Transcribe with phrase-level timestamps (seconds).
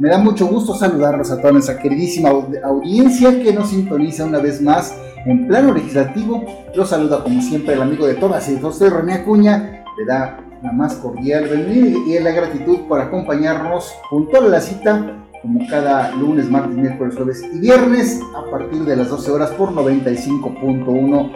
[0.00, 4.62] Me da mucho gusto saludarlos a toda nuestra queridísima audiencia que nos sintoniza una vez
[4.62, 6.42] más en plano legislativo.
[6.74, 9.84] Los saluda como siempre el amigo de todas y José René Acuña.
[9.98, 15.18] Le da la más cordial bienvenida y la gratitud por acompañarnos junto a la cita
[15.42, 19.70] como cada lunes, martes, miércoles, jueves y viernes a partir de las 12 horas por
[19.70, 21.30] 95.1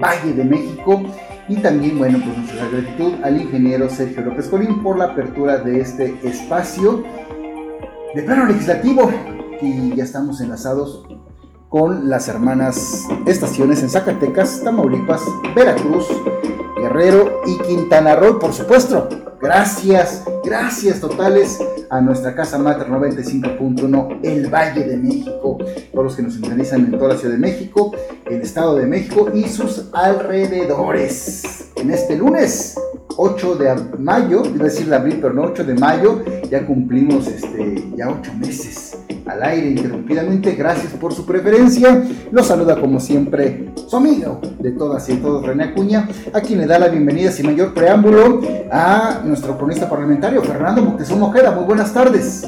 [0.00, 1.02] Valle de México.
[1.48, 5.80] Y también, bueno, pues nuestra gratitud al ingeniero Sergio López Colín por la apertura de
[5.80, 7.02] este espacio
[8.14, 9.10] de plano legislativo.
[9.60, 11.04] Y ya estamos enlazados
[11.68, 15.22] con las hermanas estaciones en Zacatecas, Tamaulipas,
[15.56, 16.06] Veracruz,
[16.76, 19.08] Guerrero y Quintana Roo, por supuesto.
[19.40, 21.58] Gracias, gracias totales
[21.90, 25.58] a nuestra casa mater 95.1, el Valle de México,
[25.92, 27.92] todos los que nos sintonizan en toda la Ciudad de México,
[28.26, 31.70] el Estado de México y sus alrededores.
[31.76, 32.76] En este lunes
[33.16, 37.26] 8 de mayo, iba a decir de abril, pero no 8 de mayo, ya cumplimos
[37.28, 40.52] este, ya 8 meses al aire interrumpidamente.
[40.52, 42.02] Gracias por su preferencia.
[42.30, 46.66] Los saluda como siempre su amigo de todas y todos, René Acuña, a quien le
[46.66, 51.52] da la bienvenida sin mayor preámbulo a nuestro cronista parlamentario, Fernando Moctezuma Ojeda.
[51.52, 52.46] Muy buenas tardes.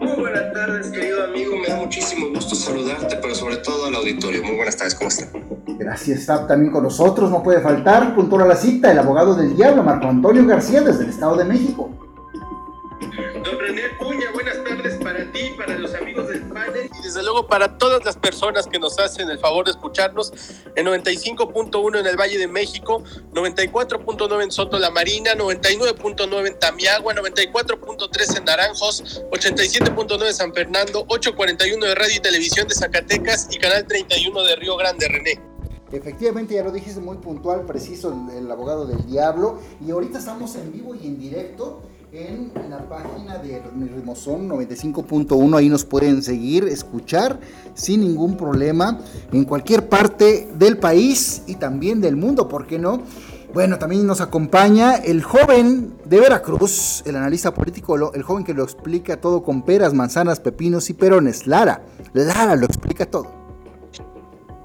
[0.00, 1.52] Muy buenas tardes, querido amigo.
[1.60, 2.31] Me da muchísimo
[2.72, 4.42] saludarte, pero sobre todo al auditorio.
[4.42, 5.28] Muy buenas tardes, ¿cómo están?
[5.78, 7.30] Gracias, está también con nosotros.
[7.30, 11.04] No puede faltar, puntual a la cita, el abogado del diablo, Marco Antonio García, desde
[11.04, 11.90] el Estado de México.
[13.44, 14.91] Don René Acuña, buenas tardes
[15.32, 18.98] ti, para los amigos del panel y desde luego para todas las personas que nos
[18.98, 20.32] hacen el favor de escucharnos
[20.76, 27.14] en 95.1 en el Valle de México, 94.9 en Soto La Marina, 99.9 en Tamiagua,
[27.14, 33.58] 94.3 en Naranjos, 87.9 en San Fernando, 841 de Radio y Televisión de Zacatecas y
[33.58, 35.40] Canal 31 de Río Grande, René.
[35.92, 39.58] Efectivamente, ya lo dijiste muy puntual, preciso, el, el abogado del diablo.
[39.86, 45.56] Y ahorita estamos en vivo y en directo en la página de Rimozón 95.1.
[45.56, 47.40] Ahí nos pueden seguir, escuchar
[47.72, 49.00] sin ningún problema
[49.32, 53.02] en cualquier parte del país y también del mundo, ¿por qué no?
[53.54, 58.62] Bueno, también nos acompaña el joven de Veracruz, el analista político, el joven que lo
[58.62, 61.46] explica todo con peras, manzanas, pepinos y perones.
[61.46, 63.30] Lara, Lara lo explica todo.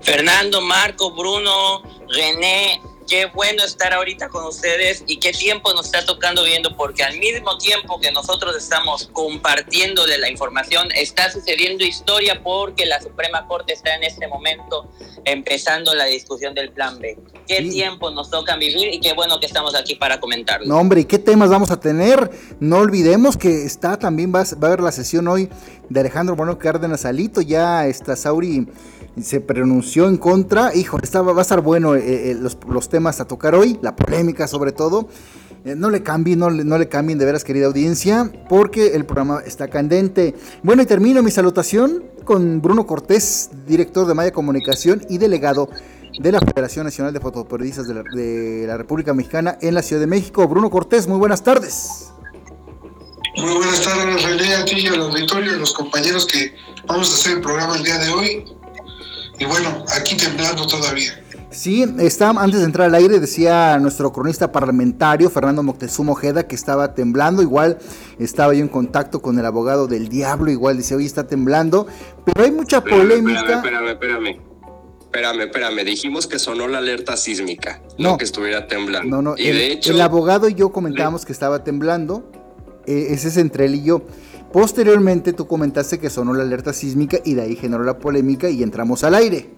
[0.02, 6.06] Fernando, Marco, Bruno, René, qué bueno estar ahorita con ustedes y qué tiempo nos está
[6.06, 11.84] tocando viendo, porque al mismo tiempo que nosotros estamos compartiendo de la información, está sucediendo
[11.86, 14.90] historia porque la Suprema Corte está en este momento
[15.26, 17.18] empezando la discusión del plan B.
[17.48, 17.70] Qué Sí.
[17.70, 20.68] tiempo nos tocan vivir y qué bueno que estamos aquí para comentarlo.
[20.68, 22.30] No, hombre, ¿y qué temas vamos a tener?
[22.60, 25.50] No olvidemos que está también, va, a- va a haber la sesión hoy
[25.90, 27.40] de Alejandro Bueno Cárdenas Alito.
[27.42, 28.68] Ya está Sauri
[29.22, 30.76] se pronunció en contra.
[30.76, 33.96] Hijo, está, va a estar bueno eh, eh, los, los temas a tocar hoy, la
[33.96, 35.08] polémica sobre todo.
[35.66, 39.42] Eh, no le cambien, no no le cambien de veras, querida audiencia, porque el programa
[39.46, 40.36] está candente.
[40.64, 45.70] Bueno, y termino mi salutación con Bruno Cortés, director de Maya Comunicación y delegado
[46.20, 50.48] de la Federación Nacional de Fotoperiodistas de la, República Mexicana en la Ciudad de México.
[50.48, 52.12] Bruno Cortés, muy buenas tardes.
[53.38, 56.56] Muy buenas tardes, René, a ti y al auditorio a los compañeros que
[56.88, 58.57] vamos a hacer el programa el día de hoy.
[59.40, 61.24] Y bueno, aquí temblando todavía.
[61.50, 66.56] Sí, está, antes de entrar al aire decía nuestro cronista parlamentario, Fernando Moctezuma Ojeda, que
[66.56, 67.42] estaba temblando.
[67.42, 67.78] Igual
[68.20, 71.88] estaba yo en contacto con el abogado del diablo, igual dice, oye, está temblando.
[72.26, 73.40] Pero hay mucha polémica.
[73.40, 74.48] Espérame, espérame, espérame.
[75.02, 75.86] Espérame, espérame.
[75.86, 78.12] Dijimos que sonó la alerta sísmica, No.
[78.12, 79.16] no que estuviera temblando.
[79.16, 82.30] No, no, y el, de hecho, el abogado y yo comentábamos que estaba temblando.
[82.86, 84.02] Eh, ese es entre él y yo.
[84.58, 88.64] Posteriormente tú comentaste que sonó la alerta sísmica y de ahí generó la polémica y
[88.64, 89.52] entramos al aire.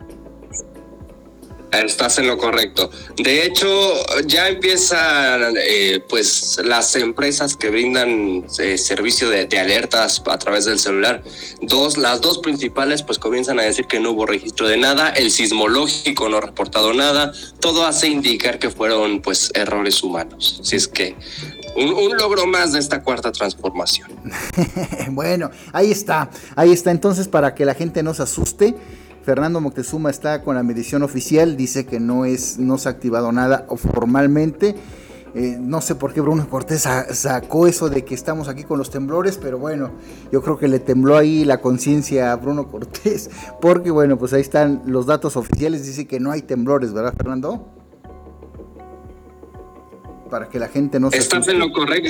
[1.71, 2.91] Estás en lo correcto.
[3.15, 3.93] De hecho,
[4.25, 10.79] ya empiezan eh, pues las empresas que brindan eh, servicio de, alertas a través del
[10.79, 11.23] celular.
[11.61, 15.31] Dos, las dos principales pues comienzan a decir que no hubo registro de nada, el
[15.31, 17.31] sismológico no ha reportado nada,
[17.61, 20.59] todo hace indicar que fueron pues errores humanos.
[20.61, 21.15] Así es que
[21.75, 24.09] un, logro más de esta cuarta transformación.
[25.11, 26.91] bueno, ahí está, ahí está.
[26.91, 28.75] Entonces, para que la gente no se asuste,
[29.23, 33.31] Fernando Moctezuma está con la medición oficial, dice que no es, no se ha activado
[33.31, 34.75] nada formalmente.
[35.35, 38.89] Eh, no sé por qué Bruno Cortés sacó eso de que estamos aquí con los
[38.89, 39.91] temblores, pero bueno,
[40.31, 43.29] yo creo que le tembló ahí la conciencia a Bruno Cortés,
[43.61, 47.78] porque bueno, pues ahí están los datos oficiales, dice que no hay temblores, ¿verdad Fernando?
[50.29, 52.09] Para que la gente no se estás en lo correcto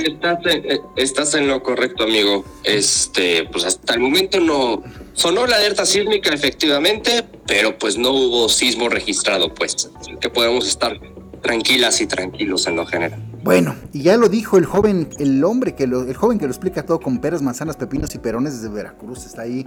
[0.50, 2.44] eh, estás en, lo correcto amigo.
[2.64, 4.82] Este pues hasta el momento no
[5.14, 9.90] sonó la alerta sísmica efectivamente pero pues no hubo sismo registrado pues.
[10.20, 11.00] Que podemos estar
[11.42, 15.74] tranquilas y tranquilos en lo general bueno, y ya lo dijo el joven, el hombre
[15.74, 18.68] que lo, el joven que lo explica todo con peras, manzanas, pepinos y perones desde
[18.68, 19.24] Veracruz.
[19.24, 19.66] Está ahí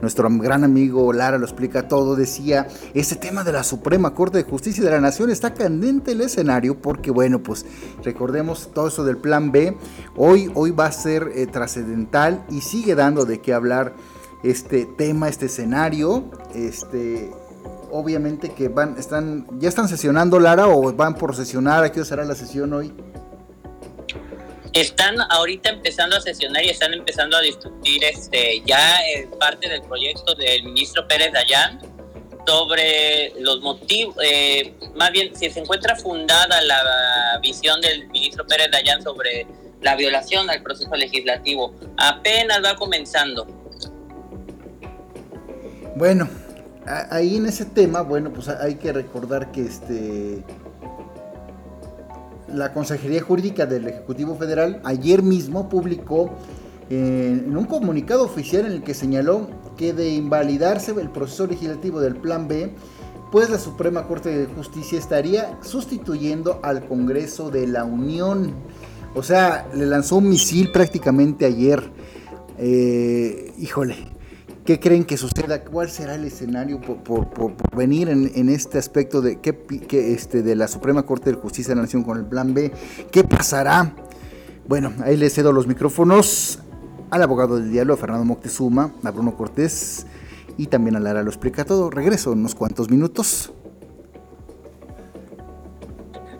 [0.00, 2.16] nuestro gran amigo Lara lo explica todo.
[2.16, 6.20] Decía, ese tema de la Suprema Corte de Justicia de la Nación está candente el
[6.20, 7.64] escenario porque, bueno, pues
[8.02, 9.76] recordemos todo eso del Plan B.
[10.16, 13.94] Hoy, hoy va a ser eh, trascendental y sigue dando de qué hablar
[14.42, 16.24] este tema, este escenario.
[16.54, 17.30] Este,
[17.92, 21.84] obviamente que van, están, ya están sesionando Lara o van por sesionar.
[21.84, 22.92] ¿A qué será la sesión hoy?
[24.72, 29.00] Están ahorita empezando a sesionar y están empezando a discutir este ya
[29.38, 31.78] parte del proyecto del ministro Pérez Dayán
[32.46, 38.70] sobre los motivos, eh, más bien si se encuentra fundada la visión del ministro Pérez
[38.70, 39.46] Dayán sobre
[39.82, 41.74] la violación al proceso legislativo.
[41.98, 43.46] Apenas va comenzando.
[45.96, 46.28] Bueno,
[47.10, 50.42] ahí en ese tema, bueno, pues hay que recordar que este
[52.52, 56.30] la Consejería Jurídica del Ejecutivo Federal ayer mismo publicó
[56.90, 62.00] eh, en un comunicado oficial en el que señaló que de invalidarse el proceso legislativo
[62.00, 62.74] del Plan B,
[63.30, 68.52] pues la Suprema Corte de Justicia estaría sustituyendo al Congreso de la Unión.
[69.14, 71.90] O sea, le lanzó un misil prácticamente ayer.
[72.58, 74.11] Eh, híjole,
[74.64, 75.64] ¿Qué creen que suceda?
[75.64, 79.58] ¿Cuál será el escenario por, venir en, este aspecto de, ¿qué,
[79.90, 82.70] este, de la Suprema Corte de Justicia de la Nación con el Plan B?
[83.10, 83.96] ¿Qué pasará?
[84.68, 86.60] Bueno, ahí le cedo los micrófonos
[87.10, 90.06] al abogado del diálogo, Fernando Moctezuma, a Bruno Cortés
[90.56, 91.90] y también a Lara lo explica todo.
[91.90, 93.52] Regreso en unos cuantos minutos.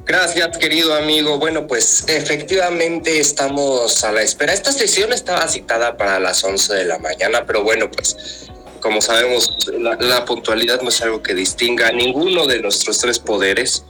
[0.04, 1.38] Gracias, querido amigo.
[1.38, 4.52] Bueno, pues efectivamente estamos a la espera.
[4.52, 8.48] Esta sesión estaba citada para las 11 de la mañana, pero bueno, pues
[8.80, 13.84] como sabemos, la, puntualidad no es algo que distinga a ninguno de nuestros tres poderes.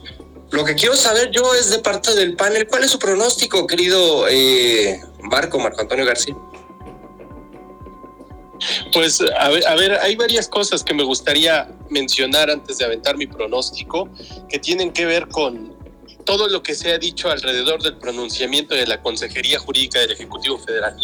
[0.51, 4.27] Lo que quiero saber yo es de parte del panel, ¿cuál es su pronóstico, querido
[4.29, 6.35] eh, Marco, Marco Antonio García?
[8.93, 13.17] Pues a ver, a ver, hay varias cosas que me gustaría mencionar antes de aventar
[13.17, 14.07] mi pronóstico
[14.47, 15.72] que tienen que ver con,
[16.25, 20.57] todo lo que se ha dicho alrededor del pronunciamiento de la Consejería Jurídica del Ejecutivo
[20.57, 20.95] Federal.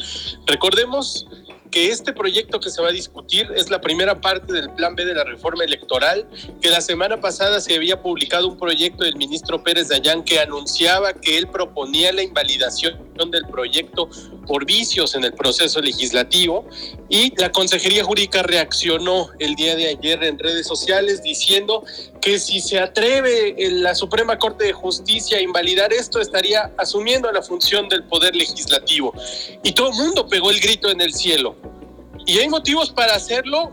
[0.45, 1.27] Recordemos
[1.71, 5.05] que este proyecto que se va a discutir es la primera parte del plan B
[5.05, 6.27] de la reforma electoral,
[6.61, 11.13] que la semana pasada se había publicado un proyecto del ministro Pérez Dayán que anunciaba
[11.13, 14.09] que él proponía la invalidación del proyecto
[14.47, 16.65] por vicios en el proceso legislativo
[17.09, 21.83] y la Consejería Jurídica reaccionó el día de ayer en redes sociales diciendo
[22.21, 27.41] que si se atreve la Suprema Corte de Justicia a invalidar esto estaría asumiendo la
[27.41, 29.13] función del poder legislativo.
[29.63, 31.55] Y todo el mundo pegó el grito en el cielo.
[32.25, 33.71] Y hay motivos para hacerlo.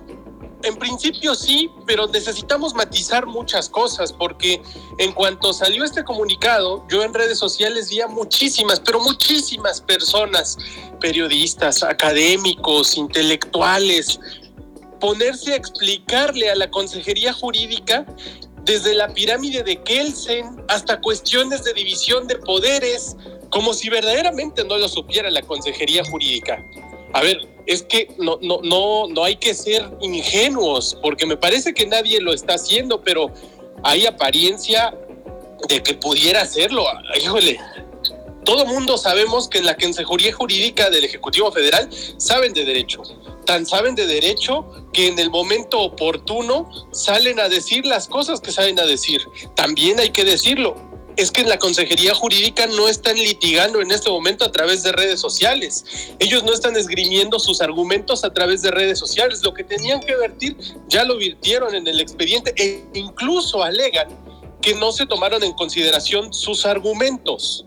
[0.66, 4.60] En principio sí, pero necesitamos matizar muchas cosas porque
[4.98, 10.58] en cuanto salió este comunicado, yo en redes sociales vi a muchísimas, pero muchísimas personas,
[11.00, 14.18] periodistas, académicos, intelectuales,
[14.98, 18.04] ponerse a explicarle a la Consejería Jurídica
[18.64, 23.14] desde la pirámide de Kelsen hasta cuestiones de división de poderes,
[23.50, 26.58] como si verdaderamente no lo supiera la Consejería Jurídica.
[27.16, 31.72] A ver, es que no, no, no, no hay que ser ingenuos, porque me parece
[31.72, 33.32] que nadie lo está haciendo, pero
[33.82, 34.94] hay apariencia
[35.66, 36.84] de que pudiera hacerlo.
[37.18, 37.58] Híjole,
[38.44, 43.00] todo mundo sabemos que en la Consejería Jurídica del Ejecutivo Federal saben de derecho.
[43.46, 48.52] Tan saben de derecho que en el momento oportuno salen a decir las cosas que
[48.52, 49.22] saben a decir.
[49.54, 54.44] También hay que decirlo es que la Consejería Jurídica no están litigando en este momento
[54.44, 55.84] a través de redes sociales.
[56.18, 59.42] Ellos no están esgrimiendo sus argumentos a través de redes sociales.
[59.42, 60.56] Lo que tenían que vertir
[60.88, 64.08] ya lo virtieron en el expediente e incluso alegan
[64.60, 67.65] que no se tomaron en consideración sus argumentos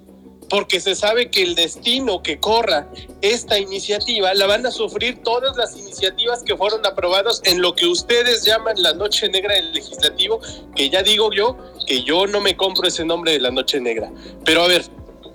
[0.50, 2.90] porque se sabe que el destino que corra
[3.22, 7.86] esta iniciativa la van a sufrir todas las iniciativas que fueron aprobadas en lo que
[7.86, 10.40] ustedes llaman la noche negra del legislativo,
[10.76, 14.12] que ya digo yo que yo no me compro ese nombre de la noche negra.
[14.44, 14.84] Pero a ver,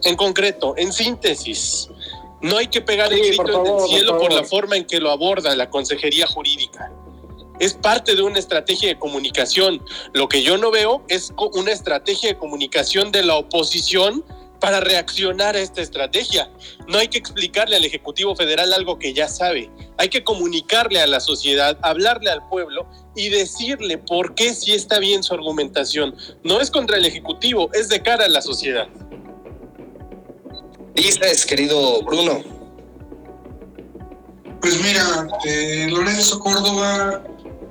[0.04, 1.88] en concreto, en síntesis,
[2.42, 5.00] no hay que pegar el grito en el cielo por, por la forma en que
[5.00, 6.90] lo aborda la Consejería Jurídica
[7.60, 9.80] es parte de una estrategia de comunicación.
[10.12, 14.24] Lo que yo no veo es una estrategia de comunicación de la oposición
[14.64, 16.50] para reaccionar a esta estrategia.
[16.88, 19.70] No hay que explicarle al Ejecutivo Federal algo que ya sabe.
[19.98, 25.00] Hay que comunicarle a la sociedad, hablarle al pueblo y decirle por qué si está
[25.00, 26.16] bien su argumentación.
[26.44, 28.88] No es contra el Ejecutivo, es de cara a la sociedad.
[30.94, 32.42] Dices, querido Bruno.
[34.62, 37.22] Pues mira, eh, Lorenzo Córdoba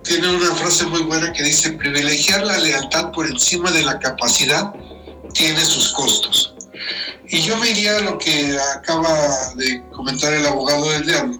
[0.03, 4.71] tiene una frase muy buena que dice, privilegiar la lealtad por encima de la capacidad
[5.33, 6.52] tiene sus costos.
[7.33, 9.11] Y yo me iría a lo que acaba
[9.55, 11.39] de comentar el abogado del diablo,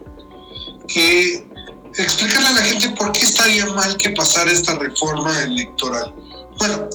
[0.87, 1.47] que
[1.95, 6.11] explicarle a la gente por qué estaría mal que pasara esta reforma electoral.
[6.57, 6.89] Bueno,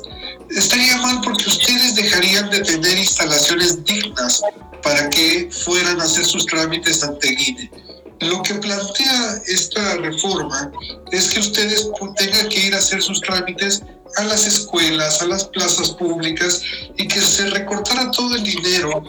[0.50, 4.43] estaría mal porque ustedes dejarían de tener instalaciones dignas
[4.83, 7.71] para que fueran a hacer sus trámites ante el INE.
[8.19, 10.73] Lo que plantea esta reforma
[11.12, 13.81] es que ustedes tengan que ir a hacer sus trámites
[14.16, 16.62] a las escuelas, a las plazas públicas
[16.96, 19.02] y que se recortara todo el dinero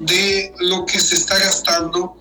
[0.00, 2.16] de lo que se está gastando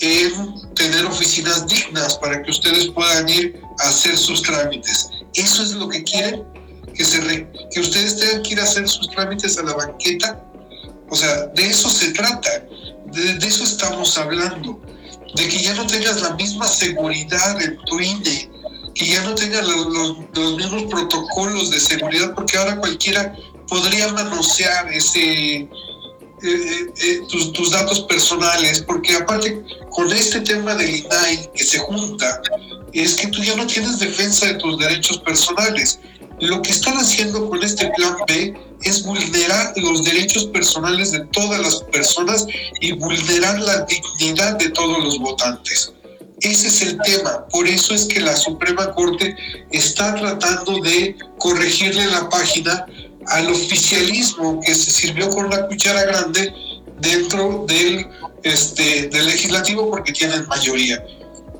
[0.00, 5.10] en tener oficinas dignas para que ustedes puedan ir a hacer sus trámites.
[5.34, 6.44] ¿Eso es lo que quieren?
[6.94, 10.42] ¿Que, ustedes tengan que ir a hacer sus trámites a la banqueta?
[11.08, 12.64] O sea, de eso se trata,
[13.06, 14.80] de, de eso estamos hablando,
[15.34, 18.50] de que ya no tengas la misma seguridad en tu INE,
[18.94, 19.86] que ya no tenga los,
[20.34, 23.34] los, mismos protocolos de seguridad, porque ahora cualquiera
[23.68, 25.68] podría manosear ese, eh,
[26.42, 31.78] eh, eh, tus, tus, datos personales, porque aparte con este tema del INAI que se
[31.78, 32.42] junta,
[32.92, 36.00] es que tú ya no tienes defensa de tus derechos personales.
[36.40, 41.60] Lo que están haciendo con este plan B es vulnerar los derechos personales de todas
[41.60, 42.46] las personas
[42.80, 45.92] y vulnerar la dignidad de todos los votantes.
[46.40, 47.46] Ese es el tema.
[47.48, 49.36] Por eso es que la Suprema Corte
[49.70, 52.86] está tratando de corregirle la página
[53.26, 56.52] al oficialismo que se sirvió con la cuchara grande
[57.00, 58.06] dentro del,
[58.42, 61.04] este, del legislativo porque tienen mayoría.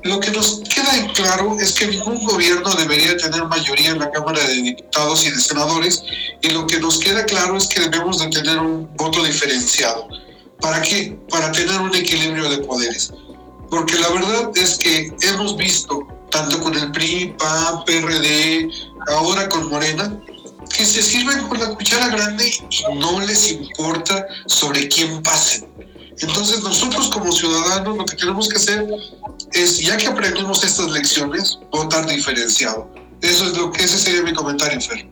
[0.03, 4.43] Lo que nos queda claro es que ningún gobierno debería tener mayoría en la Cámara
[4.47, 6.03] de Diputados y de Senadores
[6.41, 10.07] y lo que nos queda claro es que debemos de tener un voto diferenciado.
[10.59, 11.15] ¿Para qué?
[11.29, 13.13] Para tener un equilibrio de poderes
[13.71, 18.69] porque la verdad es que hemos visto, tanto con el PRI, PAN, PRD,
[19.07, 20.21] ahora con Morena,
[20.75, 25.71] que se sirven con la cuchara grande y no les importa sobre quién pasen.
[26.19, 28.87] Entonces nosotros como ciudadanos lo que tenemos que hacer
[29.53, 32.91] es, ya que aprendimos estas lecciones, votar diferenciado.
[33.21, 35.09] Eso es lo que ese sería mi comentario, Fer.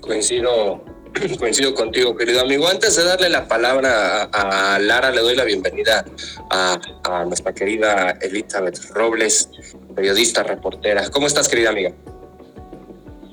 [0.00, 0.84] Coincido
[1.38, 2.68] Coincido contigo, querido amigo.
[2.68, 6.04] Antes de darle la palabra a, Lara, le doy la bienvenida
[6.50, 6.78] a,
[7.26, 9.48] nuestra querida Elizabeth Robles,
[9.94, 11.08] periodista, reportera.
[11.10, 11.92] ¿Cómo estás, querida amiga?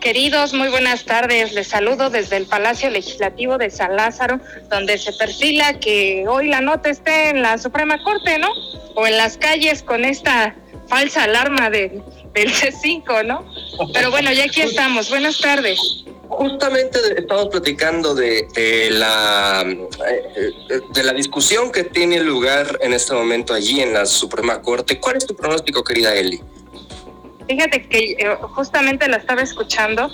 [0.02, 1.54] Queridos, muy buenas tardes.
[1.54, 6.62] Les saludo desde el Palacio Legislativo de San Lázaro, donde se perfila que hoy la
[6.62, 8.50] nota esté en la Suprema Corte, ¿no?
[8.96, 10.56] O en las calles con esta
[10.88, 12.02] falsa alarma de,
[12.34, 13.46] del C5, ¿no?
[13.94, 15.10] Pero bueno, ya aquí estamos.
[15.10, 16.06] Buenas tardes.
[16.30, 18.48] Justamente estamos platicando de,
[18.92, 20.52] la eh,
[20.94, 25.00] de la discusión que tiene lugar en este momento allí en la Suprema Corte.
[25.00, 26.40] ¿Cuál es tu pronóstico, querida Eli?
[27.48, 30.08] Fíjate que eh, justamente la estaba escuchando.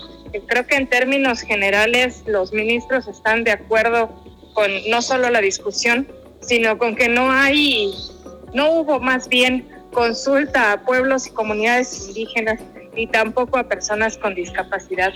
[0.47, 4.09] Creo que en términos generales los ministros están de acuerdo
[4.53, 6.07] con no solo la discusión,
[6.39, 7.93] sino con que no hay,
[8.53, 12.61] no hubo más bien consulta a pueblos y comunidades indígenas
[12.95, 15.13] y tampoco a personas con discapacidad.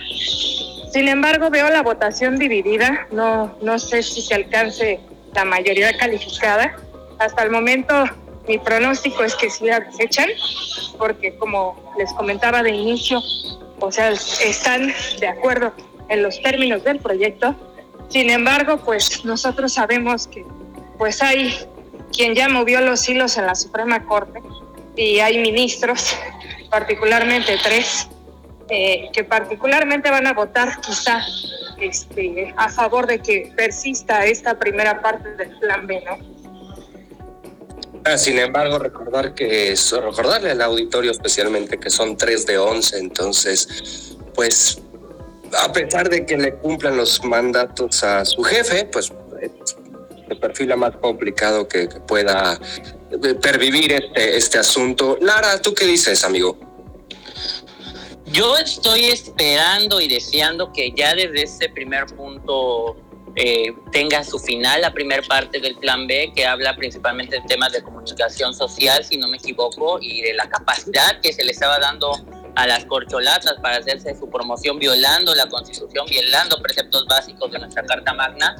[0.92, 3.06] Sin embargo, veo la votación dividida.
[3.12, 5.00] No, no sé si se alcance
[5.34, 6.76] la mayoría calificada.
[7.18, 7.94] Hasta el momento,
[8.48, 10.28] mi pronóstico es que sí la desechan,
[10.98, 13.22] porque como les comentaba de inicio,
[13.78, 15.72] o sea, están de acuerdo
[16.08, 17.54] en los términos del proyecto.
[18.08, 20.44] Sin embargo, pues nosotros sabemos que
[20.98, 21.54] pues hay
[22.12, 24.42] quien ya movió los hilos en la Suprema Corte
[24.96, 26.16] y hay ministros,
[26.70, 28.08] particularmente tres,
[28.68, 31.20] eh, que particularmente van a votar quizá
[31.80, 36.40] este, a favor de que persista esta primera parte del plan B, ¿no?
[38.04, 44.16] Ah, sin embargo, recordar que recordarle al auditorio especialmente que son tres de once, entonces,
[44.34, 44.80] pues,
[45.52, 49.12] a pesar de que le cumplan los mandatos a su jefe, pues
[50.30, 52.58] se perfila más complicado que, pueda
[53.10, 55.18] eh, pervivir este, este asunto.
[55.20, 56.56] Lara, ¿tú qué dices, amigo?
[58.26, 62.96] Yo estoy esperando y deseando que ya desde ese primer punto
[63.34, 67.72] eh, tenga su final la primera parte del plan B, que habla principalmente de temas
[67.72, 71.80] de comunicación social, si no me equivoco, y de la capacidad que se le estaba
[71.80, 72.12] dando
[72.56, 77.84] a las corcholatas para hacerse su promoción violando la constitución, violando preceptos básicos de nuestra
[77.84, 78.56] Carta Magna.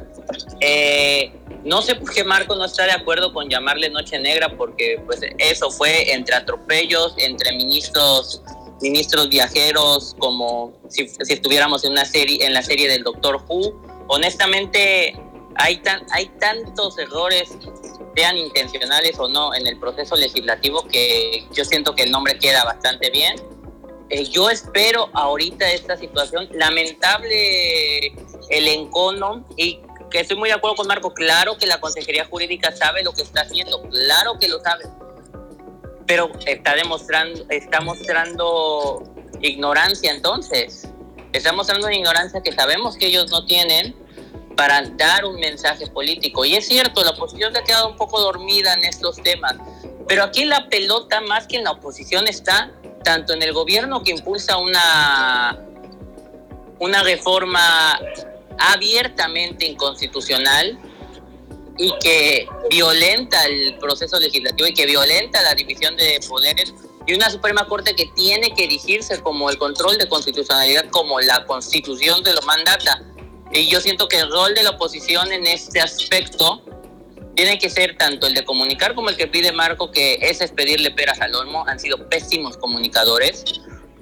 [0.60, 1.32] Eh,
[1.64, 5.20] no sé por qué Marco no está de acuerdo con llamarle Noche Negra, porque pues
[5.38, 8.42] eso fue entre atropellos, entre ministros
[8.80, 13.78] ministros viajeros, como si, si, estuviéramos en una serie, en la serie del Doctor Who.
[14.08, 15.14] Honestamente,
[15.56, 17.50] hay tan, hay tantos errores,
[18.16, 22.64] sean intencionales o no, en el proceso legislativo que yo siento que el nombre queda
[22.64, 23.36] bastante bien.
[24.10, 26.48] Eh, yo espero ahorita esta situación.
[26.52, 28.08] Lamentable
[28.50, 32.74] el encono y que estoy muy de acuerdo con Marco, claro que la Consejería Jurídica
[32.74, 34.86] sabe lo que está haciendo, claro que lo sabe,
[36.04, 39.04] pero está demostrando, está mostrando
[39.40, 40.88] ignorancia entonces,
[41.32, 43.94] está mostrando una ignorancia que sabemos que ellos no tienen
[44.56, 46.44] para dar un mensaje político.
[46.44, 49.54] Y es cierto, la oposición se ha quedado un poco dormida en estos temas,
[50.08, 54.12] pero aquí la pelota más que en la oposición está tanto en el gobierno que
[54.12, 55.58] impulsa una,
[56.78, 57.98] una reforma
[58.58, 60.78] abiertamente inconstitucional
[61.78, 66.74] y que violenta el proceso legislativo y que violenta la división de poderes
[67.06, 71.46] y una Suprema Corte que tiene que erigirse como el control de constitucionalidad, como la
[71.46, 73.02] constitución de lo mandata.
[73.52, 76.62] Y yo siento que el rol de la oposición en este aspecto
[77.34, 80.90] tiene que ser tanto el de comunicar como el que pide Marco, que es pedirle
[80.90, 81.64] peras al olmo.
[81.66, 83.44] Han sido pésimos comunicadores,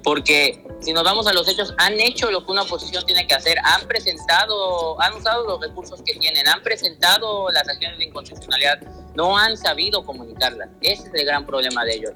[0.03, 3.35] porque si nos vamos a los hechos, han hecho lo que una oposición tiene que
[3.35, 8.81] hacer, han presentado, han usado los recursos que tienen, han presentado las acciones de inconstitucionalidad,
[9.15, 10.71] no han sabido comunicarlas.
[10.81, 12.13] Ese es el gran problema de ellos.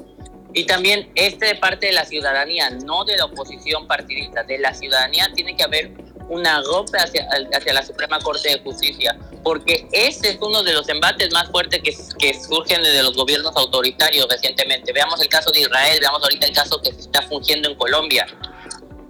[0.55, 4.75] Y también este de parte de la ciudadanía, no de la oposición partidista, de la
[4.75, 5.93] ciudadanía tiene que haber
[6.33, 10.89] una golpe hacia, hacia la Suprema Corte de Justicia, porque ese es uno de los
[10.89, 14.93] embates más fuertes que, que surgen de los gobiernos autoritarios recientemente.
[14.93, 18.27] Veamos el caso de Israel, veamos ahorita el caso que se está fungiendo en Colombia.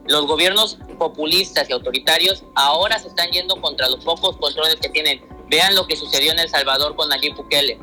[0.08, 5.24] Los gobiernos populistas y autoritarios ahora se están yendo contra los pocos controles que tienen.
[5.48, 7.78] Vean lo que sucedió en El Salvador con Nayib Bukele.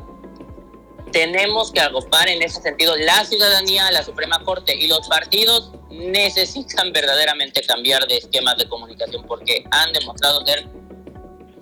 [1.12, 6.92] Tenemos que agrupar en ese sentido la ciudadanía, la Suprema Corte y los partidos necesitan
[6.92, 10.68] verdaderamente cambiar de esquemas de comunicación porque han demostrado ser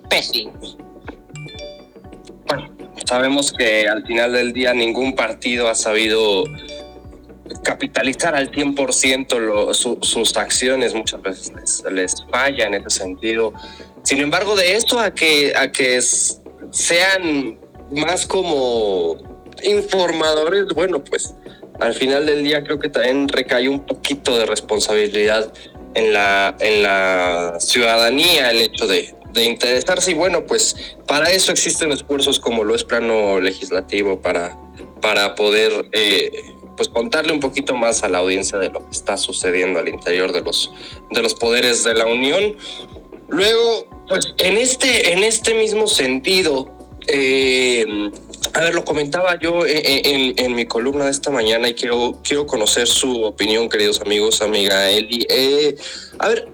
[0.09, 0.77] pésimos.
[2.47, 2.69] Bueno,
[3.05, 6.43] sabemos que al final del día ningún partido ha sabido
[7.63, 13.53] capitalizar al 100% lo, sus acciones, muchas veces les, les, falla en ese sentido.
[14.03, 17.59] Sin embargo, de esto a que, a que sean
[17.91, 19.28] más como
[19.63, 21.33] informadores, bueno, pues
[21.79, 25.51] al final del día creo que también recae un poquito de responsabilidad
[25.95, 30.75] en la, en la ciudadanía el hecho de, de interesarse y bueno, pues
[31.07, 34.57] para eso existen esfuerzos como lo es plano legislativo para,
[35.01, 36.31] para poder eh,
[36.75, 40.31] pues contarle un poquito más a la audiencia de lo que está sucediendo al interior
[40.31, 40.71] de los,
[41.11, 42.55] de los poderes de la Unión.
[43.27, 46.71] Luego, pues en este, en este mismo sentido,
[47.07, 47.85] eh,
[48.53, 52.45] a ver, lo comentaba yo en, en, mi columna de esta mañana y quiero, quiero
[52.47, 55.25] conocer su opinión, queridos amigos, amiga Eli.
[55.29, 55.75] Eh,
[56.17, 56.47] a ver,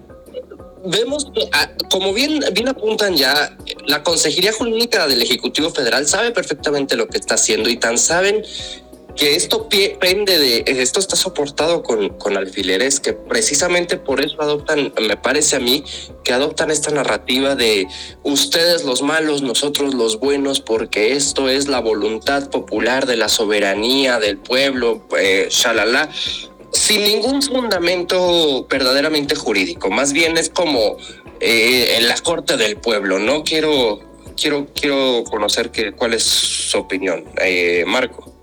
[0.84, 3.56] vemos, ah, como bien, bien apuntan ya,
[3.86, 8.42] la Consejería Jurídica del Ejecutivo Federal sabe perfectamente lo que está haciendo y tan saben
[9.16, 14.92] que esto pende de, esto está soportado con, con alfileres, que precisamente por eso adoptan,
[15.00, 15.84] me parece a mí,
[16.22, 17.88] que adoptan esta narrativa de
[18.22, 24.18] ustedes los malos, nosotros los buenos, porque esto es la voluntad popular de la soberanía
[24.18, 26.10] del pueblo, eh, shalala,
[26.72, 30.98] sin ningún fundamento verdaderamente jurídico, más bien es como
[31.40, 33.44] eh, en la corte del pueblo, ¿no?
[33.44, 34.00] Quiero,
[34.36, 38.35] quiero, quiero conocer que, cuál es su opinión, eh, Marco.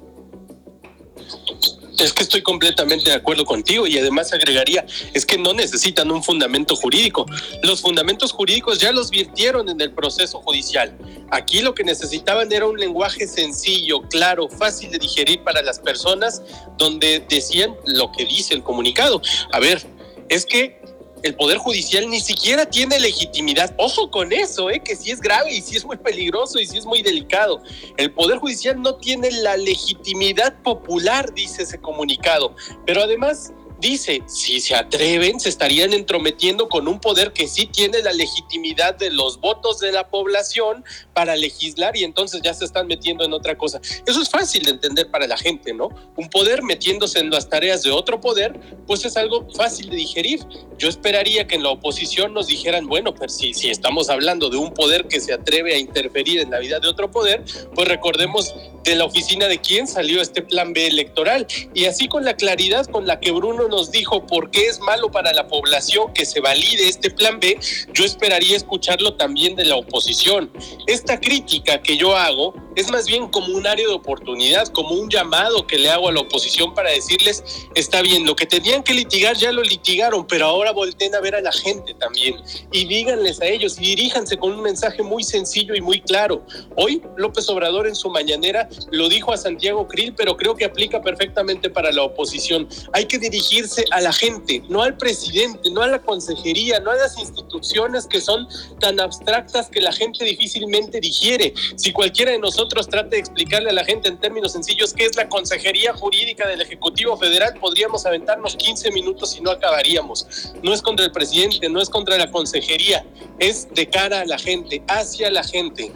[1.99, 6.23] Es que estoy completamente de acuerdo contigo y además agregaría, es que no necesitan un
[6.23, 7.25] fundamento jurídico.
[7.61, 10.97] Los fundamentos jurídicos ya los virtieron en el proceso judicial.
[11.29, 16.41] Aquí lo que necesitaban era un lenguaje sencillo, claro, fácil de digerir para las personas,
[16.77, 19.21] donde decían lo que dice el comunicado.
[19.51, 19.85] A ver,
[20.29, 20.81] es que
[21.23, 23.73] el Poder Judicial ni siquiera tiene legitimidad.
[23.77, 24.81] Ojo con eso, ¿eh?
[24.83, 27.62] que sí es grave y sí es muy peligroso y sí es muy delicado.
[27.97, 32.55] El Poder Judicial no tiene la legitimidad popular, dice ese comunicado.
[32.86, 38.01] Pero además dice, si se atreven, se estarían entrometiendo con un poder que sí tiene
[38.01, 42.87] la legitimidad de los votos de la población para legislar y entonces ya se están
[42.87, 43.81] metiendo en otra cosa.
[44.07, 45.89] Eso es fácil de entender para la gente, ¿no?
[46.15, 50.39] Un poder metiéndose en las tareas de otro poder, pues es algo fácil de digerir.
[50.77, 54.57] Yo esperaría que en la oposición nos dijeran, bueno, pero si, si estamos hablando de
[54.57, 57.43] un poder que se atreve a interferir en la vida de otro poder,
[57.75, 61.47] pues recordemos de la oficina de quién salió este plan B electoral.
[61.73, 65.09] Y así con la claridad con la que Bruno nos dijo por qué es malo
[65.09, 67.57] para la población que se valide este plan B,
[67.91, 70.51] yo esperaría escucharlo también de la oposición.
[70.86, 75.09] Esta crítica que yo hago es más bien como un área de oportunidad, como un
[75.09, 78.93] llamado que le hago a la oposición para decirles, está bien, lo que tenían que
[78.93, 82.36] litigar ya lo litigaron, pero ahora volteen a ver a la gente también
[82.71, 86.43] y díganles a ellos y diríjanse con un mensaje muy sencillo y muy claro.
[86.75, 91.01] Hoy López Obrador en su mañanera lo dijo a Santiago Krill, pero creo que aplica
[91.01, 92.67] perfectamente para la oposición.
[92.93, 96.95] Hay que dirigirse a la gente, no al presidente, no a la consejería, no a
[96.95, 98.47] las instituciones que son
[98.79, 101.53] tan abstractas que la gente difícilmente digiere.
[101.75, 105.04] Si cualquiera de nosotros nosotros trate de explicarle a la gente en términos sencillos qué
[105.04, 110.54] es la Consejería Jurídica del Ejecutivo Federal, podríamos aventarnos 15 minutos y no acabaríamos.
[110.63, 113.06] No es contra el presidente, no es contra la Consejería,
[113.38, 115.91] es de cara a la gente, hacia la gente.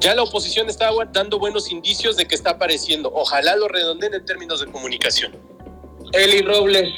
[0.00, 3.12] Ya la oposición está dando buenos indicios de que está apareciendo.
[3.14, 5.36] Ojalá lo redondeen en términos de comunicación.
[6.14, 6.88] Eli Robles,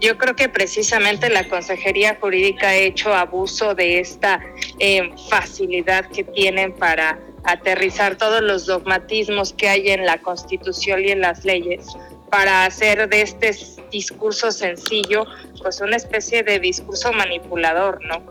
[0.00, 4.40] yo creo que precisamente la Consejería Jurídica ha hecho abuso de esta
[4.78, 11.10] eh, facilidad que tienen para aterrizar todos los dogmatismos que hay en la Constitución y
[11.10, 11.86] en las leyes
[12.30, 13.52] para hacer de este
[13.90, 15.24] discurso sencillo
[15.62, 18.24] pues una especie de discurso manipulador, ¿no?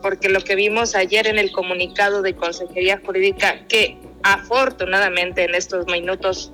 [0.00, 5.86] Porque lo que vimos ayer en el comunicado de Consejería Jurídica, que afortunadamente en estos
[5.86, 6.52] minutos,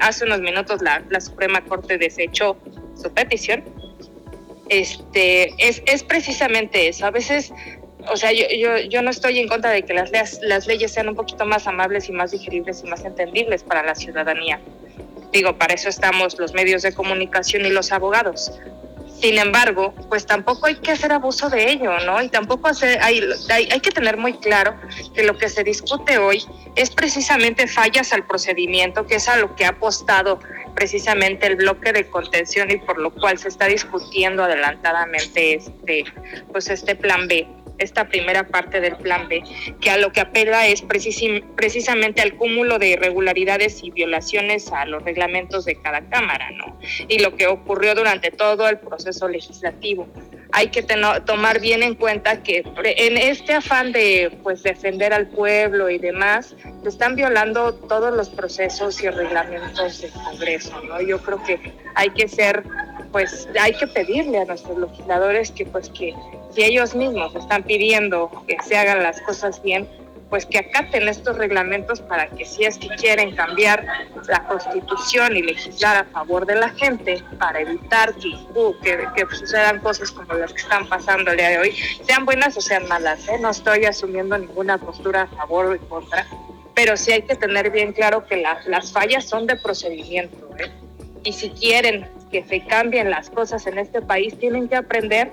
[0.00, 2.56] hace unos minutos la, la Suprema Corte desechó
[3.00, 3.64] su petición,
[4.68, 7.06] este, es, es precisamente eso.
[7.06, 7.52] A veces,
[8.10, 8.44] o sea, yo,
[8.88, 11.66] yo, no estoy en contra de que las, leyes, las leyes sean un poquito más
[11.66, 14.60] amables y más digeribles y más entendibles para la ciudadanía.
[15.32, 18.52] Digo, para eso estamos los medios de comunicación y los abogados.
[19.20, 22.22] Sin embargo, pues tampoco hay que hacer abuso de ello, ¿no?
[22.22, 24.76] Y tampoco hacer, hay, hay, hay, que tener muy claro
[25.14, 26.44] que lo que se discute hoy
[26.76, 30.38] es precisamente fallas al procedimiento, que es a lo que ha apostado
[30.74, 36.04] precisamente el bloque de contención y por lo cual se está discutiendo adelantadamente este,
[36.52, 39.42] pues este plan B esta primera parte del plan B,
[39.80, 45.02] que a lo que apela es precisamente al cúmulo de irregularidades y violaciones a los
[45.02, 46.78] reglamentos de cada Cámara, ¿no?
[47.08, 50.08] Y lo que ocurrió durante todo el proceso legislativo.
[50.52, 55.90] Hay que tomar bien en cuenta que en este afán de pues defender al pueblo
[55.90, 61.00] y demás, se están violando todos los procesos y reglamentos del Congreso, ¿no?
[61.02, 61.60] Yo creo que
[61.94, 62.62] hay que ser
[63.12, 66.14] pues hay que pedirle a nuestros legisladores que pues que
[66.50, 69.88] si ellos mismos están pidiendo que se hagan las cosas bien,
[70.30, 73.86] pues que acaten estos reglamentos para que si es que quieren cambiar
[74.26, 79.80] la constitución y legislar a favor de la gente para evitar que, uh, que, sucedan
[79.80, 83.26] cosas como las que están pasando el día de hoy, sean buenas o sean malas.
[83.28, 83.38] ¿eh?
[83.40, 86.26] No estoy asumiendo ninguna postura a favor o en contra,
[86.74, 90.36] pero sí hay que tener bien claro que las fallas son de procedimiento.
[90.58, 90.70] ¿eh?
[91.24, 95.30] Y si quieren que se cambien las cosas en este país, tienen que aprender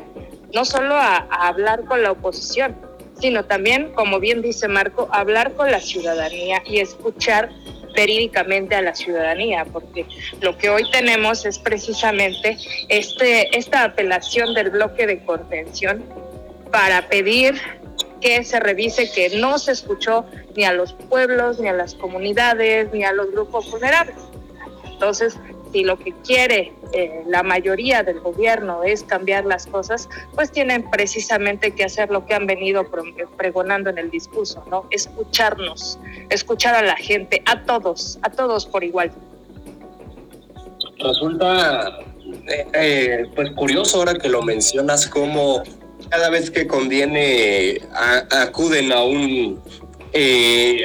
[0.54, 2.76] no solo a, hablar con la oposición,
[3.20, 7.50] sino también, como bien dice Marco, hablar con la ciudadanía y escuchar
[7.96, 10.06] verídicamente a la ciudadanía, porque
[10.42, 12.58] lo que hoy tenemos es precisamente
[12.90, 16.04] este, esta apelación del bloque de contención
[16.72, 17.56] para pedir
[18.20, 22.92] que se revise que no se escuchó ni a los pueblos, ni a las comunidades,
[22.92, 24.16] ni a los grupos vulnerables.
[24.86, 25.38] Entonces,
[25.76, 30.90] si lo que quiere eh, la mayoría del gobierno es cambiar las cosas, pues tienen
[30.90, 32.90] precisamente que hacer lo que han venido
[33.36, 34.88] pregonando en el discurso, ¿no?
[34.90, 39.12] Escucharnos, escuchar a la gente, a todos, a todos por igual.
[40.98, 42.00] Resulta
[42.48, 45.62] eh, eh, pues curioso ahora que lo mencionas como
[46.10, 47.82] cada vez que conviene
[48.32, 49.62] acuden a un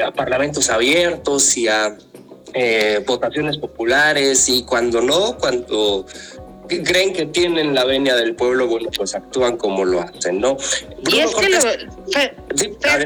[0.04, 1.96] a parlamentos abiertos y a
[2.54, 6.06] eh, votaciones populares y cuando no, cuando
[6.78, 10.56] creen que tienen la venia del pueblo, bueno, pues actúan como lo hacen, ¿no?
[11.10, 11.60] y es que lo,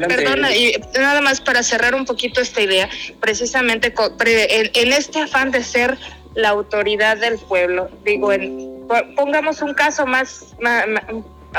[0.08, 2.88] perdona, y nada más para cerrar un poquito esta idea,
[3.20, 5.96] precisamente en, este afán de ser
[6.34, 10.84] la autoridad del pueblo, digo, en, pongamos un caso más, más,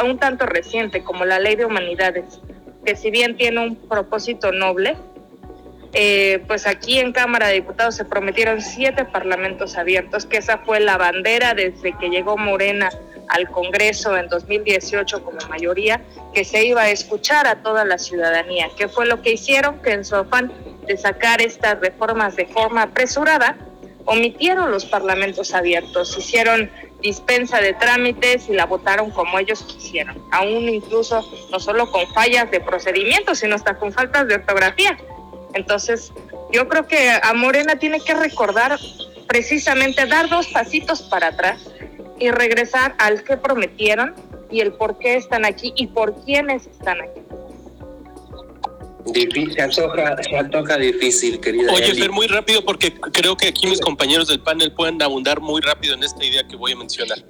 [0.04, 2.26] un tanto reciente, como la ley de humanidades,
[2.86, 4.96] que si bien tiene un propósito noble,
[5.98, 10.82] eh, pues aquí en Cámara de Diputados se prometieron siete parlamentos abiertos, que esa fue
[10.82, 12.90] la bandera desde que llegó Morena
[13.30, 16.02] al Congreso en 2018 como mayoría,
[16.34, 18.68] que se iba a escuchar a toda la ciudadanía.
[18.78, 19.82] ¿Qué fue lo que hicieron?
[19.82, 20.52] Que en su afán
[20.86, 23.56] de sacar estas reformas de forma apresurada,
[24.04, 26.70] omitieron los parlamentos abiertos, hicieron
[27.02, 32.52] dispensa de trámites y la votaron como ellos quisieron, aún incluso no solo con fallas
[32.52, 34.98] de procedimiento, sino hasta con faltas de ortografía.
[35.56, 36.12] Entonces,
[36.52, 38.78] yo creo que a Morena tiene que recordar
[39.28, 41.66] precisamente dar dos pasitos para atrás
[42.20, 44.14] y regresar al que prometieron
[44.52, 47.22] y el por qué están aquí y por quiénes están aquí.
[49.06, 51.72] Difícil, se antoja, difícil, querida.
[51.72, 55.62] Oye, Fer, muy rápido, porque creo que aquí mis compañeros del panel pueden abundar muy
[55.62, 57.24] rápido en esta idea que voy a mencionar.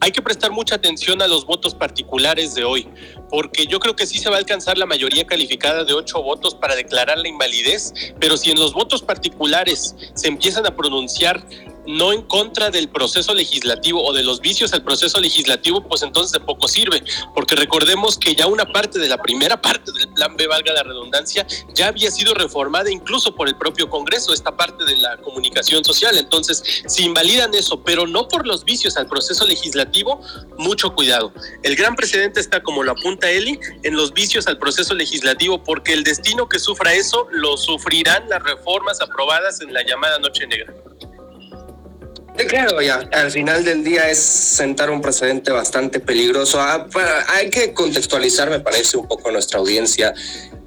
[0.00, 2.88] Hay que prestar mucha atención a los votos particulares de hoy,
[3.30, 6.54] porque yo creo que sí se va a alcanzar la mayoría calificada de ocho votos
[6.54, 11.42] para declarar la invalidez, pero si en los votos particulares se empiezan a pronunciar
[11.86, 16.32] no en contra del proceso legislativo o de los vicios al proceso legislativo, pues entonces
[16.32, 17.02] de poco sirve,
[17.34, 20.82] porque recordemos que ya una parte de la primera parte del plan B, valga la
[20.82, 25.84] redundancia, ya había sido reformada incluso por el propio Congreso, esta parte de la comunicación
[25.84, 26.16] social.
[26.18, 30.20] Entonces, si invalidan eso, pero no por los vicios al proceso legislativo,
[30.58, 31.32] mucho cuidado.
[31.62, 35.92] El gran precedente está, como lo apunta Eli, en los vicios al proceso legislativo, porque
[35.92, 40.74] el destino que sufra eso lo sufrirán las reformas aprobadas en la llamada Noche Negra.
[42.36, 46.60] Claro, ya, al final del día es sentar un precedente bastante peligroso.
[46.60, 46.86] Ah,
[47.28, 50.12] hay que contextualizar, me parece, un poco nuestra audiencia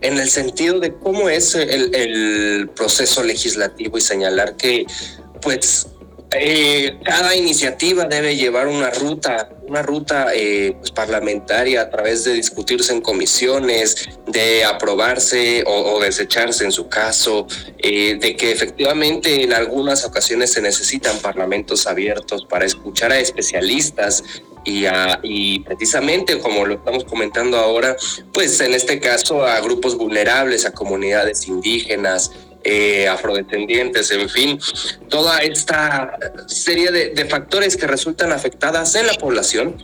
[0.02, 4.86] en el sentido de cómo es el, el proceso legislativo y señalar que,
[5.42, 5.88] pues,
[6.32, 12.34] eh, cada iniciativa debe llevar una ruta, una ruta eh, pues, parlamentaria a través de
[12.34, 19.54] discutirse en comisiones, de aprobarse o, desecharse en su caso, eh, de que efectivamente en
[19.54, 24.22] algunas ocasiones se necesitan parlamentos abiertos para escuchar a especialistas
[24.66, 27.96] y, a, y, precisamente como lo estamos comentando ahora,
[28.34, 32.32] pues en este caso a grupos vulnerables, a comunidades indígenas,
[32.70, 34.60] eh, afrodescendientes, en fin,
[35.08, 39.78] toda esta serie de, factores que resultan afectadas en la población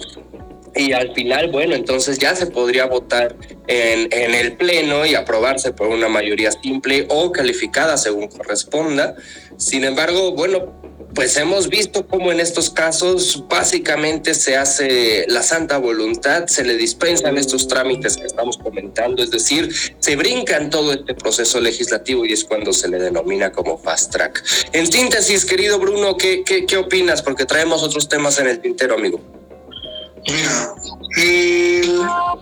[0.76, 5.72] y al final, bueno, entonces ya se podría votar en, en, el Pleno y aprobarse
[5.72, 9.16] por una mayoría simple o calificada según corresponda.
[9.56, 10.74] Sin embargo, bueno,
[11.16, 16.76] pues hemos visto cómo en estos casos básicamente se hace la santa voluntad, se le
[16.76, 22.34] dispensan estos trámites que estamos comentando, es decir, se brincan todo este proceso legislativo y
[22.34, 24.44] es cuando se le denomina como fast track.
[24.72, 27.22] En síntesis, querido Bruno, ¿qué, qué, opinas?
[27.22, 29.22] Porque traemos otros temas en el tintero, amigo.
[30.26, 30.74] Mira,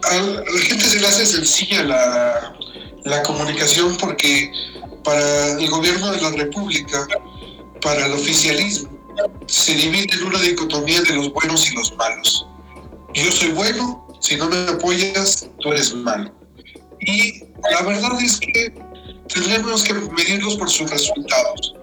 [0.03, 2.55] a la gente se le hace sencilla la,
[3.03, 4.51] la comunicación porque
[5.03, 7.07] para el gobierno de la República
[7.81, 9.01] para el oficialismo
[9.47, 12.47] se divide en una dicotomía de los buenos y los malos.
[13.13, 16.31] Yo soy bueno, si no me apoyas, tú eres malo.
[17.01, 18.73] Y la verdad es que
[19.33, 21.73] tenemos que medirlos por sus resultados.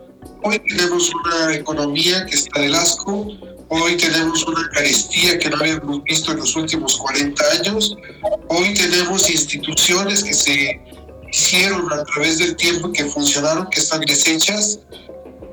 [0.43, 3.29] Hoy tenemos una economía que está del asco,
[3.69, 7.97] hoy tenemos una carestía que no habíamos visto en los últimos 40 años,
[8.49, 10.81] hoy tenemos instituciones que se
[11.31, 14.79] hicieron a través del tiempo que funcionaron, que están deshechas,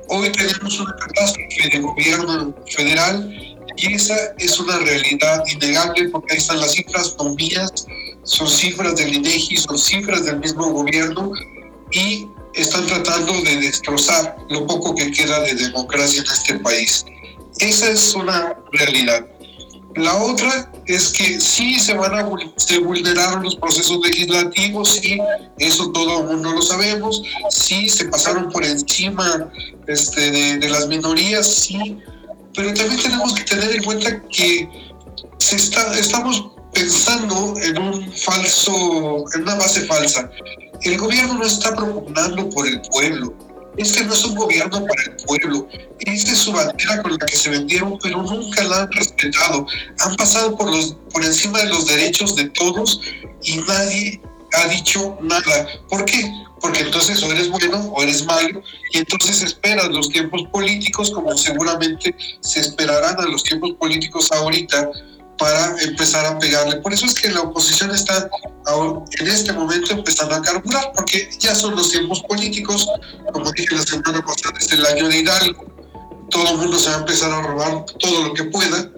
[0.08, 6.38] Hoy tenemos una catástrofe de gobierno federal y esa es una realidad innegable porque ahí
[6.38, 7.86] están las cifras no mías,
[8.22, 11.32] son cifras del INEGI, son cifras del mismo gobierno
[11.90, 17.04] y están tratando de destrozar lo poco que queda de democracia en este país.
[17.58, 19.26] Esa es una realidad.
[19.96, 25.18] La otra es que sí se van a se vulneraron los procesos legislativos, sí,
[25.58, 29.50] eso todo el mundo lo sabemos, sí se pasaron por encima
[29.86, 31.98] este, de, las minorías, sí,
[32.54, 34.68] pero también tenemos que tener en cuenta que
[35.38, 40.30] se está, estamos pensando en un falso, en una base falsa.
[40.82, 43.34] El gobierno no está propugnando por el pueblo,
[43.76, 45.68] este no es un gobierno para el pueblo.
[46.00, 49.66] Esta es su bandera con la que se vendieron, pero nunca la han respetado.
[50.00, 53.00] Han pasado por, los, por encima de los derechos de todos
[53.42, 54.20] y nadie
[54.54, 55.68] ha dicho nada.
[55.88, 56.30] ¿Por qué?
[56.60, 58.62] Porque entonces o eres bueno o eres malo
[58.92, 64.90] y entonces esperas los tiempos políticos como seguramente se esperarán a los tiempos políticos ahorita
[65.38, 66.76] para empezar a pegarle.
[66.76, 68.28] Por eso es que la oposición está
[69.18, 72.88] en este momento empezando a carburar, porque ya son los tiempos políticos,
[73.32, 75.64] como dije la semana pasada, es el año de Hidalgo,
[76.30, 78.90] todo el mundo se va a empezar a robar todo lo que pueda.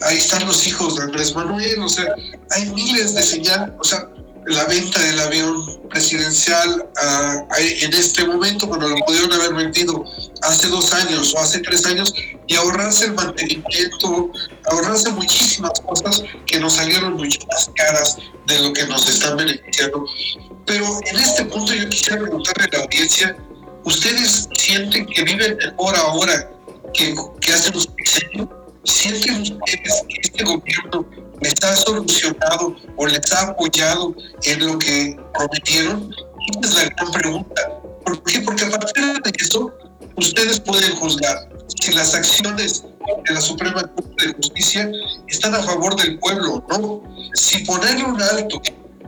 [0.00, 2.06] Ahí están los hijos de Andrés Manuel, o sea,
[2.50, 4.08] hay miles de señales, o sea,
[4.46, 10.04] la venta del avión presidencial ah, en este momento, cuando lo pudieron haber vendido
[10.42, 12.12] hace dos años o hace tres años,
[12.46, 14.30] y ahorrarse el mantenimiento,
[14.66, 20.04] ahorrarse muchísimas cosas que nos salieron mucho más caras de lo que nos están beneficiando.
[20.66, 23.36] Pero en este punto yo quisiera preguntarle a la audiencia,
[23.84, 26.50] ¿ustedes sienten que viven mejor ahora
[26.94, 27.88] que, que hace unos
[28.34, 28.61] años?
[28.84, 31.06] ¿Sienten ustedes que este gobierno
[31.40, 34.14] les ha solucionado o les ha apoyado
[34.44, 36.14] en lo que prometieron?
[36.62, 37.62] Esa es la gran pregunta.
[38.04, 38.40] ¿Por qué?
[38.40, 39.72] Porque a partir de eso
[40.16, 41.48] ustedes pueden juzgar
[41.80, 42.84] si las acciones
[43.24, 44.90] de la Suprema Corte de Justicia
[45.28, 47.02] están a favor del pueblo, ¿no?
[47.34, 48.60] Si ponerle un alto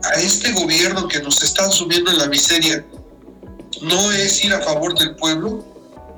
[0.04, 2.84] a este gobierno que nos está subiendo en la miseria
[3.82, 5.64] no es ir a favor del pueblo,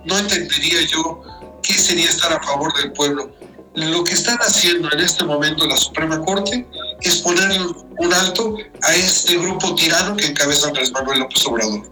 [0.04, 1.22] no entendería yo
[1.62, 3.34] qué sería estar a favor del pueblo.
[3.76, 6.66] Lo que están haciendo en este momento la Suprema Corte
[7.02, 7.60] es poner
[7.98, 11.82] un alto a este grupo tirano que encabeza Andrés Manuel López Obrador.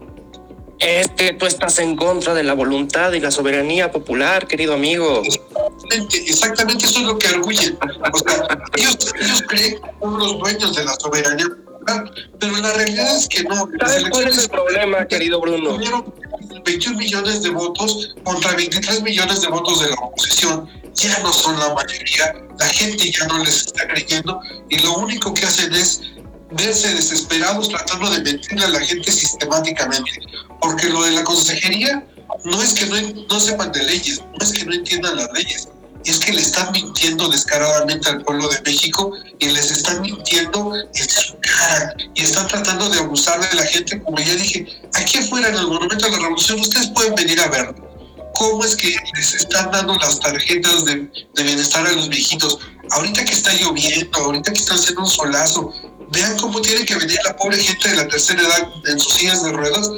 [0.79, 5.21] Es que tú estás en contra de la voluntad y la soberanía popular, querido amigo.
[5.23, 7.77] Exactamente, exactamente eso es lo que arguyen.
[8.11, 11.45] O sea, ellos, ellos creen que son los dueños de la soberanía
[12.39, 13.69] pero la realidad es que no.
[13.79, 15.77] ¿Sabes cuál es el problema, querido Bruno?
[16.65, 20.69] 21 millones de votos contra 23 millones de votos de la oposición.
[20.93, 25.33] Ya no son la mayoría, la gente ya no les está creyendo y lo único
[25.33, 26.01] que hacen es
[26.51, 30.11] verse desesperados tratando de mentirle a la gente sistemáticamente.
[30.61, 32.05] Porque lo de la consejería
[32.45, 32.95] no es que no,
[33.29, 35.67] no sepan de leyes, no es que no entiendan las leyes,
[36.05, 41.09] es que le están mintiendo descaradamente al pueblo de México y les están mintiendo en
[41.09, 45.49] su cara y están tratando de abusar de la gente, como ya dije, aquí afuera
[45.49, 47.75] en el Monumento de la Revolución ustedes pueden venir a ver
[48.35, 52.59] cómo es que les están dando las tarjetas de, bienestar a los viejitos.
[52.91, 55.73] Ahorita que está lloviendo, ahorita que están haciendo un solazo,
[56.11, 59.43] vean cómo tiene que venir la pobre gente de la tercera edad en sus sillas
[59.43, 59.89] de ruedas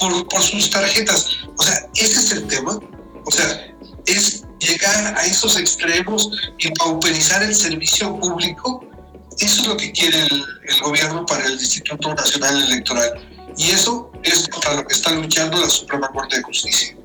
[0.00, 1.26] por, por sus tarjetas.
[1.58, 2.78] O sea, ese es el tema.
[3.24, 3.74] O sea,
[4.06, 8.84] es llegar a esos extremos y pauperizar el servicio público.
[9.38, 13.26] Eso es lo que quiere el, el gobierno para el Instituto Nacional Electoral.
[13.58, 16.96] Y eso es contra lo que está luchando la Suprema Corte de Justicia.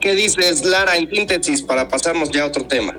[0.00, 2.98] ¿Qué dices, Lara, en síntesis, para pasarnos ya a otro tema?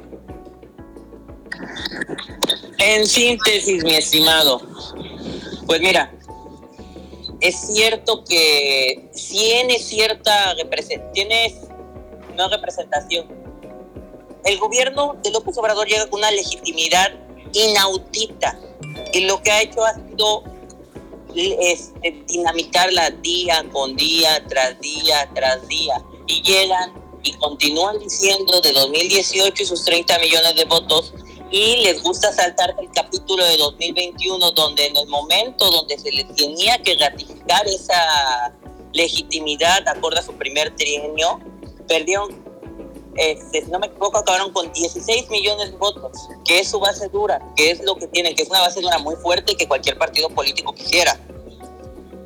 [2.78, 4.62] En síntesis, mi estimado,
[5.66, 6.14] pues mira,
[7.40, 11.56] es cierto que tiene cierta representación, tiene
[12.36, 13.28] no representación.
[14.44, 17.12] El gobierno de López Obrador llega con una legitimidad
[17.54, 18.58] inaudita
[19.14, 20.44] y lo que ha hecho ha sido
[21.36, 26.04] este, dinamitarla día con día, tras día, tras día.
[26.28, 31.14] Y llegan y continúan diciendo de 2018 sus 30 millones de votos
[31.52, 36.34] y les gusta saltar el capítulo de 2021 donde en el momento donde se les
[36.36, 38.54] tenía que ratificar esa
[38.94, 41.40] legitimidad acorde a su primer trienio,
[41.88, 42.30] perdieron,
[43.16, 46.12] este, si no me equivoco, acabaron con 16 millones de votos,
[46.46, 48.98] que es su base dura, que es lo que tienen, que es una base dura
[49.00, 51.20] muy fuerte que cualquier partido político quisiera.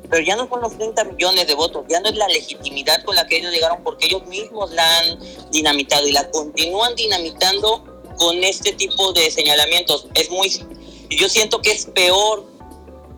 [0.08, 3.16] Pero ya no son los 30 millones de votos, ya no es la legitimidad con
[3.16, 5.18] la que ellos llegaron porque ellos mismos la han
[5.50, 7.84] dinamitado y la continúan dinamitando
[8.16, 10.06] con este tipo de señalamientos.
[10.14, 10.48] Es muy,
[11.10, 12.55] yo siento que es peor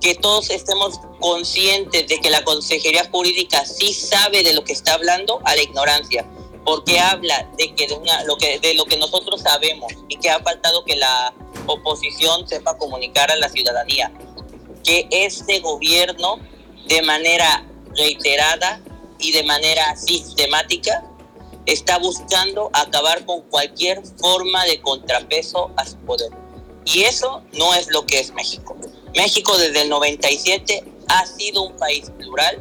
[0.01, 4.95] que todos estemos conscientes de que la consejería jurídica sí sabe de lo que está
[4.95, 6.27] hablando a la ignorancia,
[6.65, 10.31] porque habla de que de, una, lo que de lo que nosotros sabemos y que
[10.31, 11.35] ha faltado que la
[11.67, 14.13] oposición sepa comunicar a la ciudadanía
[14.85, 16.39] que este gobierno
[16.87, 18.81] de manera reiterada
[19.19, 21.05] y de manera sistemática
[21.67, 26.31] está buscando acabar con cualquier forma de contrapeso a su poder.
[26.87, 28.77] Y eso no es lo que es México.
[29.17, 32.59] México desde el 97 ha sido un país plural,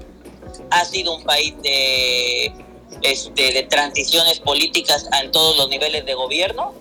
[0.71, 2.53] ha sido un país de,
[3.01, 6.73] este, de transiciones políticas en todos los niveles de gobierno,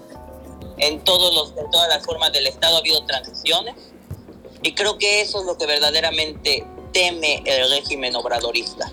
[0.79, 3.75] en, todos los, en todas las formas del Estado ha habido transiciones,
[4.63, 8.91] y creo que eso es lo que verdaderamente teme el régimen obradorista.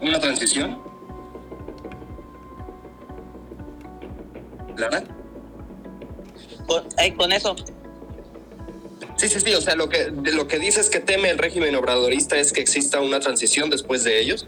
[0.00, 0.82] ¿Una transición?
[4.76, 5.04] ¿Lara?
[6.66, 7.54] Con, ahí, con eso.
[9.20, 12.38] Sí, sí, sí, o sea, lo que, lo que dices que teme el régimen obradorista
[12.38, 14.46] es que exista una transición después de ellos.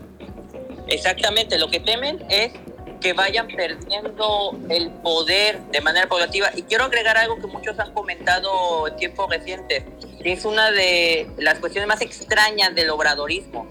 [0.89, 2.55] Exactamente, lo que temen es
[3.03, 6.53] que vayan perdiendo el poder de manera progresiva.
[6.57, 9.85] Y quiero agregar algo que muchos han comentado en tiempos recientes,
[10.23, 13.69] que es una de las cuestiones más extrañas del obradorismo.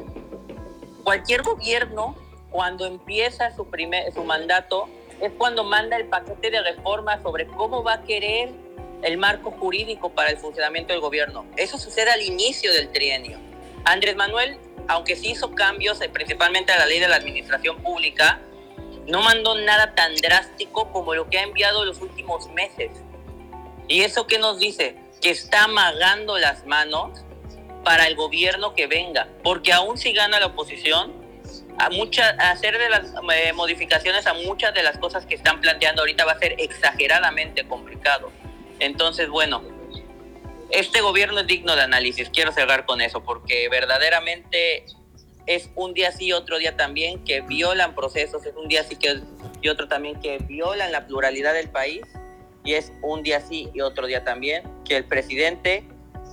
[1.04, 2.16] Cualquier gobierno,
[2.52, 4.88] cuando empieza su, primer, su mandato,
[5.20, 8.52] es cuando manda el paquete de reformas sobre cómo va a querer
[9.04, 11.46] el marco jurídico para el funcionamiento del gobierno.
[11.58, 13.40] Eso sucede al inicio del trienio.
[13.86, 14.58] Andrés Manuel,
[14.88, 18.40] aunque sí hizo cambios, eh, principalmente a la ley de la administración pública,
[19.08, 22.92] no mandó nada tan drástico como lo que ha enviado los últimos meses.
[23.88, 24.96] ¿Y eso qué nos dice?
[25.21, 27.23] Que está amagando las manos
[27.84, 31.19] para el gobierno que venga, porque aún si gana la oposición,
[31.78, 36.04] a, muchas, hacer de las eh, modificaciones a muchas de las cosas que están planteando
[36.04, 38.32] ahorita va a ser exageradamente complicado.
[38.82, 39.62] Entonces, bueno,
[40.71, 44.86] este gobierno es digno de análisis, quiero cerrar con eso, porque verdaderamente
[45.46, 48.96] es un día sí y otro día también que violan procesos, es un día sí
[48.96, 49.21] que,
[49.62, 52.02] y otro también que violan la pluralidad del país
[52.63, 55.84] y es un día sí y otro día también que el presidente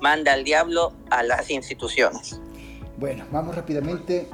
[0.00, 2.40] manda al diablo a las instituciones.
[2.96, 4.26] Bueno, vamos rápidamente,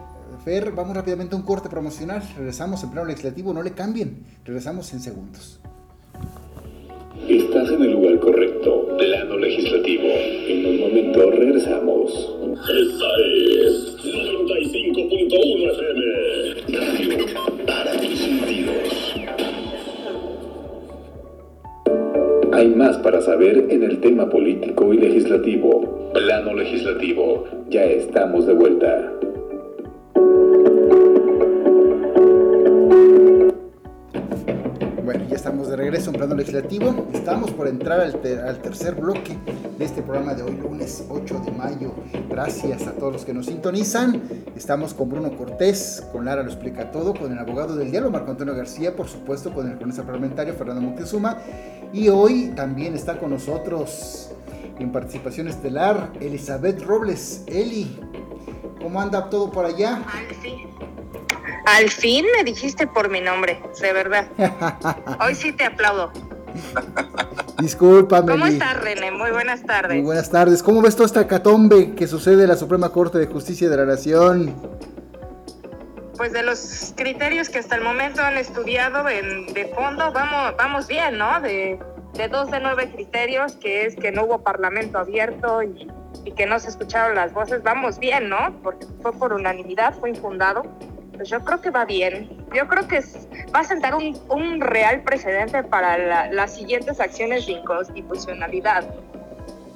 [0.44, 2.22] Fer, vamos rápidamente a un corte promocional.
[2.36, 4.24] Regresamos en plano legislativo, no le cambien.
[4.44, 5.60] Regresamos en segundos.
[7.28, 10.04] Estás en el lugar correcto, plano legislativo.
[10.46, 12.12] En un momento regresamos.
[12.52, 16.78] Esta es 95.1 FM.
[16.78, 17.26] Radio
[17.66, 19.14] para tus sentidos.
[22.52, 26.10] Hay más para saber en el tema político y legislativo.
[26.12, 27.44] Plano legislativo.
[27.70, 29.12] Ya estamos de vuelta.
[35.44, 37.06] Estamos de regreso en plano legislativo.
[37.12, 39.36] Estamos por entrar al, ter- al tercer bloque
[39.76, 41.92] de este programa de hoy, lunes 8 de mayo.
[42.30, 44.22] Gracias a todos los que nos sintonizan.
[44.56, 48.30] Estamos con Bruno Cortés, con Lara lo explica todo, con el abogado del diálogo Marco
[48.30, 51.36] Antonio García, por supuesto con el cronista parlamentario Fernando Moctezuma.
[51.92, 54.30] Y hoy también está con nosotros
[54.78, 57.42] en participación estelar Elizabeth Robles.
[57.48, 58.00] Eli,
[58.80, 59.96] ¿cómo anda todo por allá?
[60.10, 60.73] Al fin.
[61.66, 64.28] Al fin me dijiste por mi nombre, de verdad.
[65.20, 66.12] Hoy sí te aplaudo.
[67.58, 68.32] Discúlpame.
[68.32, 69.10] ¿Cómo estás, René?
[69.10, 69.96] Muy buenas tardes.
[69.96, 70.62] Muy buenas tardes.
[70.62, 73.86] ¿Cómo ves toda esta catombe que sucede en la Suprema Corte de Justicia de la
[73.86, 74.54] Nación?
[76.16, 80.86] Pues de los criterios que hasta el momento han estudiado en, de fondo, vamos, vamos
[80.86, 81.40] bien, ¿no?
[81.40, 81.78] De,
[82.12, 85.88] de dos de nueve criterios, que es que no hubo parlamento abierto y,
[86.24, 88.60] y que no se escucharon las voces, vamos bien, ¿no?
[88.62, 90.62] Porque fue por unanimidad, fue infundado.
[91.16, 92.28] Pues yo creo que va bien.
[92.52, 93.00] Yo creo que
[93.54, 98.84] va a sentar un, un real precedente para la- las siguientes acciones de inconstitucionalidad.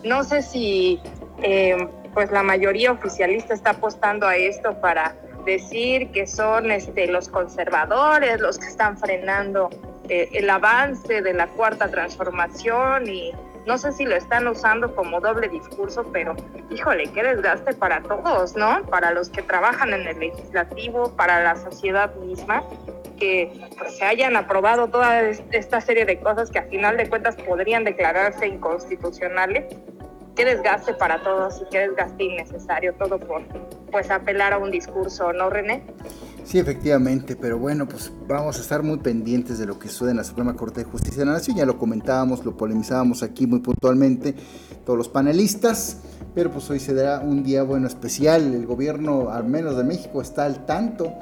[0.04, 1.00] No sé si
[1.42, 1.76] eh,
[2.14, 5.14] pues la mayoría oficialista está apostando a esto para
[5.44, 9.70] decir que son este, los conservadores los que están frenando
[10.08, 13.32] eh, el avance de la cuarta transformación y
[13.68, 16.34] no sé si lo están usando como doble discurso, pero
[16.70, 18.82] híjole, qué desgaste para todos, ¿no?
[18.86, 22.64] Para los que trabajan en el legislativo, para la sociedad misma,
[23.18, 27.10] que pues, se hayan aprobado toda es- esta serie de cosas que a final de
[27.10, 29.66] cuentas podrían declararse inconstitucionales.
[30.34, 33.42] Qué desgaste para todos y qué desgaste innecesario, todo por
[33.90, 35.82] pues apelar a un discurso, ¿no, René?
[36.48, 40.16] Sí, efectivamente, pero bueno, pues vamos a estar muy pendientes de lo que sucede en
[40.16, 41.58] la Suprema Corte de Justicia de la Nación.
[41.58, 44.34] Ya lo comentábamos, lo polemizábamos aquí muy puntualmente
[44.86, 45.98] todos los panelistas,
[46.34, 48.54] pero pues hoy se dará un día bueno especial.
[48.54, 51.12] El gobierno, al menos de México, está al tanto,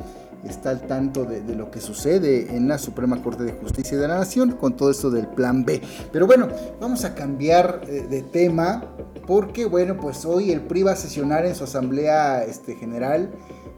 [0.45, 4.19] está al tanto de, lo que sucede en la Suprema Corte de Justicia de la
[4.19, 5.83] Nación con todo esto del Plan B.
[6.13, 6.47] Pero bueno,
[6.81, 8.85] vamos a cambiar eh, de tema
[9.27, 13.33] porque bueno, pues hoy el PRI va a sesionar en su asamblea este, general.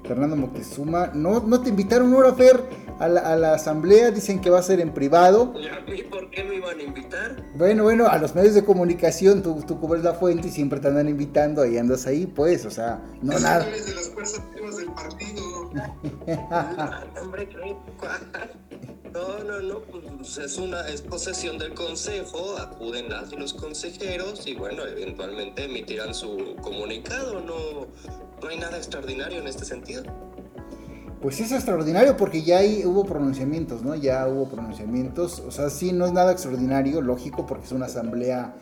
[0.06, 2.62] Fernando Moctezuma, no, no te invitaron ahora, Fer,
[2.98, 5.52] a la, a la asamblea, dicen que va a ser en privado.
[5.56, 7.44] ¿Y a mí por qué me iban a invitar?
[7.54, 10.88] Bueno, bueno, a los medios de comunicación, tú, tú cubres la fuente y siempre te
[10.88, 13.64] andan invitando, ahí andas ahí, pues, o sea, no Es nada.
[13.64, 14.40] de las fuerzas
[14.76, 15.42] del partido.
[16.50, 17.04] Ah.
[19.12, 23.06] No, no, no, pues es una es posesión del consejo, acuden
[23.38, 27.86] los consejeros y bueno, eventualmente emitirán su comunicado, no,
[28.42, 30.04] no hay nada extraordinario en este sentido.
[31.22, 33.96] Pues es extraordinario porque ya ahí hubo pronunciamientos, ¿no?
[33.96, 38.54] Ya hubo pronunciamientos, o sea, sí, no es nada extraordinario, lógico, porque es una asamblea,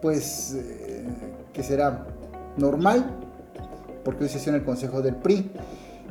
[0.00, 1.06] pues, eh,
[1.52, 2.08] que será
[2.56, 3.18] normal,
[4.04, 5.50] porque hoy sesiona el Consejo del PRI.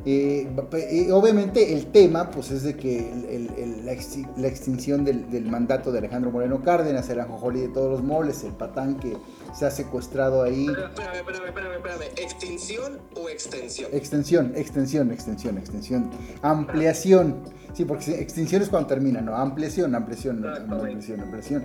[0.04, 4.48] Eh, eh, obviamente el tema pues es de que el- el- el- la, exti- la
[4.48, 8.52] extinción del, del mandato de Alejandro Moreno Cárdenas, el anjojolí de todos los moles, el
[8.52, 9.16] patán que
[9.56, 10.66] se ha secuestrado ahí.
[10.66, 13.90] Espérame, espérame, espérame, espérame, ¿extinción o extensión?
[13.92, 16.10] Extensión, extensión, extensión, extensión.
[16.42, 17.36] Ampliación.
[17.72, 19.34] Sí, porque extinción es cuando termina, ¿no?
[19.36, 21.64] Ampliación, ampliación, ampliación, ampliación.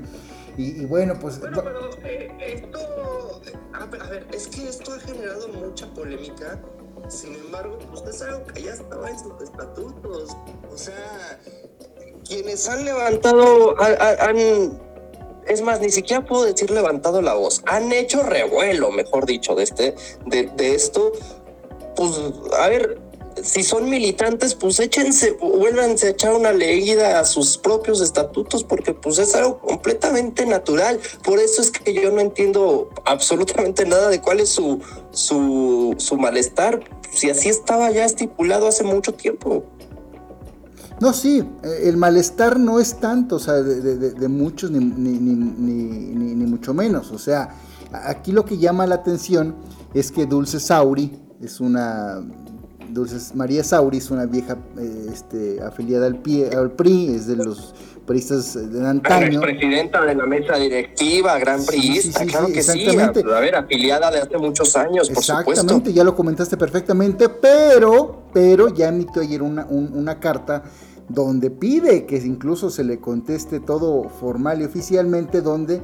[0.57, 1.39] Y, y bueno, pues...
[1.39, 3.41] Bueno, pero eh, esto,
[3.73, 6.59] a ver, a ver, es que esto ha generado mucha polémica.
[7.07, 10.29] Sin embargo, pues es algo que ya estaba en sus estatutos.
[10.73, 11.39] O sea,
[12.27, 14.37] quienes han levantado, ha- ha- han,
[15.47, 19.63] es más, ni siquiera puedo decir levantado la voz, han hecho revuelo, mejor dicho, de
[19.63, 19.95] este,
[20.25, 21.11] de, de esto.
[21.95, 22.11] Pues,
[22.59, 22.99] a ver,
[23.43, 28.93] si son militantes, pues échense, vuélvanse a echar una leída a sus propios estatutos, porque
[28.93, 30.99] pues es algo completamente natural.
[31.23, 34.79] Por eso es que yo no entiendo absolutamente nada de cuál es su,
[35.11, 36.79] su, su malestar,
[37.11, 39.63] si así estaba ya estipulado hace mucho tiempo.
[40.99, 46.45] No, sí, eh, el malestar no es tanto, o sea, de, muchos ni, ni- ni-
[46.47, 47.11] mucho menos.
[47.11, 47.53] O sea,
[47.91, 49.55] aquí lo que llama la atención
[49.93, 52.25] es que Dulce Sauri es una
[52.89, 57.73] Dulce María Sauris, una vieja eh, este, afiliada al, PIE, al PRI, es de los
[58.05, 59.41] priistas de antaño.
[59.41, 64.37] presidenta de la mesa directiva, gran priista, claro que sí, a, ver, afiliada de hace
[64.37, 70.19] muchos años, por Exactamente, ya lo comentaste perfectamente, pero, pero ya emitió ayer una, una
[70.19, 70.63] carta
[71.09, 75.81] donde pide que incluso se le conteste todo formal y oficialmente, donde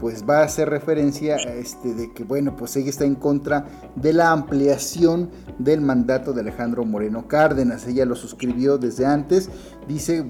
[0.00, 3.66] pues va a hacer referencia a este, de que, bueno, pues ella está en contra
[3.94, 7.86] de la ampliación del mandato de Alejandro Moreno Cárdenas.
[7.86, 9.48] Ella lo suscribió desde antes,
[9.88, 10.24] dice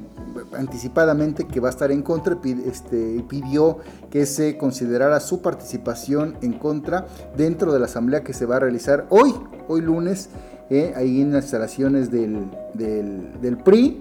[0.57, 3.79] anticipadamente que va a estar en contra, este, pidió
[4.11, 7.07] que se considerara su participación en contra
[7.37, 9.35] dentro de la asamblea que se va a realizar hoy,
[9.69, 10.29] hoy lunes,
[10.71, 14.01] eh, ahí en las instalaciones del, del PRI,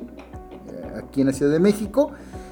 [0.68, 2.12] eh, aquí en la Ciudad de México.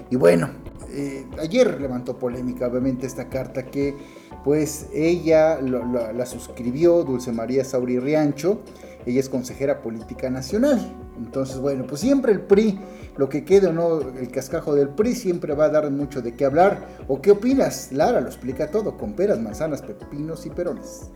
[0.09, 0.49] Y bueno,
[0.93, 3.95] eh, ayer levantó polémica, obviamente, esta carta que
[4.43, 8.61] pues ella la suscribió Dulce María Sauri Riancho,
[9.05, 10.79] ella es consejera política nacional.
[11.17, 12.79] Entonces, bueno, pues siempre el PRI,
[13.17, 16.35] lo que quede o no, el cascajo del PRI siempre va a dar mucho de
[16.35, 16.87] qué hablar.
[17.07, 17.91] ¿O qué opinas?
[17.91, 21.11] Lara lo explica todo, con peras, manzanas, pepinos y perones.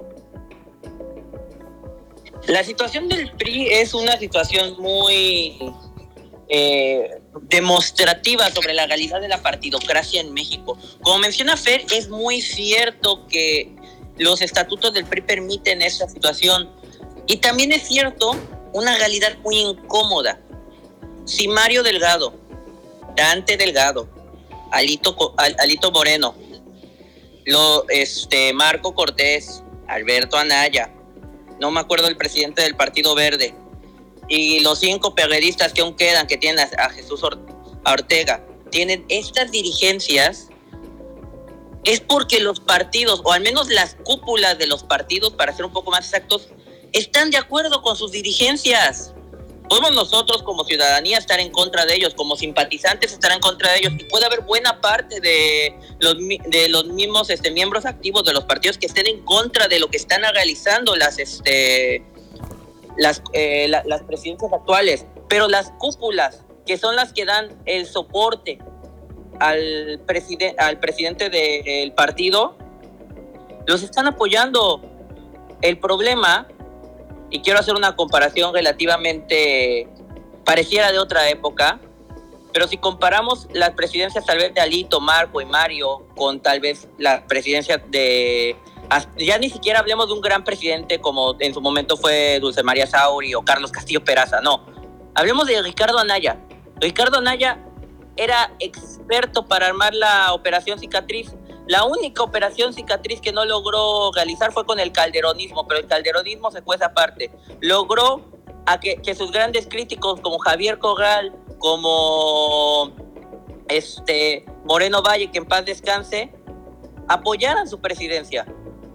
[2.47, 5.57] La situación del PRI es una situación muy
[6.49, 10.77] eh, demostrativa sobre la realidad de la partidocracia en México.
[11.01, 13.75] Como menciona Fer, es muy cierto que
[14.17, 16.69] los estatutos del PRI permiten esta situación.
[17.27, 18.35] Y también es cierto
[18.73, 20.39] una realidad muy incómoda.
[21.25, 22.33] Si Mario Delgado,
[23.15, 24.07] Dante Delgado,
[24.71, 26.35] Alito, Alito Moreno,
[27.89, 30.93] este, Marco Cortés, Alberto Anaya,
[31.59, 33.55] no me acuerdo el presidente del Partido Verde,
[34.27, 37.21] y los cinco periodistas que aún quedan, que tienen a, Jesús
[37.85, 40.49] Ortega, tienen estas dirigencias,
[41.83, 45.71] es porque los partidos, o al menos las cúpulas de los partidos, para ser un
[45.71, 46.49] poco más exactos,
[46.91, 49.13] están de acuerdo con sus dirigencias.
[49.69, 53.79] Podemos nosotros como ciudadanía estar en contra de ellos, como simpatizantes estar en contra de
[53.79, 58.33] ellos, y puede haber buena parte de los, de los mismos este, miembros activos de
[58.33, 62.03] los partidos que estén en contra de lo que están realizando las, este,
[62.97, 68.59] las, eh, las presidencias actuales, pero las cúpulas, que son las que dan el soporte
[69.39, 70.01] al,
[70.57, 72.57] al presidente del partido,
[73.65, 74.81] los están apoyando.
[75.61, 76.47] El problema,
[77.31, 79.87] y quiero hacer una comparación relativamente
[80.45, 81.79] pareciera de otra época,
[82.53, 86.87] pero si comparamos las presidencias tal vez de Alito, Marco y Mario con tal vez
[86.97, 88.55] la presidencia de
[89.17, 92.87] ya ni siquiera hablemos de un gran presidente como en su momento fue Dulce María
[92.87, 94.65] Sauri o Carlos Castillo Peraza, no.
[95.15, 96.39] Hablemos de Ricardo Anaya.
[96.79, 97.59] Ricardo Anaya
[98.15, 101.33] era experto para armar la operación cicatriz.
[101.67, 106.51] La única operación cicatriz que no logró realizar fue con el calderonismo, pero el calderonismo
[106.51, 107.31] se fue esa parte.
[107.59, 108.25] Logró
[108.65, 112.91] a que, sus grandes críticos como Javier Corral, como
[113.69, 116.33] este Moreno Valle, que en paz descanse,
[117.07, 118.45] apoyaran su presidencia.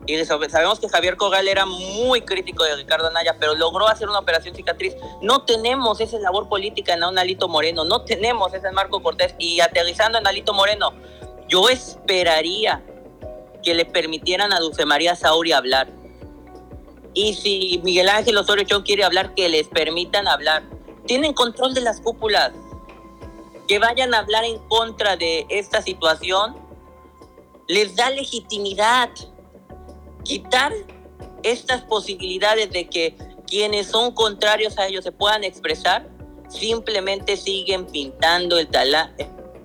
[0.07, 4.19] Y sabemos que Javier Corral era muy crítico de Ricardo Anaya, pero logró hacer una
[4.19, 4.95] operación cicatriz.
[5.21, 9.35] No tenemos esa labor política en un Alito Moreno, no tenemos ese Marco Cortés.
[9.39, 10.93] Y aterrizando en Alito Moreno,
[11.49, 12.83] yo esperaría
[13.63, 15.89] que le permitieran a Dulce María Sauri hablar.
[17.15, 20.65] Y si Miguel Ángel Osorio Chong quiere hablar, que les permitan hablar.
[21.07, 22.53] Tienen control de las cúpulas.
[23.69, 26.57] Que vayan a hablar en contra de esta situación
[27.69, 29.09] les da legitimidad
[30.25, 30.73] quitar
[31.43, 33.17] estas posibilidades de que
[33.47, 36.09] quienes son contrarios a ellos se puedan expresar,
[36.49, 38.69] simplemente siguen pintando el,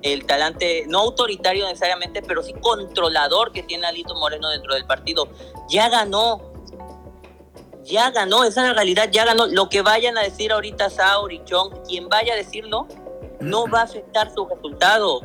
[0.02, 5.30] el talante, no autoritario necesariamente, pero sí controlador que tiene Alito Moreno dentro del partido.
[5.70, 6.52] Ya ganó,
[7.84, 9.48] ya ganó, esa es la realidad, ya ganó.
[9.48, 12.88] Lo que vayan a decir ahorita Sauri, Chong, quien vaya a decirlo,
[13.40, 15.22] no va a afectar su resultado.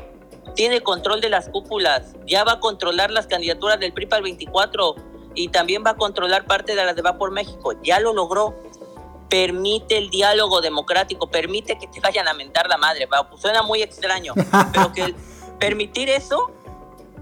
[0.55, 4.25] Tiene control de las cúpulas, ya va a controlar las candidaturas del PRI para el
[4.25, 7.73] 24 y también va a controlar parte de las de Va por México.
[7.83, 8.55] Ya lo logró.
[9.29, 13.09] Permite el diálogo democrático, permite que te vayan a mentar la madre.
[13.09, 14.35] Pues suena muy extraño,
[14.73, 15.15] pero que
[15.59, 16.51] permitir eso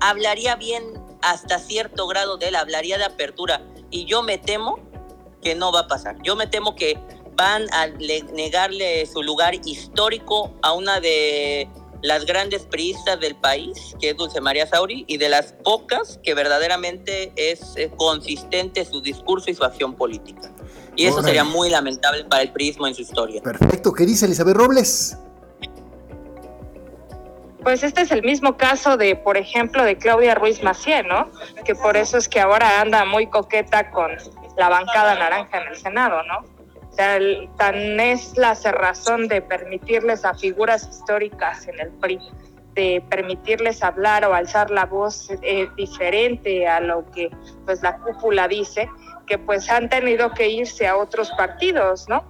[0.01, 0.83] hablaría bien
[1.23, 3.63] hasta cierto grado de él, hablaría de apertura.
[3.91, 4.81] Y yo me temo
[5.43, 6.17] que no va a pasar.
[6.23, 6.99] Yo me temo que
[7.37, 11.69] van a negarle su lugar histórico a una de
[12.03, 16.35] las grandes priistas del país, que es Dulce María Sauri, y de las pocas que
[16.35, 20.51] verdaderamente es eh, consistente su discurso y su acción política.
[20.97, 23.41] Y eso sería muy lamentable para el prismo en su historia.
[23.43, 23.93] Perfecto.
[23.93, 25.17] ¿Qué dice Elizabeth Robles?
[27.63, 31.31] Pues este es el mismo caso de, por ejemplo, de Claudia Ruiz Macié, ¿no?
[31.65, 34.13] Que por eso es que ahora anda muy coqueta con
[34.57, 36.60] la bancada naranja en el Senado, ¿no?
[36.91, 37.19] O sea,
[37.57, 42.19] tan es la cerrazón de permitirles a figuras históricas en el PRI,
[42.75, 47.31] de permitirles hablar o alzar la voz eh, diferente a lo que
[47.65, 48.89] pues la cúpula dice,
[49.27, 52.25] que pues han tenido que irse a otros partidos, ¿no?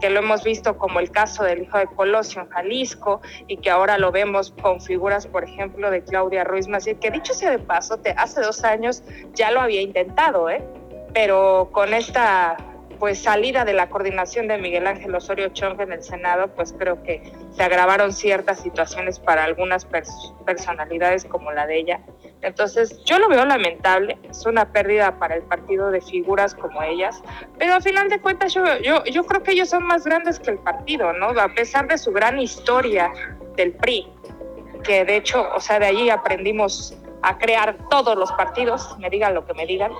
[0.00, 3.70] que lo hemos visto como el caso del hijo de Colosio en Jalisco y que
[3.70, 7.58] ahora lo vemos con figuras, por ejemplo, de Claudia Ruiz Massieu, que dicho sea de
[7.58, 9.02] paso, te, hace dos años
[9.34, 10.64] ya lo había intentado, ¿eh?
[11.12, 12.56] pero con esta
[13.00, 17.02] pues salida de la coordinación de Miguel Ángel Osorio Chong en el Senado, pues creo
[17.02, 19.86] que se agravaron ciertas situaciones para algunas
[20.44, 22.00] personalidades como la de ella.
[22.42, 27.22] Entonces, yo lo veo lamentable, es una pérdida para el partido de figuras como ellas,
[27.58, 30.50] pero a final de cuentas yo, yo, yo creo que ellos son más grandes que
[30.50, 31.28] el partido, ¿no?
[31.40, 33.10] A pesar de su gran historia
[33.56, 34.12] del PRI,
[34.84, 39.34] que de hecho, o sea, de allí aprendimos a crear todos los partidos, me digan
[39.34, 39.92] lo que me digan,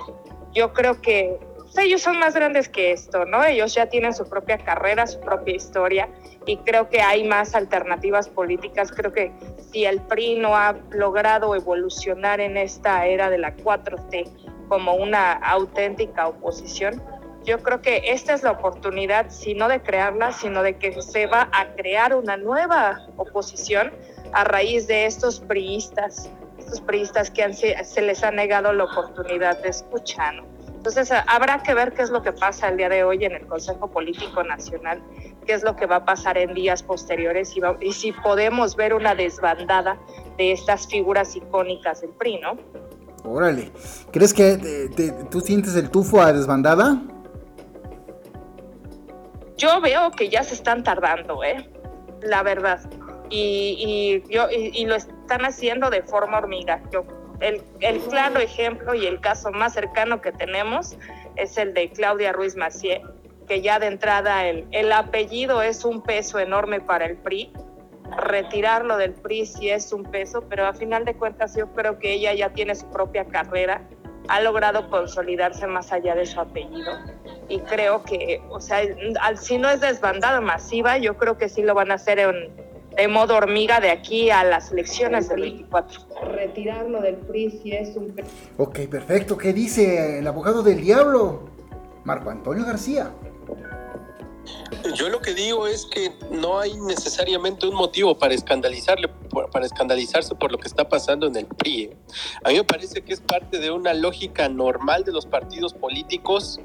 [0.53, 1.39] yo creo que
[1.77, 3.43] ellos son más grandes que esto, ¿no?
[3.43, 6.09] Ellos ya tienen su propia carrera, su propia historia
[6.45, 8.91] y creo que hay más alternativas políticas.
[8.91, 9.31] Creo que
[9.71, 15.33] si el PRI no ha logrado evolucionar en esta era de la 4T como una
[15.33, 17.01] auténtica oposición,
[17.43, 21.25] yo creo que esta es la oportunidad, si no de crearla, sino de que se
[21.25, 23.91] va a crear una nueva oposición
[24.33, 29.69] a raíz de estos priistas, estos priistas que se les ha negado la oportunidad de
[29.69, 30.50] escuchar.
[30.81, 33.45] Entonces, habrá que ver qué es lo que pasa el día de hoy en el
[33.45, 34.99] Consejo Político Nacional,
[35.45, 39.13] qué es lo que va a pasar en días posteriores y, si podemos ver una
[39.13, 39.99] desbandada
[40.39, 42.57] de estas figuras icónicas del PRI, ¿no?
[43.23, 43.71] Órale,
[44.11, 44.89] ¿crees que
[45.29, 46.99] tú sientes el tufo a desbandada?
[49.57, 51.69] Yo veo que ya se están tardando, ¿eh?
[52.23, 52.79] La verdad.
[53.29, 56.81] Y, yo, y, lo están haciendo de forma hormiga.
[56.91, 57.05] Yo
[57.41, 60.97] el, claro ejemplo y el caso más cercano que tenemos
[61.35, 63.01] es el de Claudia Ruiz Macié,
[63.47, 67.51] que ya de entrada el, el apellido es un peso enorme para el PRI.
[68.17, 72.13] Retirarlo del PRI sí es un peso, pero a final de cuentas yo creo que
[72.13, 73.81] ella ya tiene su propia carrera,
[74.27, 76.99] ha logrado consolidarse más allá de su apellido
[77.49, 78.81] y creo que, o sea,
[79.35, 83.07] si no es desbandada masiva, yo creo que sí lo van a hacer en, de
[83.07, 86.01] modo hormiga de aquí a las elecciones del 24.
[86.23, 88.13] Retirarlo del PRI si es un...
[88.57, 89.37] Ok, perfecto.
[89.37, 91.49] ¿Qué dice el abogado del diablo?
[92.03, 93.11] Marco Antonio García.
[94.95, 99.09] Yo lo que digo es que no hay necesariamente un motivo para escandalizarle,
[99.51, 101.83] para escandalizarse por lo que está pasando en el PRI.
[101.83, 101.97] ¿eh?
[102.43, 106.59] A mí me parece que es parte de una lógica normal de los partidos políticos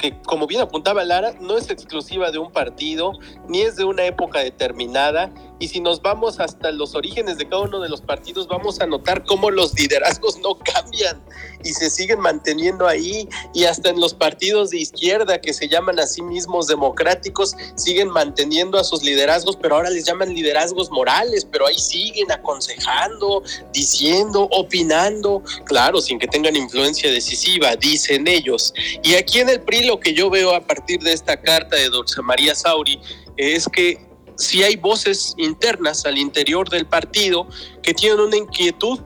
[0.00, 3.12] que, como bien apuntaba Lara, no es exclusiva de un partido,
[3.48, 7.62] ni es de una época determinada, y si nos vamos hasta los orígenes de cada
[7.62, 11.22] uno de los partidos, vamos a notar cómo los liderazgos no cambian
[11.62, 16.00] y se siguen manteniendo ahí, y hasta en los partidos de izquierda que se llaman
[16.00, 21.44] a sí mismos democráticos, siguen manteniendo a sus liderazgos, pero ahora les llaman liderazgos morales,
[21.44, 23.42] pero ahí siguen aconsejando,
[23.72, 28.72] diciendo, opinando, claro, sin que tengan influencia decisiva, dicen ellos.
[29.02, 31.88] Y aquí en el PRI lo que yo veo a partir de esta carta de
[31.88, 33.00] Dulce María Sauri
[33.36, 33.98] es que
[34.36, 37.48] si hay voces internas al interior del partido
[37.82, 39.00] que tienen una inquietud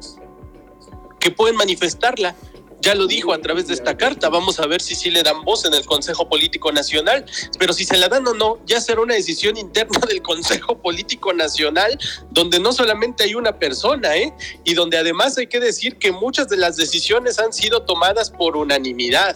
[1.18, 2.36] que pueden manifestarla.
[2.82, 5.42] Ya lo dijo a través de esta carta, vamos a ver si sí le dan
[5.42, 7.24] voz en el Consejo Político Nacional,
[7.58, 11.32] pero si se la dan o no, ya será una decisión interna del Consejo Político
[11.32, 11.98] Nacional,
[12.30, 14.34] donde no solamente hay una persona, ¿eh?
[14.64, 18.54] y donde además hay que decir que muchas de las decisiones han sido tomadas por
[18.54, 19.34] unanimidad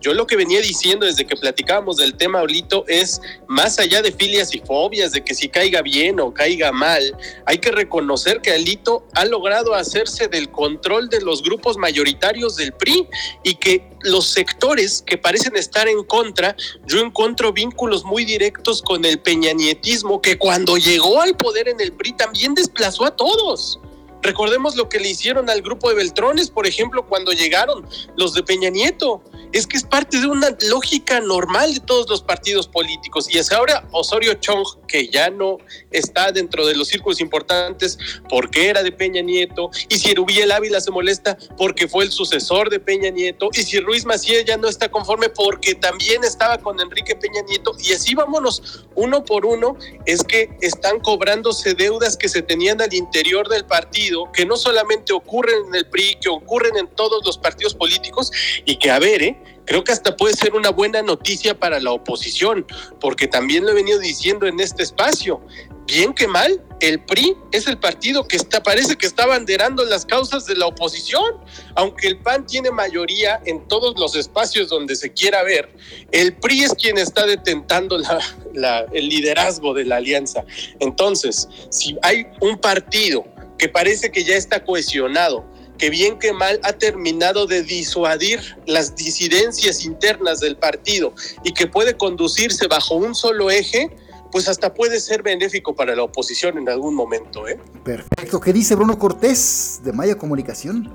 [0.00, 4.12] yo lo que venía diciendo desde que platicábamos del tema Olito es más allá de
[4.12, 8.52] filias y fobias, de que si caiga bien o caiga mal, hay que reconocer que
[8.52, 13.08] Alito ha logrado hacerse del control de los grupos mayoritarios del PRI
[13.42, 19.04] y que los sectores que parecen estar en contra, yo encuentro vínculos muy directos con
[19.04, 23.80] el peñanietismo que cuando llegó al poder en el PRI también desplazó a todos.
[24.22, 27.86] Recordemos lo que le hicieron al grupo de Beltrones, por ejemplo, cuando llegaron
[28.16, 29.22] los de Peña Nieto.
[29.52, 33.26] Es que es parte de una lógica normal de todos los partidos políticos.
[33.30, 35.58] Y es ahora Osorio Chong, que ya no
[35.90, 39.70] está dentro de los círculos importantes porque era de Peña Nieto.
[39.88, 43.48] Y si Rubiel Ávila se molesta porque fue el sucesor de Peña Nieto.
[43.52, 47.74] Y si Ruiz Macías ya no está conforme porque también estaba con Enrique Peña Nieto.
[47.78, 49.76] Y así vámonos uno por uno.
[50.06, 55.12] Es que están cobrándose deudas que se tenían al interior del partido que no solamente
[55.12, 58.30] ocurren en el PRI, que ocurren en todos los partidos políticos
[58.64, 59.42] y que, a ver, ¿eh?
[59.68, 62.66] Creo que hasta puede ser una buena noticia para la oposición,
[63.00, 65.42] porque también lo he venido diciendo en este espacio,
[65.86, 70.06] bien que mal, el PRI es el partido que está, parece que está banderando las
[70.06, 71.36] causas de la oposición,
[71.74, 75.68] aunque el PAN tiene mayoría en todos los espacios donde se quiera ver,
[76.12, 80.44] el PRI es quien está detentando el liderazgo de la alianza.
[80.80, 83.26] Entonces, si hay un partido
[83.58, 85.44] que parece que ya está cohesionado,
[85.78, 91.14] que bien que mal ha terminado de disuadir las disidencias internas del partido
[91.44, 93.90] y que puede conducirse bajo un solo eje,
[94.30, 97.48] pues hasta puede ser benéfico para la oposición en algún momento.
[97.48, 97.58] ¿eh?
[97.84, 98.40] Perfecto.
[98.40, 100.94] ¿Qué dice Bruno Cortés de Maya Comunicación?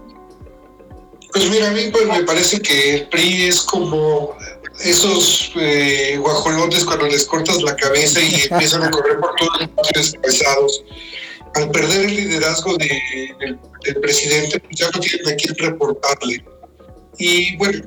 [1.32, 4.38] Pues mira, a mí pues, me parece que el PRI es como
[4.84, 10.14] esos eh, guajolotes cuando les cortas la cabeza y empiezan a correr por todos los
[10.14, 10.84] espacios
[11.56, 13.60] Al perder el liderazgo del,
[14.02, 16.44] presidente, pues ya no tienen a quién reportarle.
[17.18, 17.86] Y bueno,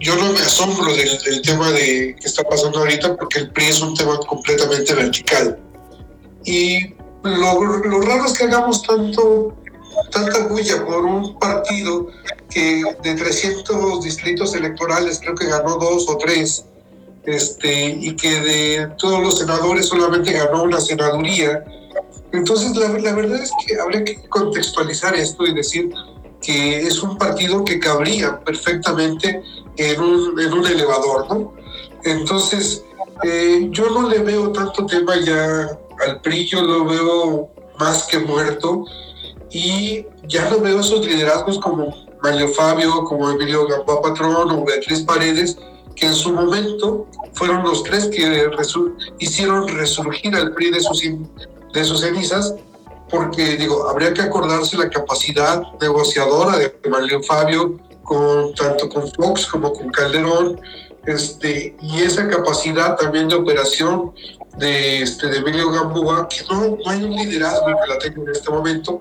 [0.00, 3.80] yo no me asombro del, tema de que está pasando ahorita porque el PRI es
[3.80, 5.58] un tema completamente vertical.
[6.44, 9.56] Y lo, raro es que hagamos tanto,
[10.10, 12.08] tanta bulla por un partido
[12.50, 16.64] que de 300 distritos electorales creo que ganó dos o tres,
[17.24, 21.64] este, y que de todos los senadores solamente ganó una senaduría.
[22.34, 25.92] Entonces, la, la verdad es que habría que contextualizar esto y decir
[26.44, 29.42] que es un partido que cabría perfectamente
[29.76, 31.54] en un, elevador, ¿no?
[32.04, 32.84] Entonces,
[33.22, 38.18] eh, yo no le veo tanto tema ya al PRI, yo lo veo más que
[38.18, 38.84] muerto
[39.50, 45.00] y ya no veo esos liderazgos como Mario Fabio, como Emilio Gamboa Patrón o Beatriz
[45.02, 45.56] Paredes,
[45.96, 48.48] que en su momento fueron los tres que
[49.18, 51.02] hicieron resurgir al PRI de sus,
[51.74, 52.54] de sus cenizas,
[53.10, 59.46] porque digo, habría que acordarse la capacidad negociadora de Mario Fabio, con, tanto con Fox
[59.46, 60.60] como con Calderón,
[61.06, 64.12] este, y esa capacidad también de operación
[64.56, 68.28] de, este, de Emilio Gamboa, que no, no hay un liderazgo que la tenga en
[68.30, 69.00] este momento,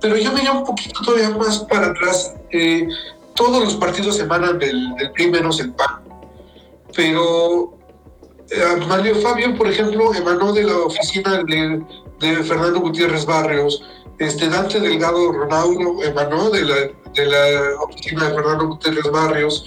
[0.00, 2.34] pero yo me iría un poquito todavía más para atrás.
[2.50, 2.88] Eh,
[3.34, 6.02] todos los partidos emanan del, del PRI menos el PAN,
[6.94, 7.75] pero
[8.88, 11.82] Mario Fabio, por ejemplo, emanó de la oficina de,
[12.20, 13.82] de Fernando Gutiérrez Barrios,
[14.18, 16.74] este Dante Delgado Ronaldo emanó de la,
[17.14, 19.64] de la oficina de Fernando Gutiérrez Barrios.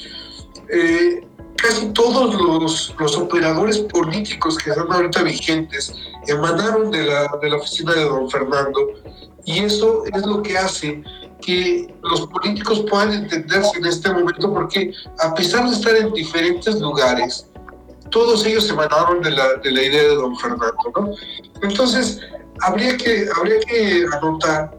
[0.71, 5.93] Eh, casi todos los, los, operadores políticos que están ahorita vigentes
[6.27, 8.80] emanaron de la, de la oficina de don Fernando.
[9.45, 11.03] Y eso es lo que hace
[11.41, 16.80] que los políticos puedan entenderse en este momento, porque a pesar de estar en diferentes
[16.80, 17.49] lugares,
[18.10, 20.91] todos ellos emanaron de la, de la idea de don Fernando.
[20.95, 21.12] ¿no?
[21.62, 22.20] Entonces,
[22.62, 24.78] habría que, habría que anotar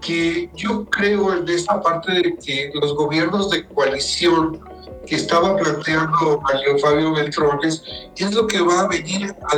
[0.00, 4.60] que yo creo en esta parte de que los gobiernos de coalición
[5.06, 7.82] que estaba planteando Mario Fabio Beltrones
[8.16, 9.56] es lo que va a venir a,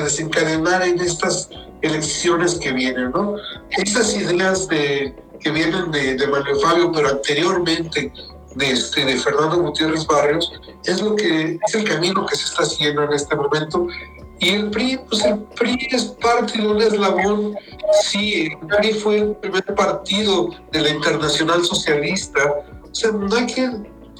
[0.00, 1.50] desencadenar en estas
[1.82, 3.36] elecciones que vienen, ¿no?
[3.70, 8.12] Esas ideas de, que vienen de, de Mario Fabio, pero anteriormente
[8.58, 10.52] de, este, de Fernando Gutiérrez Barrios,
[10.84, 13.86] es lo que es el camino que se está haciendo en este momento
[14.40, 17.56] y el PRI, pues el PRI es parte de un eslabón,
[18.02, 22.40] sí, el PRI fue el primer partido de la Internacional Socialista.
[22.88, 23.68] O sea, no hay que,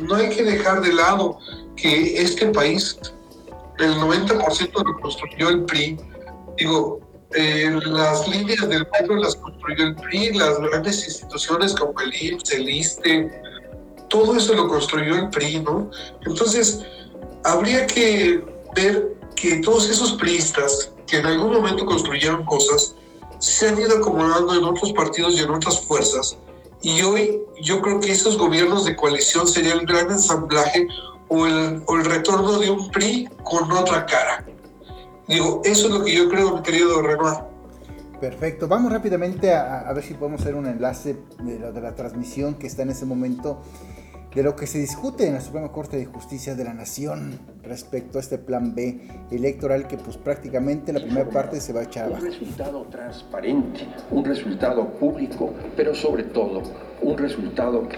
[0.00, 1.38] no hay que dejar de lado
[1.76, 2.98] que este país,
[3.78, 5.96] el 90% lo construyó el PRI.
[6.56, 7.00] Digo,
[7.34, 12.52] eh, las líneas del metro las construyó el PRI, las grandes instituciones como el IMSS,
[12.54, 13.42] el ISTE,
[14.08, 15.90] todo eso lo construyó el PRI, ¿no?
[16.26, 16.80] Entonces,
[17.44, 18.44] habría que
[18.74, 22.94] ver que todos esos priistas que en algún momento construyeron cosas
[23.38, 26.36] se han ido acomodando en otros partidos y en otras fuerzas.
[26.82, 30.88] Y hoy yo creo que esos gobiernos de coalición sería el gran ensamblaje
[31.28, 34.44] o el, o el retorno de un PRI con otra cara.
[35.26, 37.38] Digo, eso es lo que yo creo, mi querido Renoir.
[38.20, 42.82] Perfecto, vamos rápidamente a, ver si podemos hacer un enlace de la, transmisión que está
[42.82, 43.62] en ese momento
[44.34, 48.18] de lo que se discute en la Suprema Corte de Justicia de la Nación respecto
[48.18, 49.00] a este plan B
[49.30, 52.24] electoral que pues prácticamente la primera parte se va a echar abajo.
[52.24, 56.62] Un resultado transparente, un resultado público, pero sobre todo
[57.00, 57.88] un resultado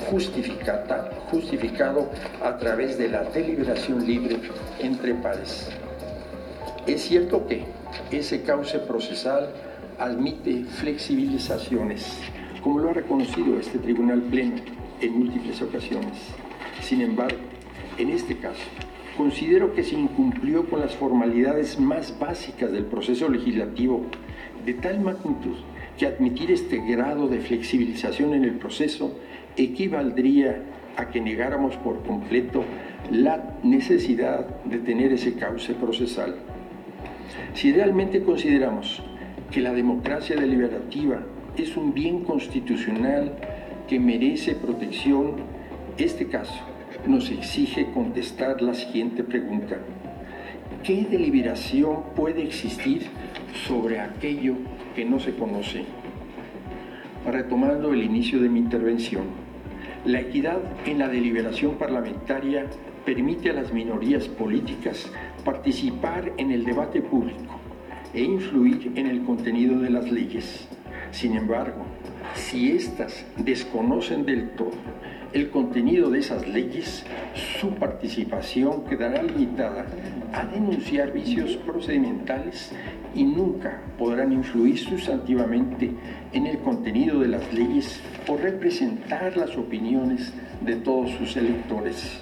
[1.30, 2.10] justificado
[2.44, 4.38] a través de la deliberación libre
[4.80, 5.70] entre pares.
[6.86, 7.64] Es cierto que
[8.10, 9.52] ese cauce procesal
[10.00, 12.18] admite flexibilizaciones,
[12.62, 14.56] como lo ha reconocido este Tribunal Pleno
[15.02, 16.16] en múltiples ocasiones.
[16.80, 17.36] Sin embargo,
[17.98, 18.62] en este caso,
[19.18, 24.06] considero que se incumplió con las formalidades más básicas del proceso legislativo
[24.64, 25.56] de tal magnitud
[25.98, 29.18] que admitir este grado de flexibilización en el proceso
[29.58, 30.62] equivaldría
[30.96, 32.64] a que negáramos por completo
[33.10, 36.36] la necesidad de tener ese cauce procesal.
[37.52, 39.02] Si realmente consideramos
[39.50, 41.20] que la democracia deliberativa
[41.56, 43.32] es un bien constitucional
[43.88, 45.36] que merece protección,
[45.98, 46.60] este caso
[47.06, 49.78] nos exige contestar la siguiente pregunta.
[50.84, 53.06] ¿Qué deliberación puede existir
[53.66, 54.54] sobre aquello
[54.94, 55.84] que no se conoce?
[57.26, 59.24] Retomando el inicio de mi intervención,
[60.04, 62.66] la equidad en la deliberación parlamentaria
[63.04, 65.10] permite a las minorías políticas
[65.44, 67.59] participar en el debate público
[68.14, 70.66] e influir en el contenido de las leyes.
[71.12, 71.84] Sin embargo,
[72.34, 74.72] si éstas desconocen del todo
[75.32, 77.04] el contenido de esas leyes,
[77.60, 79.86] su participación quedará limitada
[80.32, 82.72] a denunciar vicios procedimentales
[83.14, 85.92] y nunca podrán influir sustantivamente
[86.32, 90.32] en el contenido de las leyes o representar las opiniones
[90.62, 92.18] de todos sus electores.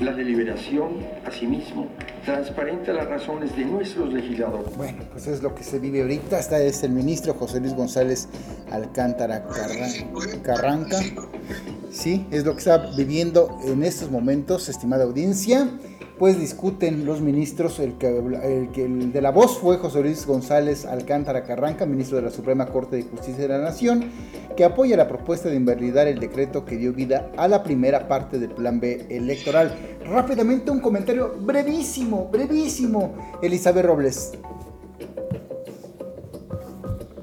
[0.00, 0.94] La deliberación,
[1.24, 1.86] asimismo,
[2.26, 4.76] transparenta las razones de nuestros legisladores.
[4.76, 6.38] Bueno, pues es lo que se vive ahorita.
[6.38, 8.28] Esta es el ministro José Luis González
[8.70, 9.46] Alcántara
[10.42, 10.98] Carranca.
[11.90, 15.70] Sí, es lo que está viviendo en estos momentos, estimada audiencia
[16.18, 21.44] pues discuten los ministros, el que, el de la voz fue José Luis González Alcántara
[21.44, 24.10] Carranca, ministro de la Suprema Corte de Justicia de la Nación,
[24.56, 28.38] que apoya la propuesta de invalidar el decreto que dio vida a la primera parte
[28.38, 29.74] del Plan B electoral.
[30.04, 34.32] Rápidamente un comentario brevísimo, brevísimo, Elizabeth Robles.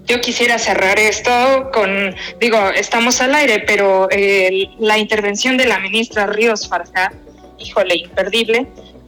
[0.06, 1.32] Yo quisiera cerrar esto
[1.74, 7.14] con, digo, estamos al aire, pero eh, la intervención de la ministra Ríos Farjá,
[7.58, 8.68] híjole, imperdible,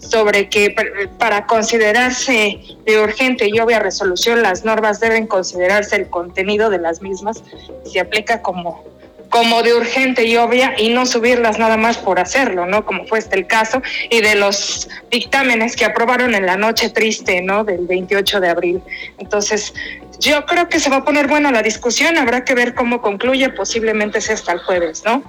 [0.09, 0.75] sobre que
[1.17, 7.01] para considerarse de urgente y obvia resolución las normas deben considerarse el contenido de las
[7.01, 7.43] mismas,
[7.85, 8.83] se aplica como
[9.29, 12.85] como de urgente y obvia y no subirlas nada más por hacerlo, ¿no?
[12.85, 17.41] Como fue este el caso y de los dictámenes que aprobaron en la noche triste,
[17.41, 17.65] ¿no?
[17.65, 18.81] Del 28 de abril.
[19.17, 19.73] Entonces,
[20.19, 23.49] yo creo que se va a poner buena la discusión, habrá que ver cómo concluye,
[23.49, 25.21] posiblemente sea hasta el jueves, ¿no?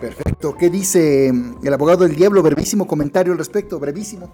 [0.00, 0.56] Perfecto.
[0.56, 2.42] ¿Qué dice el abogado del diablo?
[2.42, 4.30] Brevísimo comentario al respecto, brevísimo.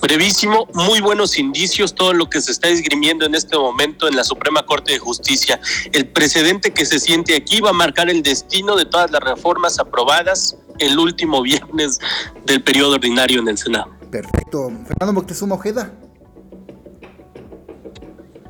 [0.00, 4.24] Brevísimo, muy buenos indicios todo lo que se está esgrimiendo en este momento en la
[4.24, 5.60] Suprema Corte de Justicia.
[5.92, 9.78] El precedente que se siente aquí va a marcar el destino de todas las reformas
[9.78, 11.98] aprobadas el último viernes
[12.46, 13.90] del periodo ordinario en el Senado.
[14.10, 14.70] Perfecto.
[14.86, 15.92] Fernando Moctezuma Ojeda.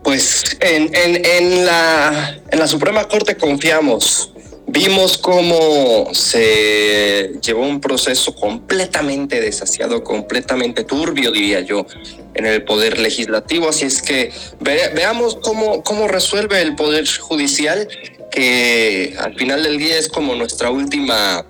[0.05, 4.33] Pues en, en, en, la, en la Suprema Corte confiamos
[4.71, 11.87] Vimos cómo se llevó un proceso completamente desasiado, completamente turbio, diría yo,
[12.35, 13.71] en el poder legislativo.
[13.71, 17.89] Así es que veamos cómo, cómo resuelve el poder judicial,
[18.31, 21.47] que al final del día es como nuestra última,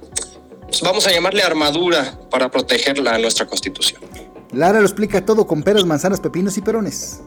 [0.69, 4.01] pues vamos a llamarle armadura para proteger la, nuestra constitución.
[4.53, 7.21] Lara lo explica todo con peras, manzanas, pepinos y perones.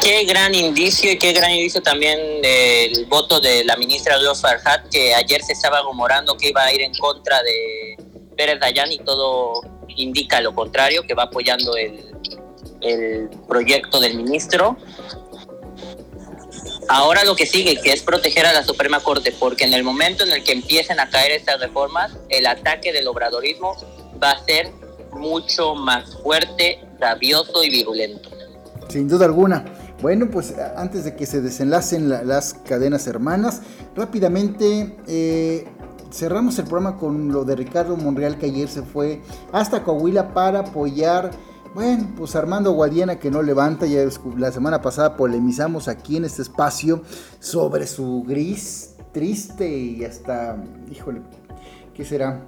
[0.00, 4.88] Qué gran indicio y qué gran indicio también del voto de la ministra Dios Farhat,
[4.90, 7.96] que ayer se estaba rumorando que iba a ir en contra de
[8.36, 12.12] Pérez Dayan y todo indica lo contrario, que va apoyando el,
[12.80, 14.76] el proyecto del ministro.
[16.88, 20.24] Ahora lo que sigue, que es proteger a la Suprema Corte, porque en el momento
[20.24, 23.76] en el que empiecen a caer estas reformas, el ataque del obradorismo
[24.22, 24.70] va a ser
[25.12, 28.30] mucho más fuerte, rabioso y virulento.
[28.88, 29.64] Sin duda alguna.
[30.00, 33.62] Bueno, pues antes de que se desenlacen las cadenas hermanas,
[33.96, 35.66] rápidamente eh,
[36.12, 39.20] cerramos el programa con lo de Ricardo Monreal que ayer se fue
[39.52, 41.32] hasta Coahuila para apoyar,
[41.74, 44.04] bueno, pues Armando Guadiana que no levanta, ya
[44.36, 47.02] la semana pasada polemizamos aquí en este espacio
[47.40, 51.22] sobre su gris triste y hasta, híjole,
[51.92, 52.46] ¿qué será?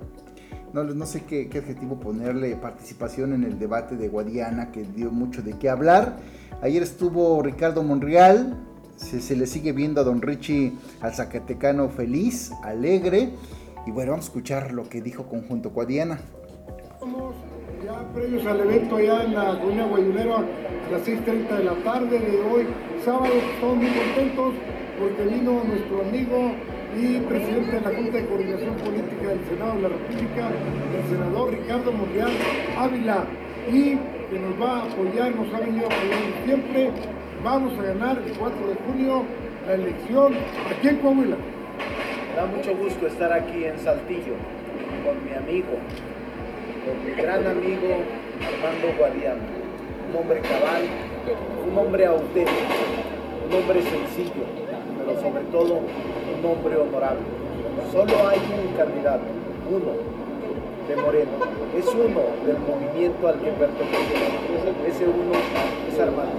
[0.73, 5.43] No, sé qué, qué adjetivo ponerle, participación en el debate de Guadiana que dio mucho
[5.43, 6.17] de qué hablar.
[6.63, 8.55] Ayer estuvo Ricardo Monreal,
[8.97, 13.31] se, le sigue viendo a don Richie al Zacatecano feliz, alegre.
[13.87, 16.21] Y bueno, vamos a escuchar lo que dijo conjunto Cuadiana.
[16.93, 17.35] Estamos
[17.83, 20.43] ya previos al evento allá en la Colonia Guayunero a
[20.93, 22.67] las 6.30 de la tarde de hoy,
[23.07, 23.33] sábado.
[23.55, 24.55] Estamos muy contentos
[24.99, 26.53] porque vino nuestro amigo
[26.95, 30.51] y presidente de la Junta de Coordinación Política del Senado de la República,
[30.95, 32.33] el senador Ricardo Monreal
[32.77, 33.25] Ávila.
[33.69, 33.97] Y
[34.31, 36.91] que nos va a apoyar, nos ha venido apoyando siempre.
[37.43, 39.25] Vamos a ganar el 4 de junio
[39.67, 40.35] la elección
[40.71, 41.37] aquí en Coahuila.
[41.37, 44.35] Me da mucho gusto estar aquí en Saltillo
[45.05, 45.79] con mi amigo,
[46.85, 48.03] con mi gran amigo
[48.41, 49.43] Armando Guadiana,
[50.09, 50.83] un hombre cabal,
[51.69, 52.83] un hombre auténtico,
[53.47, 54.45] un hombre sencillo,
[54.99, 57.23] pero sobre todo un hombre honorable.
[57.93, 59.25] Solo hay un candidato,
[59.71, 60.20] uno,
[60.91, 61.31] de Moreno
[61.77, 64.89] es uno del movimiento al que pertenece.
[64.89, 65.33] Ese uno
[65.89, 66.33] es Armando.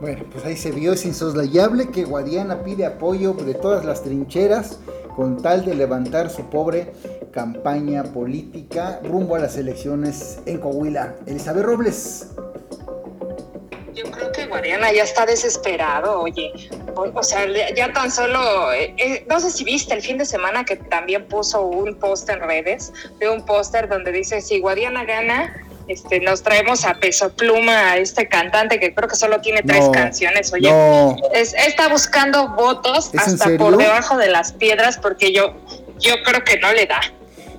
[0.00, 4.80] Bueno, pues ahí se vio, es insoslayable que Guadiana pide apoyo de todas las trincheras
[5.14, 6.92] con tal de levantar su pobre
[7.32, 11.14] campaña política rumbo a las elecciones en Coahuila.
[11.26, 12.30] Elizabeth Robles.
[13.94, 16.50] Yo creo que Guadiana ya está desesperado, oye.
[16.96, 20.64] O, sea, ya tan solo, eh, eh, no sé si viste el fin de semana
[20.64, 25.54] que también puso un post en redes, de un póster donde dice, si Guadiana gana,
[25.88, 29.88] este, nos traemos a Peso Pluma, a este cantante que creo que solo tiene tres
[29.92, 30.70] canciones, oye.
[31.34, 35.54] está buscando votos hasta por debajo de las piedras porque yo,
[35.98, 37.00] yo creo que no le da.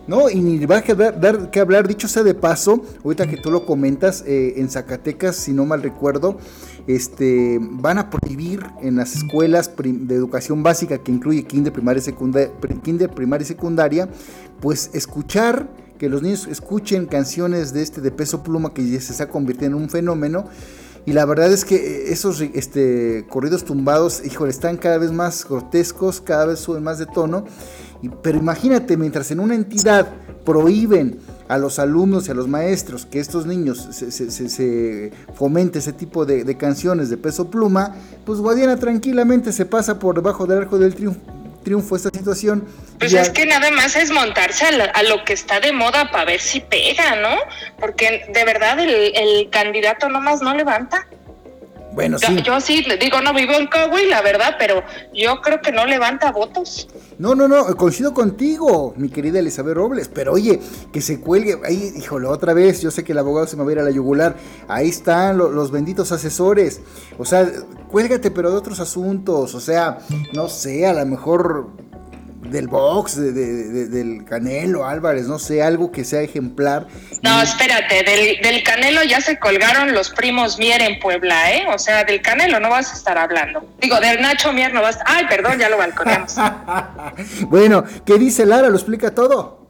[0.08, 3.50] No, y ni va a dar que hablar, dicho sea de paso, ahorita que tú
[3.50, 6.38] lo comentas, eh, en Zacatecas, si no mal recuerdo,
[6.88, 12.52] este, van a prohibir en las escuelas de educación básica que incluye kinder, primaria, secundaria,
[13.40, 14.10] y secundaria,
[14.62, 19.14] pues escuchar que los niños escuchen canciones de este de peso pluma que ya se
[19.14, 20.46] está convirtiendo en un fenómeno.
[21.06, 26.20] Y la verdad es que esos este, corridos tumbados, híjole, están cada vez más grotescos,
[26.20, 27.46] cada vez suben más de tono.
[28.22, 30.08] pero imagínate, mientras en una entidad
[30.44, 36.26] prohíben a los alumnos y a los maestros que estos niños se, fomente ese tipo
[36.26, 40.78] de, de, canciones de peso pluma, pues Guadiana tranquilamente se pasa por debajo del arco
[40.78, 41.20] del triunfo,
[41.66, 42.66] triunfo esta situación.
[43.00, 46.40] Pues es que nada más es montarse a, lo que está de moda para ver
[46.40, 47.36] si pega, ¿no?
[47.80, 51.08] Porque de verdad el, el candidato nomás no levanta.
[51.96, 52.42] Bueno, sí.
[52.44, 53.70] Yo, sí, le digo, no vivo en
[54.10, 54.84] la verdad, pero
[55.14, 56.90] yo creo que no levanta votos.
[57.18, 60.60] No, no, no, coincido contigo, mi querida Elizabeth Robles, pero oye,
[60.92, 63.70] que se cuelgue, ahí, híjole, otra vez, yo sé que el abogado se me va
[63.70, 64.36] a ir a la yugular,
[64.68, 66.82] ahí están los benditos asesores,
[67.18, 67.50] o sea,
[67.90, 70.00] cuélgate, pero de otros asuntos, o sea,
[70.34, 71.70] no sé, a lo mejor
[72.50, 76.88] del box, de, del Canelo Álvarez, no sé, algo que sea ejemplar.
[77.22, 81.66] No, espérate, del, Canelo ya se colgaron los primos Mier en Puebla, ¿eh?
[81.74, 83.66] O sea, del Canelo no vas a estar hablando.
[83.80, 85.04] Digo, del Nacho Mier no vas a...
[85.06, 86.36] Ay, perdón, ya lo balconeamos.
[87.48, 88.70] bueno, ¿qué dice Lara?
[88.70, 89.66] ¿Lo explica todo?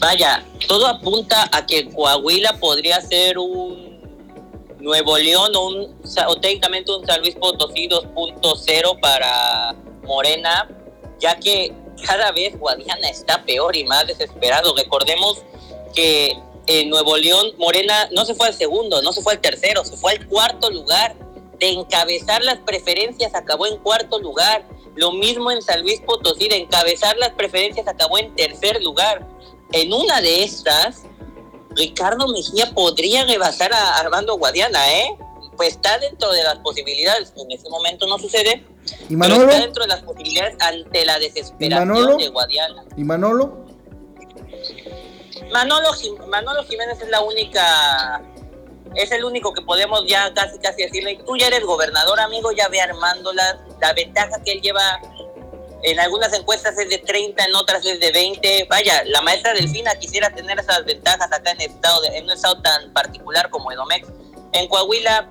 [0.00, 3.86] Vaya, todo apunta a que Coahuila podría ser un
[4.80, 5.96] Nuevo León o, un,
[6.28, 9.74] o técnicamente un San Luis Potosí 2.0 para
[10.06, 10.68] Morena,
[11.18, 11.72] ya que
[12.06, 14.74] cada vez Guadiana está peor y más desesperado.
[14.76, 15.42] Recordemos
[15.94, 19.84] que en Nuevo León Morena no se fue al segundo, no se fue al tercero,
[19.84, 21.14] se fue al cuarto lugar.
[21.58, 24.66] De encabezar las preferencias acabó en cuarto lugar.
[24.94, 29.26] Lo mismo en San Luis Potosí, de encabezar las preferencias acabó en tercer lugar.
[29.72, 31.04] En una de estas,
[31.70, 35.16] Ricardo Mejía podría rebasar a Armando Guadiana, ¿eh?
[35.56, 37.32] Pues está dentro de las posibilidades.
[37.36, 38.64] En este momento no sucede,
[39.08, 39.48] ¿Y Manolo?
[39.48, 42.84] está dentro de las posibilidades ante la desesperación de Guadiana.
[42.96, 43.66] ¿Y Manolo?
[45.52, 45.90] Manolo?
[46.26, 48.22] Manolo Jiménez es la única,
[48.94, 52.68] es el único que podemos ya casi casi decirle, tú ya eres gobernador, amigo, ya
[52.68, 53.58] ve armando la,
[53.94, 55.00] ventaja que él lleva
[55.82, 58.66] en algunas encuestas es de 30, en otras es de 20.
[58.68, 62.92] Vaya, la maestra Delfina quisiera tener esas ventajas acá en, estado en un estado tan
[62.92, 64.08] particular como Edomex.
[64.52, 65.30] En Coahuila,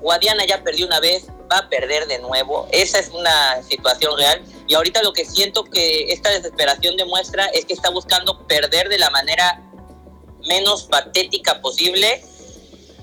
[0.00, 2.68] Guadiana ya perdió una vez, va a perder de nuevo.
[2.72, 4.42] Esa es una situación real.
[4.66, 8.98] Y ahorita lo que siento que esta desesperación demuestra es que está buscando perder de
[8.98, 9.62] la manera
[10.46, 12.22] menos patética posible.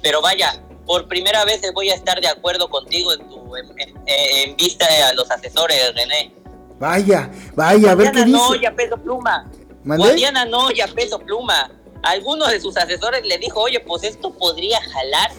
[0.01, 4.85] Pero vaya, por primera vez voy a estar de acuerdo contigo en, tu, en, vista
[5.09, 6.33] a los asesores, René.
[6.79, 8.37] Vaya, vaya, a ver qué dice.
[8.37, 9.49] no, ya peso pluma.
[9.85, 11.71] Guadiana no, ya peso pluma.
[12.03, 15.31] Alguno de sus asesores le dijo, oye, pues esto podría jalar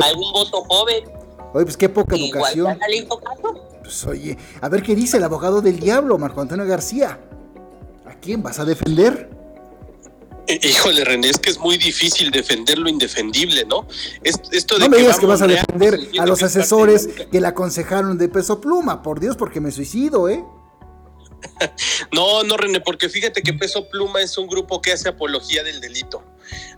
[0.00, 1.04] algún voto joven.
[1.52, 2.78] Oye, pues qué poca educación.
[3.82, 7.18] Pues oye, a ver qué dice el abogado del diablo, Marco Antonio García.
[8.06, 9.28] ¿A quién vas a defender?
[10.46, 13.86] Eh, híjole, René, es que es muy difícil defender lo indefendible, ¿no?
[14.22, 18.28] Esto no me digas que vas a defender a los asesores que le aconsejaron de
[18.28, 20.44] peso pluma, por Dios, porque me suicido, ¿eh?
[22.12, 25.80] no, no, René, porque fíjate que Peso Pluma es un grupo que hace apología del
[25.80, 26.24] delito.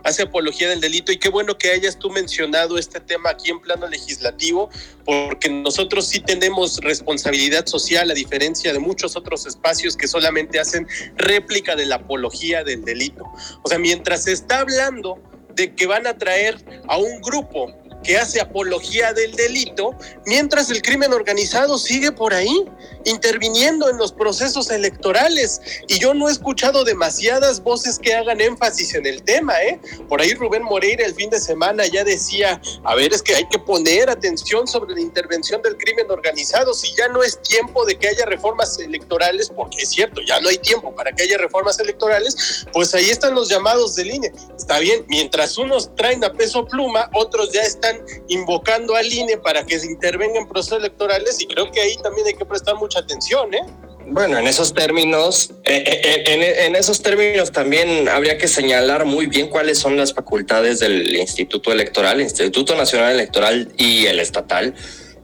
[0.03, 3.59] Hace apología del delito y qué bueno que hayas tú mencionado este tema aquí en
[3.59, 4.69] plano legislativo,
[5.03, 10.87] porque nosotros sí tenemos responsabilidad social a diferencia de muchos otros espacios que solamente hacen
[11.17, 13.25] réplica de la apología del delito.
[13.63, 15.19] O sea, mientras se está hablando
[15.55, 17.73] de que van a traer a un grupo
[18.05, 19.95] que hace apología del delito,
[20.25, 22.65] mientras el crimen organizado sigue por ahí
[23.05, 25.61] interviniendo en los procesos electorales.
[25.87, 29.79] Y yo no he escuchado demasiadas voces que hagan énfasis en el tema, ¿eh?
[30.07, 33.47] Por ahí Rubén Moreira el fin de semana ya decía, a ver, es que hay
[33.49, 37.97] que poner atención sobre la intervención del crimen organizado, si ya no es tiempo de
[37.97, 41.79] que haya reformas electorales, porque es cierto, ya no hay tiempo para que haya reformas
[41.79, 44.31] electorales, pues ahí están los llamados de línea.
[44.57, 47.94] Está bien, mientras unos traen a peso pluma, otros ya están
[48.27, 52.27] invocando al INE para que se intervenga en procesos electorales y creo que ahí también
[52.27, 53.63] hay que prestar mucha atención, ¿eh?
[54.07, 59.49] Bueno, en esos términos, eh, eh, en, esos términos también habría que señalar muy bien
[59.49, 64.75] cuáles son las facultades del Instituto Electoral, Instituto Nacional Electoral y el estatal.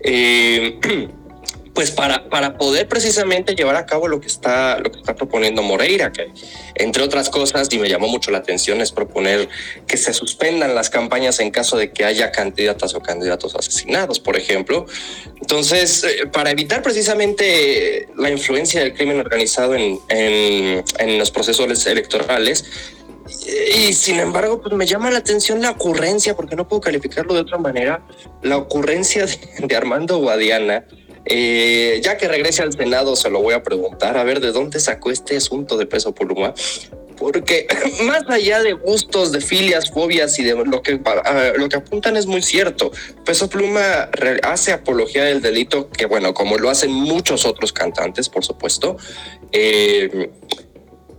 [0.03, 0.79] Eh,
[1.73, 5.63] pues para, para poder precisamente llevar a cabo lo que está lo que está proponiendo
[5.63, 6.27] Moreira, que
[6.75, 9.47] entre otras cosas, y me llamó mucho la atención, es proponer
[9.87, 14.35] que se suspendan las campañas en caso de que haya candidatas o candidatos asesinados, por
[14.37, 14.85] ejemplo.
[15.39, 22.65] Entonces, eh, para evitar precisamente la influencia del crimen organizado en, en, los procesos electorales,
[23.73, 27.41] y sin embargo, pues me llama la atención la ocurrencia, porque no puedo calificarlo de
[27.41, 28.05] otra manera,
[28.41, 29.25] la ocurrencia
[29.59, 30.85] de Armando Guadiana,
[31.25, 34.79] eh, ya que regrese al Senado, se lo voy a preguntar, a ver de dónde
[34.79, 36.53] sacó este asunto de peso pluma.
[37.17, 37.67] Porque
[38.03, 42.17] más allá de gustos, de filias, fobias y de lo que, ah, lo que apuntan
[42.17, 42.91] es muy cierto.
[43.23, 44.09] Peso Pluma
[44.41, 48.97] hace apología del delito, que bueno, como lo hacen muchos otros cantantes, por supuesto.
[49.51, 50.31] Eh,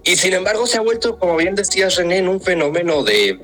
[0.05, 3.39] y sin embargo se ha vuelto, como bien decías René, en un fenómeno de,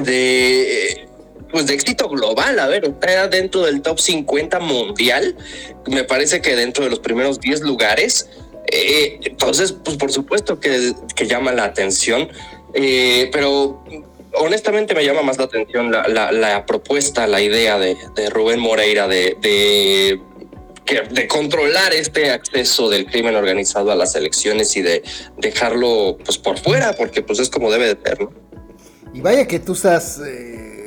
[0.00, 1.07] de
[1.50, 2.58] pues de éxito global.
[2.58, 5.36] A ver, está dentro del top 50 mundial.
[5.86, 8.28] Me parece que dentro de los primeros 10 lugares.
[8.70, 12.28] Eh, entonces, pues por supuesto que, que llama la atención.
[12.74, 13.82] Eh, pero
[14.34, 19.08] honestamente me llama más la atención la, la, propuesta, la idea de, de Rubén Moreira
[19.08, 20.20] de, de,
[21.10, 25.02] de, controlar este acceso del crimen organizado a las elecciones y de
[25.38, 28.32] dejarlo pues por fuera, porque pues es como debe de ser, ¿no?
[29.14, 30.77] Y vaya que tú estás eh,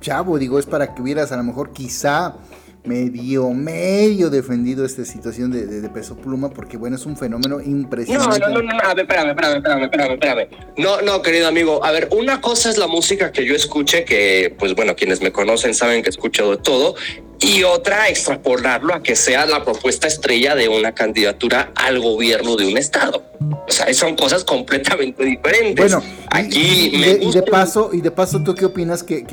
[0.00, 2.36] chavo, digo, es para que hubieras a lo mejor quizá
[2.84, 8.38] medio, medio defendido esta situación de, peso pluma, porque bueno, es un fenómeno impresionante.
[8.40, 10.48] No, no, no, no, a ver, espérame, espérame, espérame, espérame, espérame.
[10.78, 14.54] No, no, querido amigo, a ver, una cosa es la música que yo escuche, que
[14.58, 16.94] pues bueno, quienes me conocen saben que escucho de todo,
[17.40, 22.66] y otra extrapolarlo a que sea la propuesta estrella de una candidatura al gobierno de
[22.66, 23.24] un estado.
[23.40, 25.92] O sea, son cosas completamente diferentes.
[25.92, 29.24] Bueno, aquí y, de, paso, y de paso, ¿tú qué opinas que,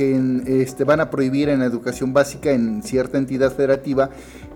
[0.48, 4.10] este, van a prohibir en la educación básica en cierta entidad federativa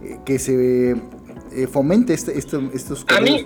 [0.03, 3.45] eh, que se eh, fomente este, este estos a mí,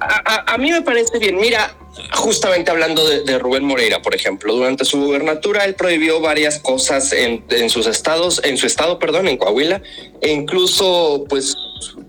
[0.00, 1.36] a, mí me parece bien.
[1.36, 1.74] Mira,
[2.12, 7.70] justamente hablando de, Rubén Moreira, por ejemplo, durante su gubernatura él prohibió varias cosas en,
[7.70, 9.82] sus estados, en su estado, perdón, en Coahuila,
[10.20, 11.56] e incluso, pues,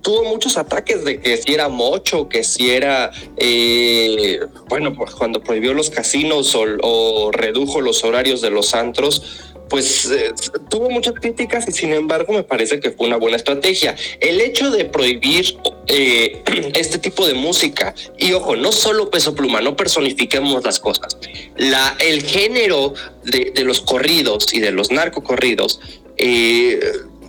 [0.02, 5.42] tuvo muchos ataques de que si era mocho, que si era, eh, bueno, pues cuando
[5.42, 10.34] prohibió los casinos o redujo los horarios de los antros pues eh,
[10.70, 13.96] tuvo muchas críticas y sin embargo me parece que fue una buena estrategia.
[14.20, 15.58] El hecho de prohibir
[15.88, 16.44] eh,
[16.76, 21.18] este tipo de música, y ojo, no solo peso pluma, no personifiquemos las cosas,
[21.56, 22.94] la, el género
[23.24, 25.80] de, los corridos y de los narcocorridos,
[26.18, 26.78] eh,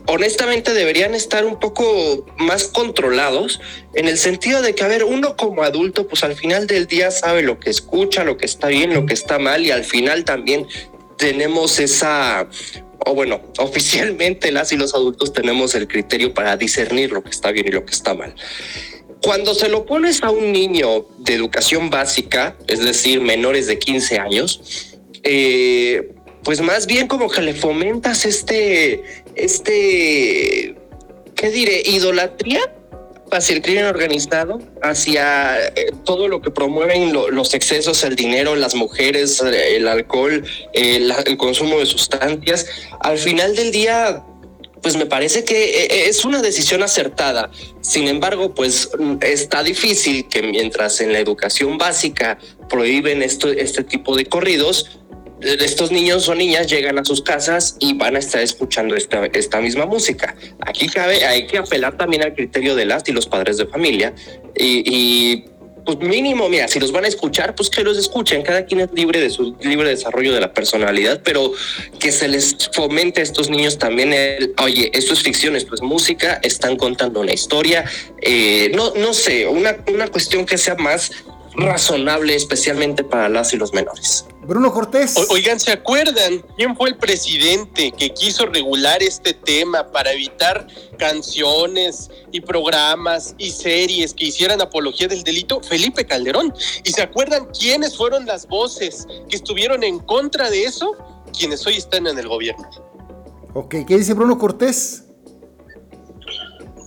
[0.06, 3.60] honestamente deberían estar un poco más controlados
[3.94, 7.10] en el sentido de que, a ver, uno como adulto, pues al final del día
[7.10, 10.24] sabe lo que escucha, lo que está bien, lo que está mal y al final
[10.24, 10.66] también
[11.22, 12.48] tenemos esa,
[13.06, 17.52] o bueno, oficialmente las y los adultos tenemos el criterio para discernir lo que está
[17.52, 18.34] bien y lo que está mal.
[19.22, 24.18] Cuando se lo pones a un niño de educación básica, es decir, menores de 15
[24.18, 26.12] años, eh,
[26.42, 29.04] pues más bien como que le fomentas este,
[29.36, 30.74] este,
[31.36, 31.84] ¿qué diré?
[31.86, 32.62] Idolatría
[33.36, 38.74] hacia el crimen organizado, hacia eh, todo lo que promueven los excesos, el dinero, las
[38.74, 42.66] mujeres, eh, el alcohol, eh, el consumo de sustancias.
[43.00, 44.22] Al final del día,
[44.82, 47.50] pues me parece que es una decisión acertada.
[47.80, 48.90] Sin embargo, pues
[49.20, 52.38] está difícil que mientras en la educación básica
[52.68, 55.01] prohíben esto, este tipo de corridos,
[55.42, 59.60] estos niños o niñas llegan a sus casas y van a estar escuchando esta, esta
[59.60, 60.36] misma música.
[60.60, 64.14] Aquí cabe, hay que apelar también al criterio de las y los padres de familia
[64.56, 65.44] y,
[65.84, 68.42] pues mínimo, mira, si los van a escuchar, pues que los escuchen.
[68.42, 71.52] Cada quien es libre de su libre desarrollo de la personalidad, pero
[71.98, 75.82] que se les fomente a estos niños también el, oye, esto es ficción, esto es
[75.82, 77.84] música, están contando una historia.
[78.20, 81.10] Eh, no, no sé, una, una cuestión que sea más
[81.54, 84.26] razonable, especialmente para las y los menores.
[84.42, 85.14] Bruno Cortés.
[85.30, 90.66] oigan, ¿se acuerdan quién fue el presidente que quiso regular este tema para evitar
[90.98, 95.60] canciones y programas y series que hicieran apología del delito?
[95.60, 96.52] Felipe Calderón.
[96.84, 100.96] ¿Y se acuerdan quiénes fueron las voces que estuvieron en contra de eso?
[101.36, 102.68] Quienes hoy están en el gobierno.
[103.54, 105.04] Ok, ¿qué dice Bruno Cortés?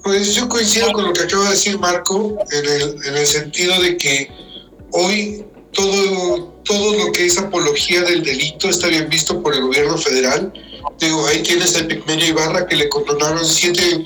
[0.03, 3.81] Pues yo coincido con lo que acaba de decir Marco, en el, en el sentido
[3.81, 4.44] de que
[4.91, 9.97] hoy todo, todo lo que es apología del delito está bien visto por el gobierno
[9.97, 10.51] federal.
[10.99, 14.05] Digo, ahí tienes a Pigmenio Ibarra que le condonaron 7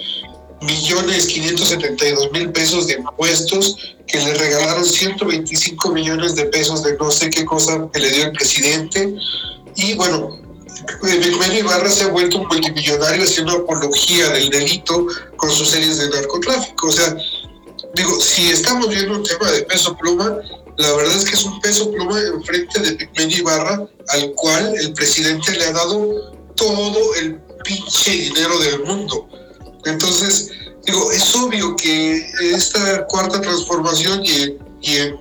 [0.62, 7.12] millones 572 mil pesos de impuestos, que le regalaron 125 millones de pesos de no
[7.12, 9.16] sé qué cosa que le dio el presidente.
[9.76, 10.40] Y bueno,
[11.02, 15.06] Pigmenio Ibarra se ha vuelto un multimillonario haciendo apología del delito
[15.38, 16.88] con sus series de narcotráfico.
[16.88, 17.16] O sea,
[17.94, 20.40] digo, si estamos viendo un tema de peso pluma,
[20.80, 24.94] la verdad es que es un peso pluma enfrente de Pigmenio Ibarra, al cual el
[24.94, 29.28] presidente le ha dado todo el pinche dinero del mundo.
[29.84, 30.52] Entonces,
[30.86, 35.14] digo, es obvio que esta cuarta transformación y, y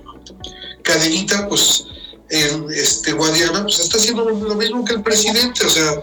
[0.81, 1.87] Cadenita, pues,
[2.29, 6.01] en este, Guadiana, pues está haciendo lo mismo que el presidente, o sea,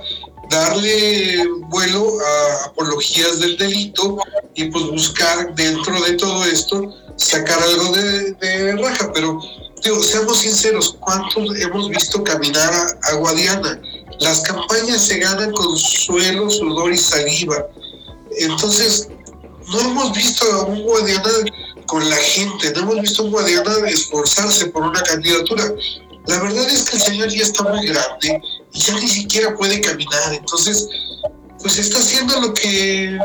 [0.51, 4.19] darle vuelo a apologías del delito
[4.55, 9.41] y pues buscar dentro de todo esto sacar algo de, raja, pero
[9.83, 12.73] digo, seamos sinceros, ¿cuántos hemos visto caminar
[13.03, 13.81] a, Guadiana?
[14.21, 17.67] Las campañas se ganan con suelo, sudor y saliva.
[18.39, 19.09] Entonces,
[19.69, 21.31] no hemos visto a un Guadiana
[21.87, 25.73] con la gente, no hemos visto a un Guadiana esforzarse por una candidatura.
[26.27, 28.41] La verdad es que el señor ya está muy grande
[28.73, 30.35] y ya ni siquiera puede caminar.
[30.35, 30.89] Entonces,
[31.61, 33.19] pues está haciendo lo que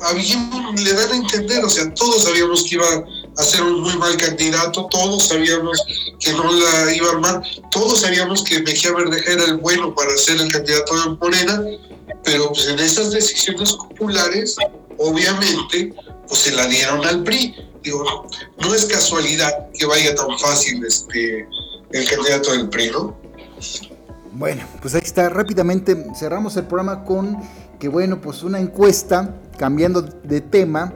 [0.00, 1.64] a le dan a entender.
[1.64, 3.04] O sea, todos sabíamos que iba
[3.40, 5.82] a ser un muy mal candidato, todos sabíamos
[6.18, 10.16] que no la iba a armar, todos sabíamos que Mejía Verdeja era el bueno para
[10.16, 11.64] ser el candidato de Morena,
[12.24, 14.56] pero pues en esas decisiones populares,
[14.98, 15.94] obviamente,
[16.28, 17.54] pues se la dieron al PRI.
[17.82, 18.26] Digo,
[18.58, 21.48] no es casualidad que vaya tan fácil este
[21.92, 23.16] el candidato del PRI, ¿no?
[24.32, 25.28] Bueno, pues ahí está.
[25.28, 27.38] Rápidamente cerramos el programa con
[27.78, 30.92] que, bueno, pues una encuesta, cambiando de tema,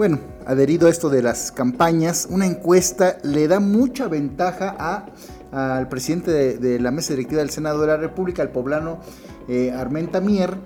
[0.00, 5.90] bueno, adherido a esto de las campañas, una encuesta le da mucha ventaja a, al
[5.90, 8.98] presidente de, la mesa directiva del Senado de la República, el poblano
[9.46, 10.56] eh, Armenta Mier,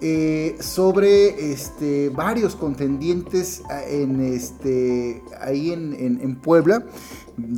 [0.00, 6.84] eh, sobre este, varios contendientes eh, en, este, ahí en, en, Puebla.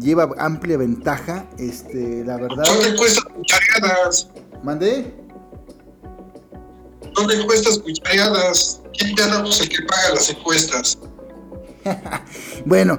[0.01, 2.65] Lleva amplia ventaja, este, la verdad.
[2.65, 4.31] ¿Dónde encuestas cuchareadas?
[4.63, 5.15] ¿Mandé?
[7.15, 8.81] ¿Dónde encuestas cuchareadas?
[8.97, 9.43] ¿Quién gana?
[9.43, 10.99] Pues el que paga las encuestas.
[12.67, 12.99] bueno,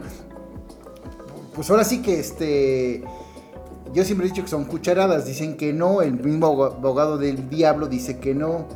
[1.55, 3.03] pues ahora sí que este.
[3.93, 7.87] Yo siempre he dicho que son cucharadas, dicen que no, el mismo abogado del diablo
[7.87, 8.67] dice que no.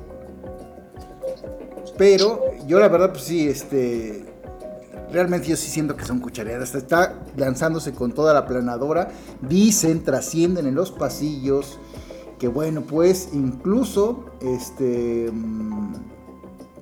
[1.98, 4.26] Pero yo la verdad, pues sí, este.
[5.12, 6.74] Realmente yo sí siento que son cucharadas.
[6.74, 9.12] Está lanzándose con toda la planadora.
[9.42, 11.80] Dicen, trascienden en los pasillos.
[12.40, 15.30] Que bueno, pues incluso este.
[15.32, 15.94] Mm,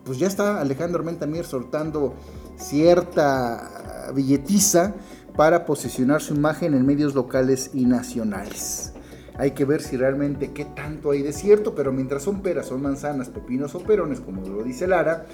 [0.06, 2.16] pues ya está Alejandro Mentamier soltando
[2.62, 4.94] cierta billetiza
[5.36, 8.94] para posicionar su imagen en medios locales y nacionales.
[9.38, 12.82] Hay que ver si realmente qué tanto hay de cierto, pero mientras son peras, son
[12.82, 15.26] manzanas, pepinos o perones, como lo dice Lara,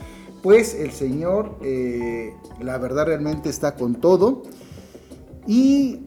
[0.44, 4.44] pues el señor, eh, la verdad realmente está con todo.
[5.48, 6.06] Y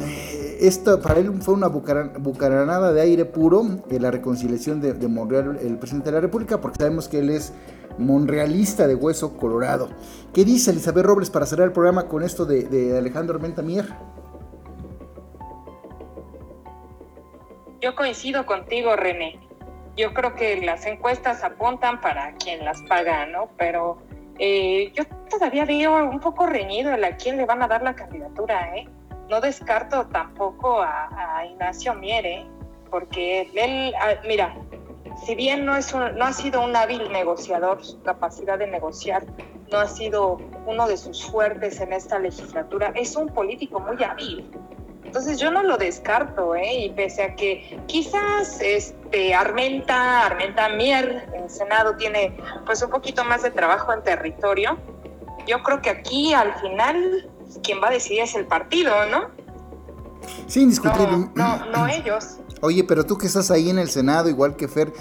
[0.00, 5.08] eh, esto para él fue una bucaranada de aire puro, de la reconciliación de, de
[5.08, 7.52] Monreal, el presidente de la República, porque sabemos que él es
[8.00, 9.90] monrealista de hueso colorado.
[10.34, 13.86] ¿Qué dice Elizabeth Robles para cerrar el programa con esto de, Alejandro Armenta Mier?
[17.80, 19.40] Yo coincido contigo, René.
[19.96, 23.48] Yo creo que las encuestas apuntan para quien las paga, ¿no?
[23.56, 23.98] Pero
[24.38, 28.76] eh, yo todavía veo un poco reñido a quién le van a dar la candidatura,
[28.76, 28.88] ¿eh?
[29.28, 32.46] No descarto tampoco a, Ignacio Mier, ¿eh?
[32.90, 34.54] Porque él, ah, mira,
[35.24, 39.24] si bien no, es no ha sido un hábil negociador, su capacidad de negociar
[39.70, 44.50] no ha sido uno de sus fuertes en esta legislatura, es un político muy hábil.
[45.04, 46.84] Entonces yo no lo descarto, ¿eh?
[46.84, 53.24] Y pese a que quizás este Armenta, Armenta Mier en Senado tiene pues un poquito
[53.24, 54.78] más de trabajo en territorio,
[55.46, 57.28] yo creo que aquí al final
[57.62, 59.30] quien va a decidir es el partido, ¿no?
[60.46, 61.28] Sí, indiscutible.
[61.34, 62.38] No, no, no ellos.
[62.62, 64.92] Oye, pero tú que estás ahí en el Senado, igual que Fer,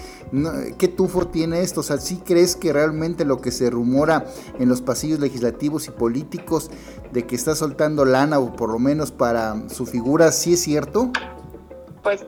[0.77, 1.81] ¿qué tufo tiene esto?
[1.81, 4.25] O sea, ¿sí crees que realmente lo que se rumora
[4.59, 6.71] en los pasillos legislativos y políticos
[7.11, 11.11] de que está soltando lana o por lo menos para su figura, sí es cierto?
[12.03, 12.25] Pues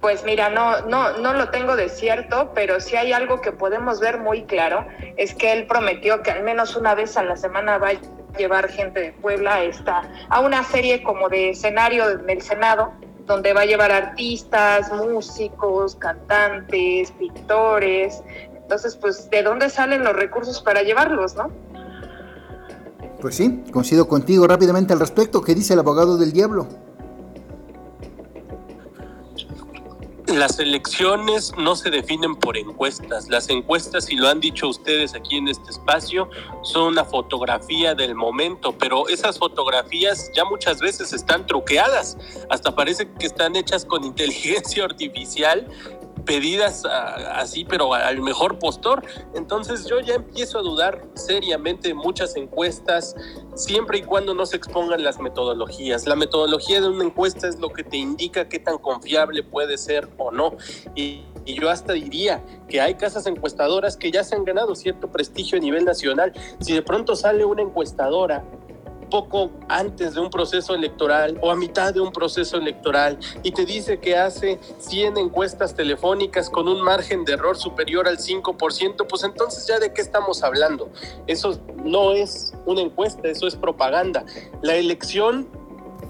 [0.00, 4.00] pues mira, no, no, no lo tengo de cierto, pero sí hay algo que podemos
[4.00, 4.86] ver muy claro,
[5.16, 8.68] es que él prometió que al menos una vez a la semana va a llevar
[8.68, 12.92] gente de Puebla a, esta, a una serie como de escenario del Senado,
[13.26, 18.22] donde va a llevar artistas, músicos, cantantes, pintores.
[18.54, 21.50] Entonces, pues, ¿de dónde salen los recursos para llevarlos, no?
[23.20, 25.42] Pues sí, coincido contigo rápidamente al respecto.
[25.42, 26.66] ¿Qué dice el abogado del diablo?
[30.34, 33.28] Las elecciones no se definen por encuestas.
[33.28, 36.28] Las encuestas, y lo han dicho ustedes aquí en este espacio,
[36.62, 42.16] son una fotografía del momento, pero esas fotografías ya muchas veces están truqueadas.
[42.50, 45.68] Hasta parece que están hechas con inteligencia artificial
[46.24, 49.02] pedidas así, pero al mejor postor.
[49.34, 53.14] Entonces yo ya empiezo a dudar seriamente muchas encuestas,
[53.54, 56.06] siempre y cuando no se expongan las metodologías.
[56.06, 60.08] La metodología de una encuesta es lo que te indica qué tan confiable puede ser
[60.18, 60.56] o no.
[60.94, 65.58] Y yo hasta diría que hay casas encuestadoras que ya se han ganado cierto prestigio
[65.58, 66.32] a nivel nacional.
[66.60, 68.44] Si de pronto sale una encuestadora
[69.14, 73.64] poco antes de un proceso electoral o a mitad de un proceso electoral y te
[73.64, 79.22] dice que hace 100 encuestas telefónicas con un margen de error superior al 5%, pues
[79.22, 80.90] entonces ya de qué estamos hablando.
[81.28, 84.24] Eso no es una encuesta, eso es propaganda.
[84.62, 85.46] La elección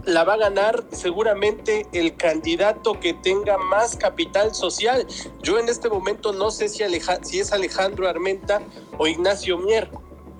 [0.07, 5.07] la va a ganar seguramente el candidato que tenga más capital social.
[5.43, 6.83] Yo en este momento no sé si,
[7.23, 8.63] si es Alejandro Armenta
[8.97, 9.91] o Ignacio Mier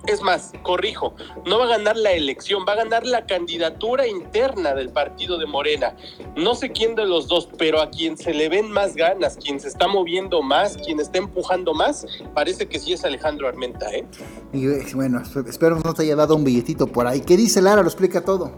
[0.07, 1.13] es más, corrijo,
[1.45, 5.45] no va a ganar la elección, va a ganar la candidatura interna del partido de
[5.45, 5.95] Morena.
[6.35, 9.59] No sé quién de los dos, pero a quien se le ven más ganas, quien
[9.59, 14.05] se está moviendo más, quien está empujando más, parece que sí es Alejandro Armenta, ¿eh?
[14.53, 17.21] Y bueno, espero no te haya dado un billetito por ahí.
[17.21, 17.81] ¿Qué dice Lara?
[17.81, 18.51] Lo explica todo.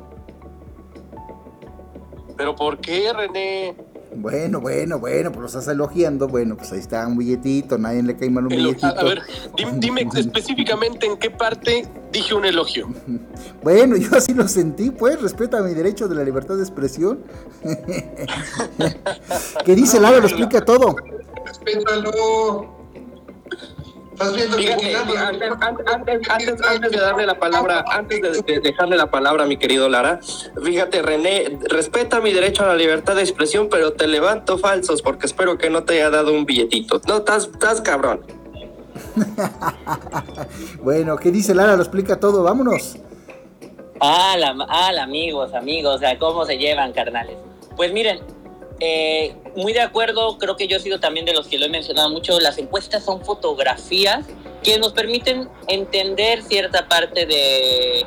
[2.36, 3.76] ¿Pero por qué, René?
[4.16, 6.28] Bueno, bueno, bueno, pues lo estás elogiando.
[6.28, 8.88] Bueno, pues ahí está un billetito, nadie le cae mal un billetito.
[8.88, 9.22] A ver,
[9.76, 12.90] dime, específicamente en qué parte dije un elogio.
[13.64, 17.20] Bueno, yo así lo sentí, pues, respeta mi derecho de la libertad de expresión.
[19.66, 20.20] ¿Qué dice Lara?
[20.20, 20.96] Lo explica todo.
[21.46, 22.77] Respétalo.
[24.20, 24.52] Antes,
[26.92, 30.20] de darle la palabra, antes de, dejarle la palabra a mi querido Lara,
[30.64, 35.28] fíjate, René, respeta mi derecho a la libertad de expresión, pero te levanto falsos porque
[35.28, 37.02] espero que no te haya dado un billetito.
[37.08, 38.22] No, estás, estás cabrón.
[40.82, 41.76] bueno, ¿qué dice Lara?
[41.76, 42.98] Lo explica todo, vámonos.
[44.00, 47.38] Hola, hola amigos, amigos, ¿cómo se llevan, carnales?
[47.76, 48.20] Pues miren,
[48.80, 51.70] eh, muy de acuerdo, creo que yo he sido también de los que lo he
[51.70, 54.26] mencionado mucho, las encuestas son fotografías
[54.64, 58.06] que nos permiten entender cierta parte de,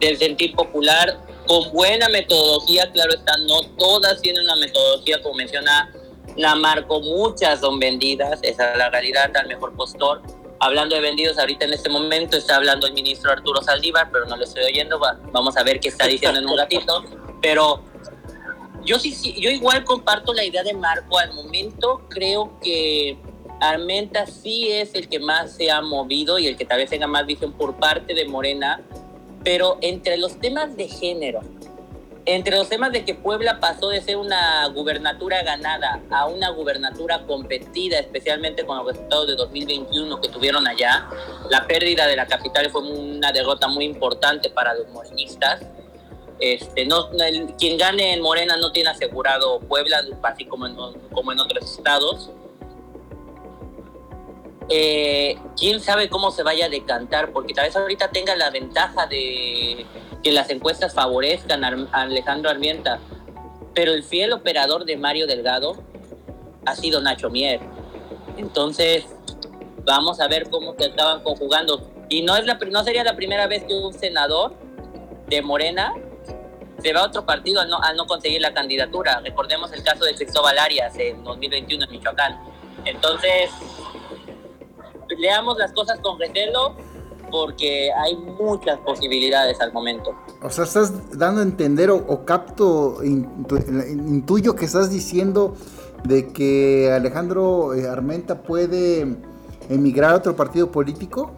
[0.00, 5.92] del sentir popular con buena metodología, claro está, no todas tienen una metodología como menciona
[6.36, 10.22] la Marco, muchas son vendidas, esa es la realidad, al mejor postor.
[10.60, 14.36] Hablando de vendidos, ahorita en este momento está hablando el ministro Arturo Saldívar, pero no
[14.36, 15.00] lo estoy oyendo,
[15.32, 17.04] vamos a ver qué está diciendo en un ratito,
[17.40, 17.82] pero
[18.84, 21.18] yo sí, sí, yo igual comparto la idea de Marco.
[21.18, 23.18] Al momento creo que
[23.60, 27.06] Armenta sí es el que más se ha movido y el que tal vez tenga
[27.06, 28.80] más visión por parte de Morena,
[29.44, 31.40] pero entre los temas de género,
[32.24, 37.26] entre los temas de que Puebla pasó de ser una gubernatura ganada a una gubernatura
[37.26, 41.08] competida, especialmente con los resultados de 2021 que tuvieron allá,
[41.50, 45.60] la pérdida de la capital fue una derrota muy importante para los morenistas
[46.40, 47.10] este, no,
[47.58, 50.76] quien gane en Morena no tiene asegurado Puebla, así como en,
[51.12, 52.30] como en otros estados.
[54.68, 59.06] Eh, quién sabe cómo se vaya a decantar, porque tal vez ahorita tenga la ventaja
[59.06, 59.84] de
[60.22, 63.00] que las encuestas favorezcan a Alejandro Armienta,
[63.74, 65.76] pero el fiel operador de Mario Delgado
[66.64, 67.60] ha sido Nacho Mier.
[68.36, 69.04] Entonces,
[69.84, 71.90] vamos a ver cómo se estaban conjugando.
[72.08, 74.54] Y no, es la, no sería la primera vez que un senador
[75.28, 75.94] de Morena
[76.80, 79.20] se va a otro partido al no, no conseguir la candidatura.
[79.20, 82.38] Recordemos el caso de Cristóbal Arias en 2021 en Michoacán.
[82.84, 83.50] Entonces,
[85.18, 86.74] leamos las cosas con recelo
[87.30, 90.14] porque hay muchas posibilidades al momento.
[90.42, 95.54] O sea, estás dando a entender o, capto, intuyo que estás diciendo
[96.04, 99.16] de que Alejandro eh, Armenta puede
[99.68, 101.32] emigrar a otro partido político.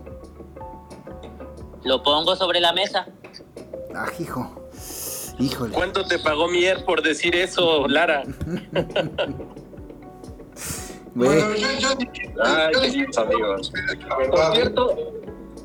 [1.85, 3.07] Lo pongo sobre la mesa.
[3.95, 4.62] Ah, hijo.
[5.39, 5.73] Híjole.
[5.73, 8.23] ¿Cuánto te pagó Mier por decir eso, Lara?
[11.15, 11.89] Bueno, yo, yo,
[12.43, 13.73] Ay, yo- queridos amigos.
[14.31, 14.97] Por cierto,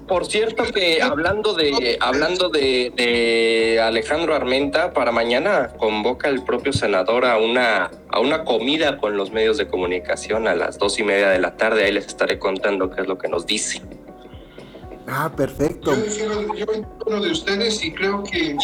[0.08, 6.74] por cierto que hablando de hablando de, de Alejandro Armenta, para mañana convoca el propio
[6.74, 11.04] senador a una a una comida con los medios de comunicación a las dos y
[11.04, 11.86] media de la tarde.
[11.86, 13.82] Ahí les estaré contando qué es lo que nos dice.
[15.08, 15.94] Ah, perfecto.
[15.96, 18.58] Yo yo entiendo uno de ustedes y creo que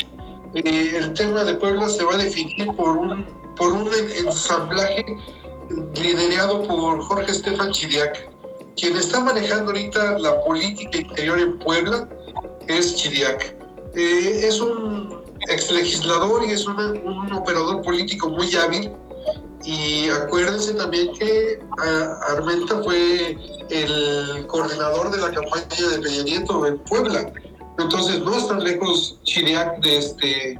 [0.55, 3.25] eh, el tema de Puebla se va a definir por un
[3.55, 5.05] por un ensamblaje
[6.01, 8.29] liderado por Jorge Estefan Chidiac.
[8.75, 12.09] Quien está manejando ahorita la política interior en Puebla
[12.67, 13.55] es Chidiac.
[13.95, 18.91] Eh, es un ex legislador y es una- un operador político muy hábil.
[19.63, 21.59] Y acuérdense también que
[22.29, 23.37] Armenta fue
[23.69, 27.31] el coordinador de la campaña de Peña Nieto en Puebla.
[27.79, 30.59] Entonces no es tan lejos Chiriac de este,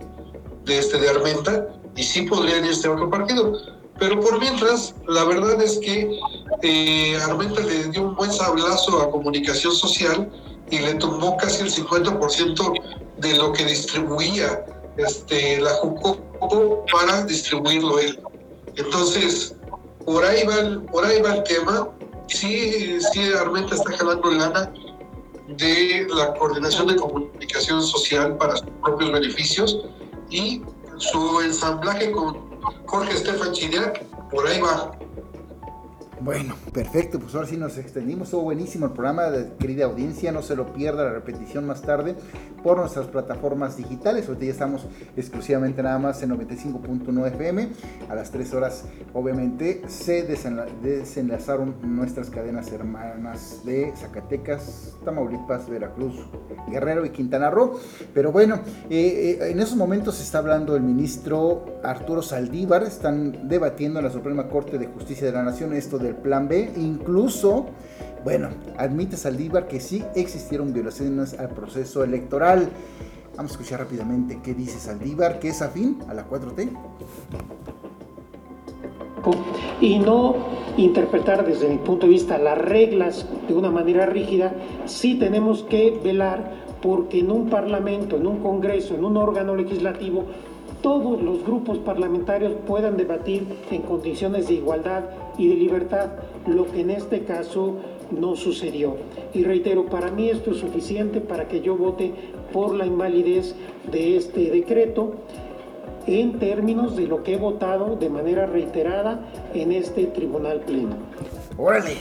[0.66, 3.54] de este de Armenta y sí podrían irse a otro partido.
[4.00, 6.20] Pero por mientras, la verdad es que
[6.64, 10.30] eh, Armenta le dio un buen sablazo a comunicación social
[10.72, 12.74] y le tomó casi el 50%
[13.18, 14.66] de lo que distribuía
[14.98, 18.20] este, la Jucopo para distribuirlo él.
[18.76, 19.56] Entonces,
[20.06, 21.90] por ahí va el, por ahí va el tema.
[22.28, 24.74] Sí, sí, Armenta está jalando lana
[25.58, 29.86] de la coordinación de comunicación social para sus propios beneficios
[30.30, 30.62] y
[30.98, 32.54] su ensamblaje con
[32.86, 34.92] Jorge Estefan Chiriac, por ahí va.
[36.24, 40.42] Bueno, perfecto, pues ahora sí nos extendimos, estuvo buenísimo el programa, de, querida audiencia, no
[40.42, 42.16] se lo pierda la repetición más tarde
[42.64, 44.88] por nuestras plataformas digitales, ahorita ya estamos
[45.18, 47.70] exclusivamente nada más en 95.9 FM,
[48.10, 56.16] a las 3 horas obviamente se desenla- desenlazaron nuestras cadenas hermanas de Zacatecas, Tamaulipas, Veracruz,
[56.70, 57.78] Guerrero y Quintana Roo,
[58.14, 64.00] pero bueno, eh, eh, en esos momentos está hablando el ministro Arturo Saldívar, están debatiendo
[64.00, 67.68] en la Suprema Corte de Justicia de la Nación esto del Plan B, incluso,
[68.24, 72.70] bueno, admite Saldívar que sí existieron violaciones al proceso electoral.
[73.36, 76.70] Vamos a escuchar rápidamente qué dice Saldívar, que es afín a la 4T.
[79.80, 80.36] y no
[80.78, 84.54] interpretar desde mi punto de vista las reglas de una manera rígida,
[84.86, 90.26] sí tenemos que velar porque en un parlamento, en un congreso, en un órgano legislativo,
[90.84, 95.06] todos los grupos parlamentarios puedan debatir en condiciones de igualdad
[95.38, 96.10] y de libertad,
[96.46, 97.78] lo que en este caso
[98.12, 98.98] no sucedió.
[99.34, 102.14] Y reitero, para mí esto es suficiente para que yo vote
[102.52, 103.56] por la invalidez
[103.92, 105.16] de este decreto
[106.06, 110.98] en términos de lo que he votado de manera reiterada en este tribunal pleno.
[111.58, 111.96] Órale,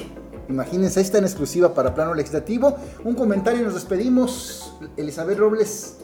[0.49, 2.75] imagínense, está en exclusiva para plano legislativo.
[3.05, 4.75] Un comentario y nos despedimos.
[4.97, 6.02] Elizabeth Robles.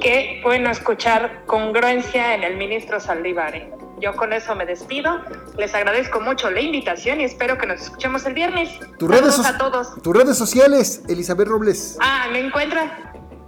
[0.00, 3.54] Qué bueno escuchar congruencia en el ministro Saldívar.
[3.54, 3.70] ¿eh?
[4.00, 5.20] Yo con eso me despido.
[5.58, 8.70] Les agradezco mucho la invitación y espero que nos escuchemos el viernes.
[8.98, 10.00] Tus redes, so- a todos.
[10.02, 11.98] tus redes sociales, Elizabeth Robles.
[12.00, 12.90] Ah, me encuentran,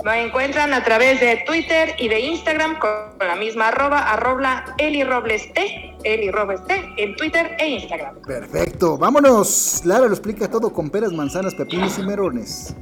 [0.05, 2.91] me encuentran a través de Twitter y de Instagram con
[3.21, 8.21] la misma arroba, arroba Eli Robles T, Eli Robles T, en Twitter e Instagram.
[8.27, 9.81] Perfecto, vámonos.
[9.87, 12.75] Lara lo explica todo con peras, manzanas, pepinos y merones.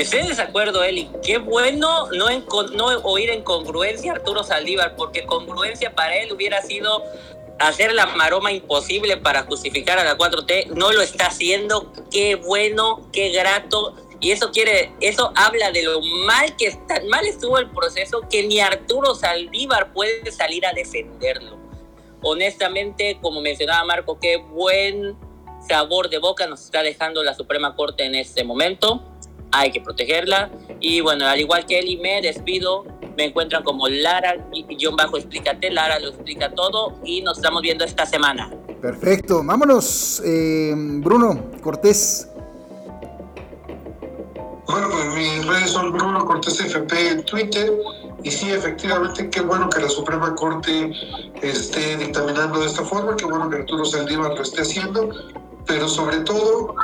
[0.00, 1.10] Estoy en desacuerdo, Eli.
[1.22, 6.32] Qué bueno no, encon- no oír en congruencia a Arturo Saldívar, porque congruencia para él
[6.32, 7.04] hubiera sido
[7.58, 10.68] hacer la maroma imposible para justificar a la 4T.
[10.68, 11.92] No lo está haciendo.
[12.10, 13.94] Qué bueno, qué grato.
[14.20, 18.42] Y eso quiere, eso habla de lo mal que tan mal estuvo el proceso que
[18.42, 21.58] ni Arturo Saldívar puede salir a defenderlo.
[22.22, 25.16] Honestamente, como mencionaba Marco, qué buen
[25.66, 29.02] sabor de boca nos está dejando la Suprema Corte en este momento
[29.52, 30.50] hay que protegerla.
[30.80, 32.84] Y bueno, al igual que Eli, me despido.
[33.16, 35.70] Me encuentran como Lara, guion bajo, explícate.
[35.70, 38.50] Lara lo explica todo y nos estamos viendo esta semana.
[38.80, 40.22] Perfecto, vámonos.
[40.24, 42.28] eh, Bruno Cortés.
[44.66, 47.72] Bueno, pues mis redes son Bruno Cortés FP en Twitter.
[48.22, 50.92] Y sí, efectivamente, qué bueno que la Suprema Corte
[51.42, 55.08] esté dictaminando de esta forma, qué bueno que Arturo Saldívar lo esté haciendo,
[55.66, 56.74] pero sobre todo,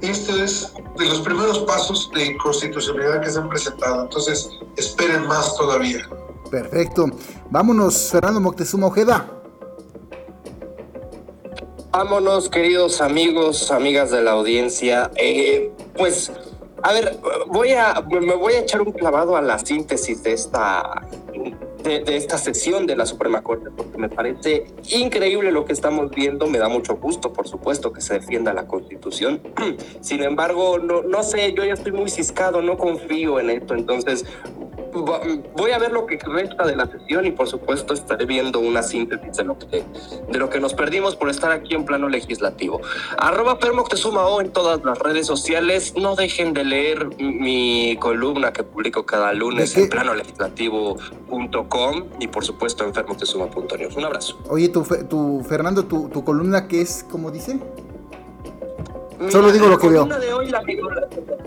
[0.00, 4.02] este es de los primeros pasos de inconstitucionalidad que se han presentado.
[4.02, 6.08] Entonces, esperen más todavía.
[6.50, 7.06] Perfecto.
[7.50, 9.28] Vámonos, Fernando Moctezuma Ojeda.
[11.90, 15.10] Vámonos, queridos amigos, amigas de la audiencia.
[15.16, 16.30] Eh, pues,
[16.82, 17.18] a ver,
[17.48, 21.02] voy a, me voy a echar un clavado a la síntesis de esta,
[21.86, 26.46] de, esta sesión de la Suprema Corte, porque me parece increíble lo que estamos viendo,
[26.46, 29.40] me da mucho gusto, por supuesto, que se defienda la Constitución.
[30.00, 34.24] Sin embargo, no, no sé, yo ya estoy muy ciscado, no confío en esto, entonces
[35.02, 38.82] voy a ver lo que resta de la sesión y por supuesto estaré viendo una
[38.82, 39.84] síntesis de lo que,
[40.30, 42.80] de lo que nos perdimos por estar aquí en plano legislativo.
[43.18, 45.94] Arroba Permoctezuma O en todas las redes sociales.
[45.96, 49.88] No dejen de leer mi columna que publico cada lunes en
[52.20, 53.96] y por supuesto en fermoctezuma.news.
[53.96, 54.38] Un abrazo.
[54.48, 57.60] Oye, tu, tu Fernando, tu, tu columna que es, como dice?
[59.30, 60.08] Solo digo lo que veo.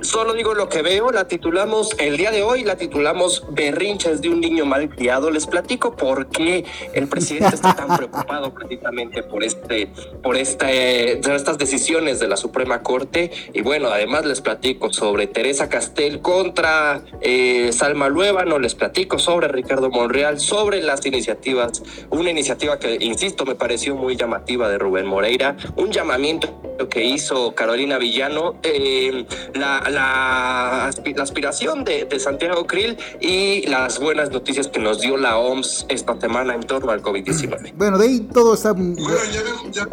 [0.01, 1.11] solo digo lo que veo.
[1.11, 5.31] La titulamos, el día de hoy la titulamos Berrinches de un niño mal criado.
[5.31, 9.91] Les platico por qué el presidente está tan preocupado precisamente por este,
[10.21, 13.31] por este, estas decisiones de la Suprema Corte.
[13.53, 19.47] Y bueno, además les platico sobre Teresa Castel contra eh, Salma no les platico sobre
[19.47, 25.05] Ricardo Monreal, sobre las iniciativas, una iniciativa que, insisto, me pareció muy llamativa de Rubén
[25.05, 26.59] Moreira, un llamamiento
[26.89, 34.69] que hizo Carolina Villano, eh, la, la, aspiración de, Santiago Krill y las buenas noticias
[34.69, 37.73] que nos dio la OMS esta semana en torno al COVID-19.
[37.75, 38.71] Bueno, de ahí todo está...
[38.71, 39.85] Bueno, ya vemos, ya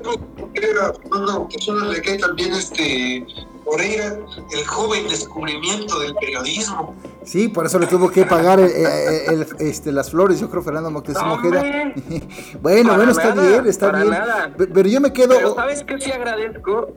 [1.10, 3.26] no, que solo le cae también este
[3.64, 4.16] Moreira,
[4.52, 6.94] el joven descubrimiento del periodismo.
[7.24, 11.32] Sí, por eso le tuvo que pagar el, este, las flores, yo creo, Fernando Moctezuma
[11.32, 11.64] Ojeda.
[12.62, 14.14] bueno, bueno, está bien, está bien.
[14.56, 15.34] Pero yo me quedo.
[15.34, 16.94] Pero ¿sabes qué sí agradezco?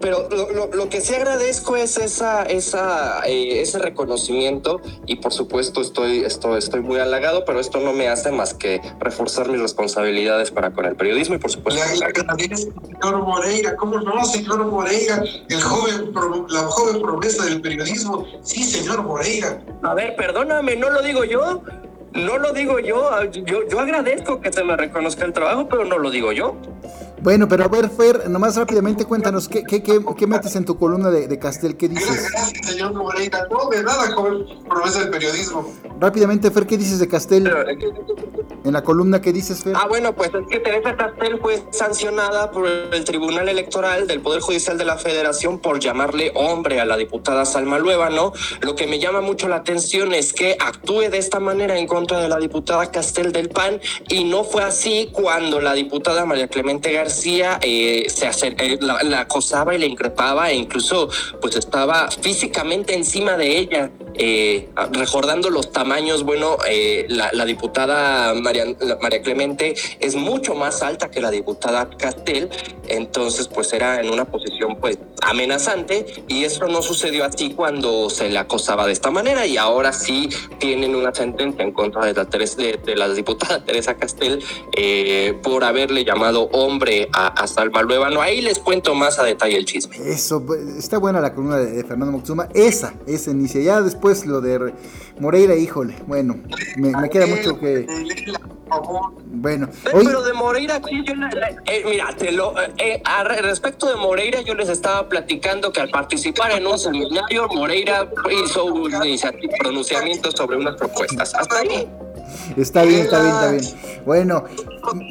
[0.00, 0.28] Pero
[0.72, 6.58] lo, que sí agradezco es esa, esa, eh, ese reconocimiento y por supuesto estoy, estoy,
[6.58, 10.86] estoy muy halagado, pero esto no me hace más que reforzar mis responsabilidades para con
[10.86, 11.80] el periodismo y por supuesto...
[12.00, 15.22] La, la, señor Moreira, ¿cómo no, señor Moreira?
[15.48, 16.12] El joven,
[16.48, 19.62] la joven promesa del periodismo, sí, señor Moreira.
[19.82, 21.62] A ver, perdóname, no lo digo yo.
[22.14, 25.96] No lo digo yo, yo, yo agradezco que se me reconozca el trabajo, pero no
[25.96, 26.56] lo digo yo.
[27.22, 30.76] Bueno, pero a ver, Fer, nomás rápidamente cuéntanos, ¿qué, qué, qué, qué metes en tu
[30.76, 31.76] columna de, de, Castel?
[31.76, 32.32] ¿Qué dices?
[32.32, 33.46] Gracias, señor Moreira.
[33.48, 35.72] No, de nada, joven promesa del periodismo.
[36.00, 37.48] Rápidamente, Fer, ¿qué dices de Castel?
[38.64, 39.74] En la columna, ¿qué dices, Fer?
[39.76, 44.40] Ah, bueno, pues es que Teresa Castel fue sancionada por el Tribunal Electoral del Poder
[44.40, 48.32] Judicial de la Federación por llamarle hombre a la diputada Salma ¿no?
[48.62, 52.18] Lo que me llama mucho la atención es que actúe de esta manera en contra
[52.18, 56.92] de la diputada Castel del PAN y no fue así cuando la diputada María Clemente
[56.92, 57.11] García
[57.62, 61.08] eh, se eh, la, acosaba y le increpaba e incluso
[61.40, 66.56] pues estaba físicamente encima de ella, eh, recordando los tamaños, bueno,
[67.08, 68.64] la, diputada María,
[69.00, 72.48] María Clemente es mucho más alta que la diputada Castel,
[72.88, 78.28] entonces pues era en una posición pues amenazante y eso no sucedió así cuando se
[78.28, 80.28] le acosaba de esta manera y ahora sí
[80.58, 84.42] tienen una sentencia en contra de la, de, la diputada Teresa Castel
[85.42, 88.20] por haberle llamado hombre a, Salma Luevano.
[88.20, 89.96] Ahí les cuento más a detalle el chisme.
[90.06, 92.48] Eso, pues, está buena la columna de, Fernando Moctezuma.
[92.54, 93.60] Esa, esa inicia.
[93.60, 94.72] Ya después lo de
[95.18, 95.96] Moreira, híjole.
[96.06, 96.36] Bueno,
[96.76, 97.86] me, queda mucho que.
[99.26, 101.12] Bueno, pero de Moreira, yo,
[101.66, 103.02] eh, mira, te lo, eh,
[103.42, 108.08] respecto de Moreira, yo les estaba platicando que al participar en un seminario, Moreira
[108.44, 108.90] hizo un
[109.58, 111.34] pronunciamiento sobre unas propuestas.
[111.34, 111.86] Hasta ahí.
[112.56, 114.02] Está bien, está bien, está bien.
[114.04, 114.44] Bueno,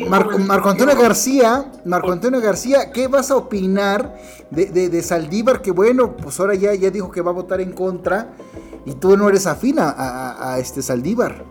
[0.07, 4.17] Marco, Antonio García, Marco Antonio García, ¿qué vas a opinar
[4.49, 5.61] de, de, Saldívar?
[5.61, 8.33] Que bueno, pues ahora ya, ya dijo que va a votar en contra
[8.85, 11.45] y tú no eres afín a, este Saldívar.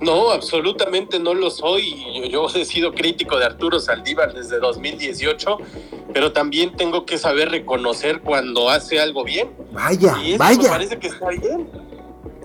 [0.00, 2.28] No, absolutamente no lo soy.
[2.30, 5.58] Yo, he sido crítico de Arturo Saldívar desde 2018,
[6.12, 9.50] pero también tengo que saber reconocer cuando hace algo bien.
[9.72, 10.62] Vaya, y vaya.
[10.62, 11.68] Me parece que está bien.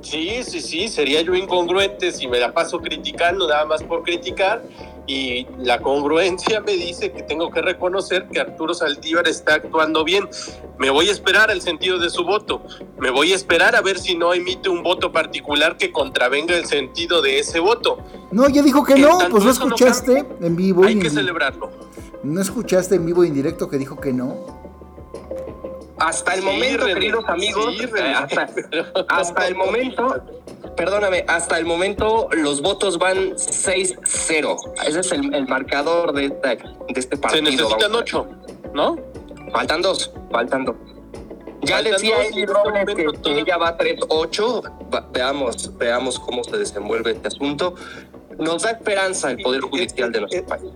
[0.02, 4.64] Sí, sí, sí, sería yo incongruente si me la paso criticando nada más por criticar
[5.10, 10.30] y la congruencia me dice que tengo que reconocer que Arturo Saldívar está actuando bien.
[10.78, 12.62] Me voy a esperar el sentido de su voto,
[13.00, 16.66] me voy a esperar a ver si no emite un voto particular que contravenga el
[16.66, 17.98] sentido de ese voto.
[18.32, 20.84] No, ya dijo que no, pues no escuchaste en vivo.
[20.84, 21.72] Hay que celebrarlo.
[22.22, 24.60] ¿No escuchaste en vivo y en directo que dijo que no?
[26.00, 28.14] Hasta el momento, queridos amigos, eh,
[29.10, 30.24] hasta, el momento,
[30.76, 34.58] perdóname, hasta el momento los votos van 6-0.
[34.88, 36.60] Ese es el, marcador de, de,
[36.96, 37.46] este partido.
[37.46, 38.28] Se necesitan 8,
[38.74, 38.98] ¿no?
[39.52, 40.76] Faltan dos, faltan dos.
[41.62, 42.46] Ya decía que,
[43.22, 45.12] que ella va 3-8.
[45.12, 47.76] Veamos, veamos cómo se desenvuelve este asunto.
[48.38, 50.72] Nos da esperanza el Poder Judicial de nuestro país.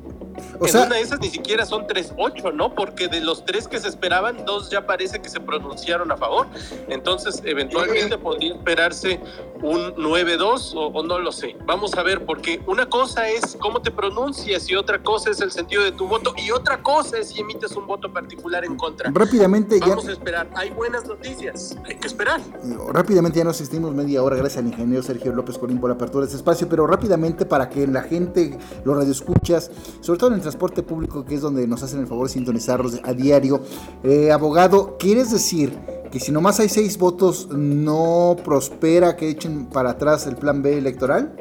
[0.59, 2.73] O sea, una de esas ni siquiera son 3-8, ¿no?
[2.73, 6.47] Porque de los tres que se esperaban, dos ya parece que se pronunciaron a favor.
[6.87, 9.19] Entonces, eventualmente podría esperarse
[9.61, 11.55] un 9-2 o, no lo sé.
[11.65, 15.51] Vamos a ver, porque una cosa es cómo te pronuncias y otra cosa es el
[15.51, 19.11] sentido de tu voto y otra cosa es si emites un voto particular en contra.
[19.13, 20.49] Rápidamente Vamos a esperar.
[20.55, 21.75] Hay buenas noticias.
[21.85, 22.41] Hay que esperar.
[22.91, 26.21] Rápidamente ya nos asistimos media hora gracias al ingeniero Sergio López Corín por la apertura
[26.21, 29.71] de este espacio, pero rápidamente para que la gente, los radioescuchas,
[30.01, 32.99] sobre todo en el transporte público, que es donde nos hacen el favor de sintonizarlos
[33.03, 33.63] a diario,
[34.03, 35.77] eh, abogado, ¿quieres decir
[36.11, 40.77] que si nomás hay seis votos no prospera que echen para atrás el plan B
[40.77, 41.35] electoral?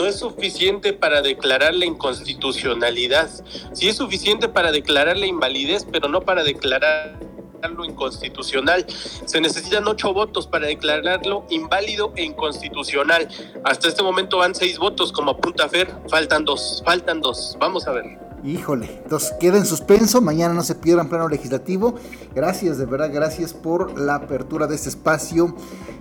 [0.00, 3.28] no es suficiente para declarar la inconstitucionalidad.
[3.72, 7.20] Sí es suficiente para declarar la invalidez, pero no para declarar
[7.60, 8.86] declararlo inconstitucional.
[9.24, 13.28] Se necesitan ocho votos para declararlo inválido e inconstitucional.
[13.64, 17.56] Hasta este momento van seis votos, como apunta Fer, faltan dos, faltan dos.
[17.60, 18.30] Vamos a ver.
[18.42, 21.96] Híjole, entonces queda en suspenso, mañana no se pierdan plano legislativo.
[22.34, 25.54] Gracias, de verdad, gracias por la apertura de este espacio.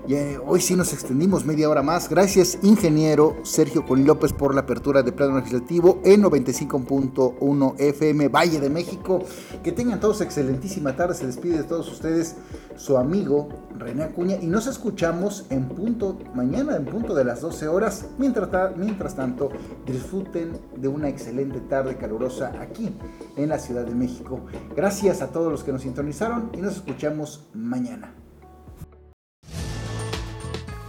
[0.07, 2.07] Y, eh, hoy sí nos extendimos media hora más.
[2.07, 8.59] Gracias, ingeniero Sergio Colín López, por la apertura de plano legislativo en 95.1 FM Valle
[8.59, 9.21] de México.
[9.61, 11.15] Que tengan todos excelentísima tarde.
[11.15, 12.35] Se despide de todos ustedes
[12.75, 17.67] su amigo René Acuña y nos escuchamos en punto mañana en punto de las 12
[17.67, 18.05] horas.
[18.17, 19.49] Mientras, mientras tanto,
[19.85, 22.91] disfruten de una excelente tarde calurosa aquí
[23.35, 24.45] en la Ciudad de México.
[24.75, 28.13] Gracias a todos los que nos sintonizaron y nos escuchamos mañana.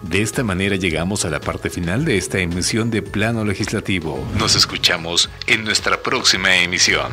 [0.03, 4.19] De esta manera llegamos a la parte final de esta emisión de Plano Legislativo.
[4.39, 7.13] Nos escuchamos en nuestra próxima emisión.